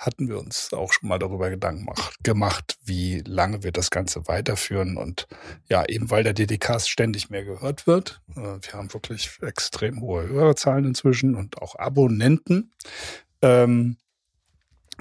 hatten 0.00 0.28
wir 0.28 0.38
uns 0.38 0.72
auch 0.72 0.92
schon 0.94 1.10
mal 1.10 1.18
darüber 1.18 1.50
Gedanken 1.50 1.86
gemacht, 2.22 2.78
wie 2.82 3.20
lange 3.26 3.62
wir 3.62 3.70
das 3.70 3.90
Ganze 3.90 4.26
weiterführen. 4.26 4.96
Und 4.96 5.28
ja, 5.68 5.84
eben 5.86 6.10
weil 6.10 6.24
der 6.24 6.32
DDK 6.32 6.80
ständig 6.80 7.28
mehr 7.28 7.44
gehört 7.44 7.86
wird. 7.86 8.22
Äh, 8.30 8.58
wir 8.62 8.72
haben 8.72 8.92
wirklich 8.94 9.30
extrem 9.42 10.00
hohe 10.00 10.26
Hörerzahlen 10.26 10.86
inzwischen 10.86 11.34
und 11.34 11.60
auch 11.60 11.76
Abonnenten. 11.76 12.72
Ähm, 13.42 13.98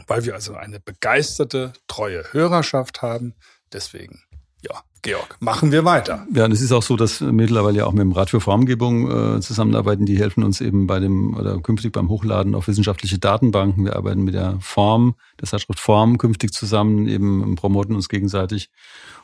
weil 0.08 0.26
wir 0.26 0.34
also 0.34 0.54
eine 0.56 0.80
begeisterte, 0.80 1.74
treue 1.88 2.34
Hörerschaft 2.34 3.02
haben. 3.02 3.36
Deswegen 3.72 4.22
ja, 4.62 4.84
Georg, 5.02 5.38
machen 5.40 5.72
wir 5.72 5.86
weiter. 5.86 6.26
Ja, 6.34 6.46
und 6.46 6.52
es 6.52 6.62
ist 6.62 6.74
auch 6.74 6.84
so, 6.84 6.98
dass 6.98 7.22
mittlerweile 7.22 7.88
auch 7.88 7.94
mit 7.94 8.02
dem 8.02 8.12
Rat 8.12 8.30
für 8.30 8.42
Formgebung 8.42 9.38
äh, 9.38 9.40
zusammenarbeiten. 9.40 10.06
Die 10.06 10.18
helfen 10.18 10.44
uns 10.44 10.60
eben 10.60 10.88
bei 10.88 11.00
dem 11.00 11.36
oder 11.36 11.60
künftig 11.62 11.94
beim 11.94 12.10
Hochladen 12.10 12.54
auf 12.54 12.68
wissenschaftliche 12.68 13.18
Datenbanken. 13.18 13.86
Wir 13.86 13.96
arbeiten 13.96 14.24
mit 14.24 14.34
der 14.34 14.58
Form, 14.60 15.16
der 15.40 15.48
Zeitschrift 15.48 15.80
Form 15.80 16.18
künftig 16.18 16.52
zusammen, 16.52 17.08
eben 17.08 17.56
promoten 17.56 17.96
uns 17.96 18.10
gegenseitig. 18.10 18.70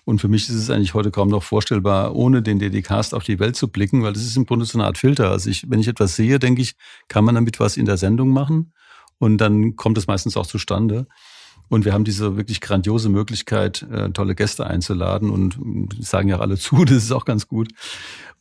Und 0.06 0.22
für 0.22 0.30
mich 0.30 0.48
ist 0.48 0.56
es 0.56 0.70
eigentlich 0.70 0.94
heute 0.94 1.12
kaum 1.12 1.28
noch 1.28 1.44
vorstellbar, 1.44 2.16
ohne 2.16 2.42
den 2.42 2.60
DD-Cast 2.60 3.14
auf 3.14 3.24
die 3.24 3.40
Welt 3.40 3.58
zu 3.58 3.68
blicken, 3.68 4.04
weil 4.04 4.14
das 4.14 4.24
ist 4.24 4.38
im 4.38 4.46
Grunde 4.46 4.66
so 4.66 4.78
eine 4.78 4.86
Art 4.88 4.98
Filter. 4.98 5.32
Also 5.32 5.50
ich, 5.50 5.70
wenn 5.70 5.80
ich 5.80 5.88
etwas 5.88 6.16
sehe, 6.16 6.40
denke 6.40 6.62
ich, 6.62 6.76
kann 7.10 7.26
man 7.26 7.36
damit 7.36 7.60
was 7.60 7.76
in 7.76 7.86
der 7.86 7.98
Sendung 7.98 8.30
machen? 8.30 8.72
Und 9.18 9.40
dann 9.40 9.76
kommt 9.76 9.98
es 9.98 10.08
meistens 10.08 10.38
auch 10.38 10.46
zustande. 10.46 11.08
Und 11.68 11.86
wir 11.86 11.94
haben 11.94 12.04
diese 12.04 12.38
wirklich 12.38 12.62
grandiose 12.62 13.10
Möglichkeit, 13.10 13.84
äh, 13.92 14.10
tolle 14.12 14.36
Gäste 14.36 14.68
einzuladen 14.68 15.30
und 15.30 15.58
sagen 16.00 16.30
ja 16.30 16.40
alle 16.40 16.58
zu, 16.58 16.86
das 16.86 16.98
ist 16.98 17.12
auch 17.12 17.26
ganz 17.26 17.48
gut. 17.48 17.72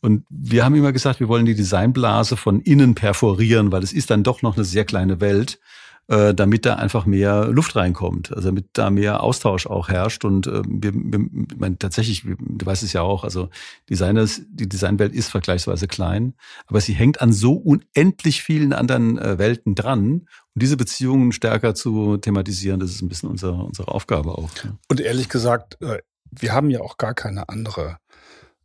Und 0.01 0.25
wir 0.29 0.63
haben 0.63 0.75
immer 0.75 0.91
gesagt, 0.91 1.19
wir 1.19 1.27
wollen 1.27 1.45
die 1.45 1.55
Designblase 1.55 2.37
von 2.37 2.61
innen 2.61 2.95
perforieren, 2.95 3.71
weil 3.71 3.83
es 3.83 3.93
ist 3.93 4.11
dann 4.11 4.23
doch 4.23 4.41
noch 4.41 4.55
eine 4.55 4.65
sehr 4.65 4.85
kleine 4.85 5.19
Welt 5.19 5.59
äh, 6.07 6.33
damit 6.33 6.65
da 6.65 6.75
einfach 6.75 7.05
mehr 7.05 7.47
Luft 7.47 7.75
reinkommt, 7.75 8.31
also 8.31 8.49
damit 8.49 8.67
da 8.73 8.89
mehr 8.89 9.23
Austausch 9.23 9.65
auch 9.65 9.89
herrscht. 9.89 10.23
Und 10.23 10.47
äh, 10.47 10.61
wir, 10.67 10.93
wir 10.93 11.25
meine, 11.57 11.79
tatsächlich, 11.79 12.23
du 12.23 12.65
weißt 12.65 12.83
es 12.83 12.93
ja 12.93 13.01
auch, 13.01 13.23
also 13.23 13.49
Designers, 13.89 14.41
die 14.47 14.69
Designwelt 14.69 15.13
ist 15.13 15.29
vergleichsweise 15.29 15.87
klein, 15.87 16.35
aber 16.67 16.81
sie 16.81 16.93
hängt 16.93 17.21
an 17.21 17.33
so 17.33 17.53
unendlich 17.53 18.43
vielen 18.43 18.73
anderen 18.73 19.17
äh, 19.17 19.39
Welten 19.39 19.75
dran. 19.75 20.27
Und 20.53 20.61
diese 20.61 20.77
Beziehungen 20.77 21.31
stärker 21.31 21.75
zu 21.75 22.17
thematisieren, 22.17 22.79
das 22.79 22.91
ist 22.91 23.01
ein 23.01 23.09
bisschen 23.09 23.29
unsere, 23.29 23.53
unsere 23.53 23.87
Aufgabe 23.87 24.37
auch. 24.37 24.49
Ja. 24.63 24.77
Und 24.87 25.01
ehrlich 25.01 25.29
gesagt, 25.29 25.81
äh, 25.81 25.99
wir 26.29 26.53
haben 26.53 26.69
ja 26.69 26.81
auch 26.81 26.97
gar 26.97 27.13
keine 27.13 27.49
andere 27.49 27.97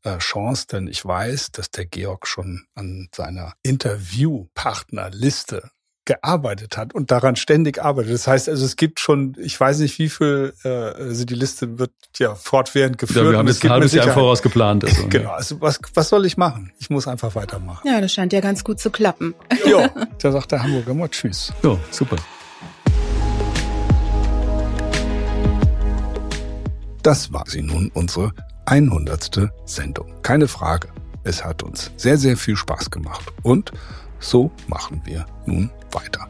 äh, 0.02 0.18
Chance, 0.18 0.66
denn 0.66 0.88
ich 0.88 1.04
weiß, 1.04 1.52
dass 1.52 1.70
der 1.70 1.86
Georg 1.86 2.26
schon 2.26 2.66
an 2.74 3.08
seiner 3.14 3.54
Interviewpartnerliste 3.62 5.70
gearbeitet 6.10 6.76
hat 6.76 6.92
und 6.92 7.12
daran 7.12 7.36
ständig 7.36 7.80
arbeitet. 7.80 8.12
Das 8.12 8.26
heißt 8.26 8.48
also, 8.48 8.64
es 8.64 8.74
gibt 8.74 8.98
schon, 8.98 9.36
ich 9.38 9.60
weiß 9.60 9.78
nicht, 9.78 9.96
wie 10.00 10.08
viel, 10.08 10.52
äh, 10.64 10.68
also 10.68 11.24
die 11.24 11.36
Liste 11.36 11.78
wird 11.78 11.92
ja 12.18 12.34
fortwährend 12.34 12.98
geführt. 12.98 13.26
Ja, 13.26 13.30
wir 13.30 13.38
haben 13.38 13.46
jetzt 13.46 13.64
ein 13.64 13.70
halbes 13.70 13.92
Jahr 13.92 14.08
voraus 14.08 14.42
geplant. 14.42 14.84
Also, 14.84 15.06
genau, 15.08 15.30
also 15.30 15.60
was, 15.60 15.78
was 15.94 16.08
soll 16.08 16.26
ich 16.26 16.36
machen? 16.36 16.72
Ich 16.80 16.90
muss 16.90 17.06
einfach 17.06 17.36
weitermachen. 17.36 17.86
Ja, 17.86 18.00
das 18.00 18.12
scheint 18.12 18.32
ja 18.32 18.40
ganz 18.40 18.64
gut 18.64 18.80
zu 18.80 18.90
klappen. 18.90 19.34
Ja, 19.66 19.88
da 20.20 20.32
sagt 20.32 20.50
der 20.50 20.64
Hamburger 20.64 20.94
mal 20.94 21.08
Tschüss. 21.08 21.52
Ja, 21.62 21.76
super. 21.92 22.16
Das 27.04 27.32
war 27.32 27.44
sie 27.46 27.62
nun, 27.62 27.92
unsere 27.94 28.32
100. 28.66 29.50
Sendung. 29.64 30.12
Keine 30.22 30.48
Frage. 30.48 30.88
Es 31.22 31.44
hat 31.44 31.62
uns 31.62 31.92
sehr, 31.96 32.16
sehr 32.16 32.36
viel 32.36 32.56
Spaß 32.56 32.90
gemacht. 32.90 33.32
Und 33.42 33.70
so 34.18 34.50
machen 34.66 35.02
wir 35.04 35.26
nun 35.46 35.70
weiter. 35.92 36.28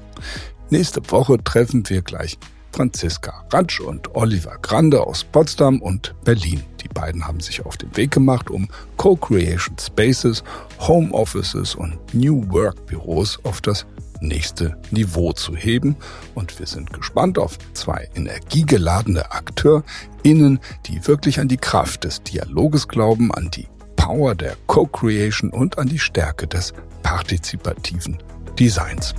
Nächste 0.71 1.01
Woche 1.11 1.43
treffen 1.43 1.89
wir 1.89 2.03
gleich 2.03 2.39
Franziska 2.73 3.45
Ratsch 3.51 3.81
und 3.81 4.15
Oliver 4.15 4.57
Grande 4.63 5.05
aus 5.05 5.25
Potsdam 5.25 5.83
und 5.83 6.15
Berlin. 6.25 6.63
Die 6.83 6.89
beiden 6.89 7.27
haben 7.27 7.41
sich 7.41 7.65
auf 7.67 7.77
den 7.77 7.95
Weg 7.97 8.13
gemacht, 8.13 8.51
um 8.51 8.69
Co-Creation 8.97 9.77
Spaces, 9.79 10.43
Home 10.79 11.13
Offices 11.13 11.75
und 11.75 11.99
New 12.15 12.45
Work 12.51 12.87
Büros 12.87 13.39
auf 13.43 13.61
das 13.61 13.87
nächste 14.21 14.77
Niveau 14.91 15.33
zu 15.33 15.57
heben. 15.57 15.97
Und 16.35 16.59
wir 16.59 16.67
sind 16.67 16.93
gespannt 16.93 17.39
auf 17.39 17.59
zwei 17.75 18.09
energiegeladene 18.15 19.33
AkteurInnen, 19.33 20.61
die 20.87 21.07
wirklich 21.07 21.41
an 21.41 21.49
die 21.49 21.57
Kraft 21.57 22.05
des 22.05 22.23
Dialoges 22.23 22.89
glauben, 22.89 23.33
an 23.35 23.51
die 23.51 23.67
Power 23.97 24.35
der 24.35 24.57
Co-Creation 24.67 25.51
und 25.51 25.79
an 25.79 25.89
die 25.89 25.99
Stärke 25.99 26.47
des 26.47 26.73
partizipativen 27.03 28.19
Designs. 28.61 29.15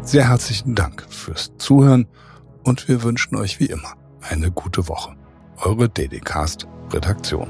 Sehr 0.00 0.26
herzlichen 0.26 0.74
Dank 0.74 1.04
fürs 1.10 1.52
Zuhören 1.58 2.06
und 2.64 2.88
wir 2.88 3.02
wünschen 3.02 3.36
euch 3.36 3.60
wie 3.60 3.66
immer 3.66 3.92
eine 4.22 4.50
gute 4.50 4.88
Woche. 4.88 5.14
Eure 5.58 5.90
DDcast 5.90 6.66
Redaktion. 6.94 7.48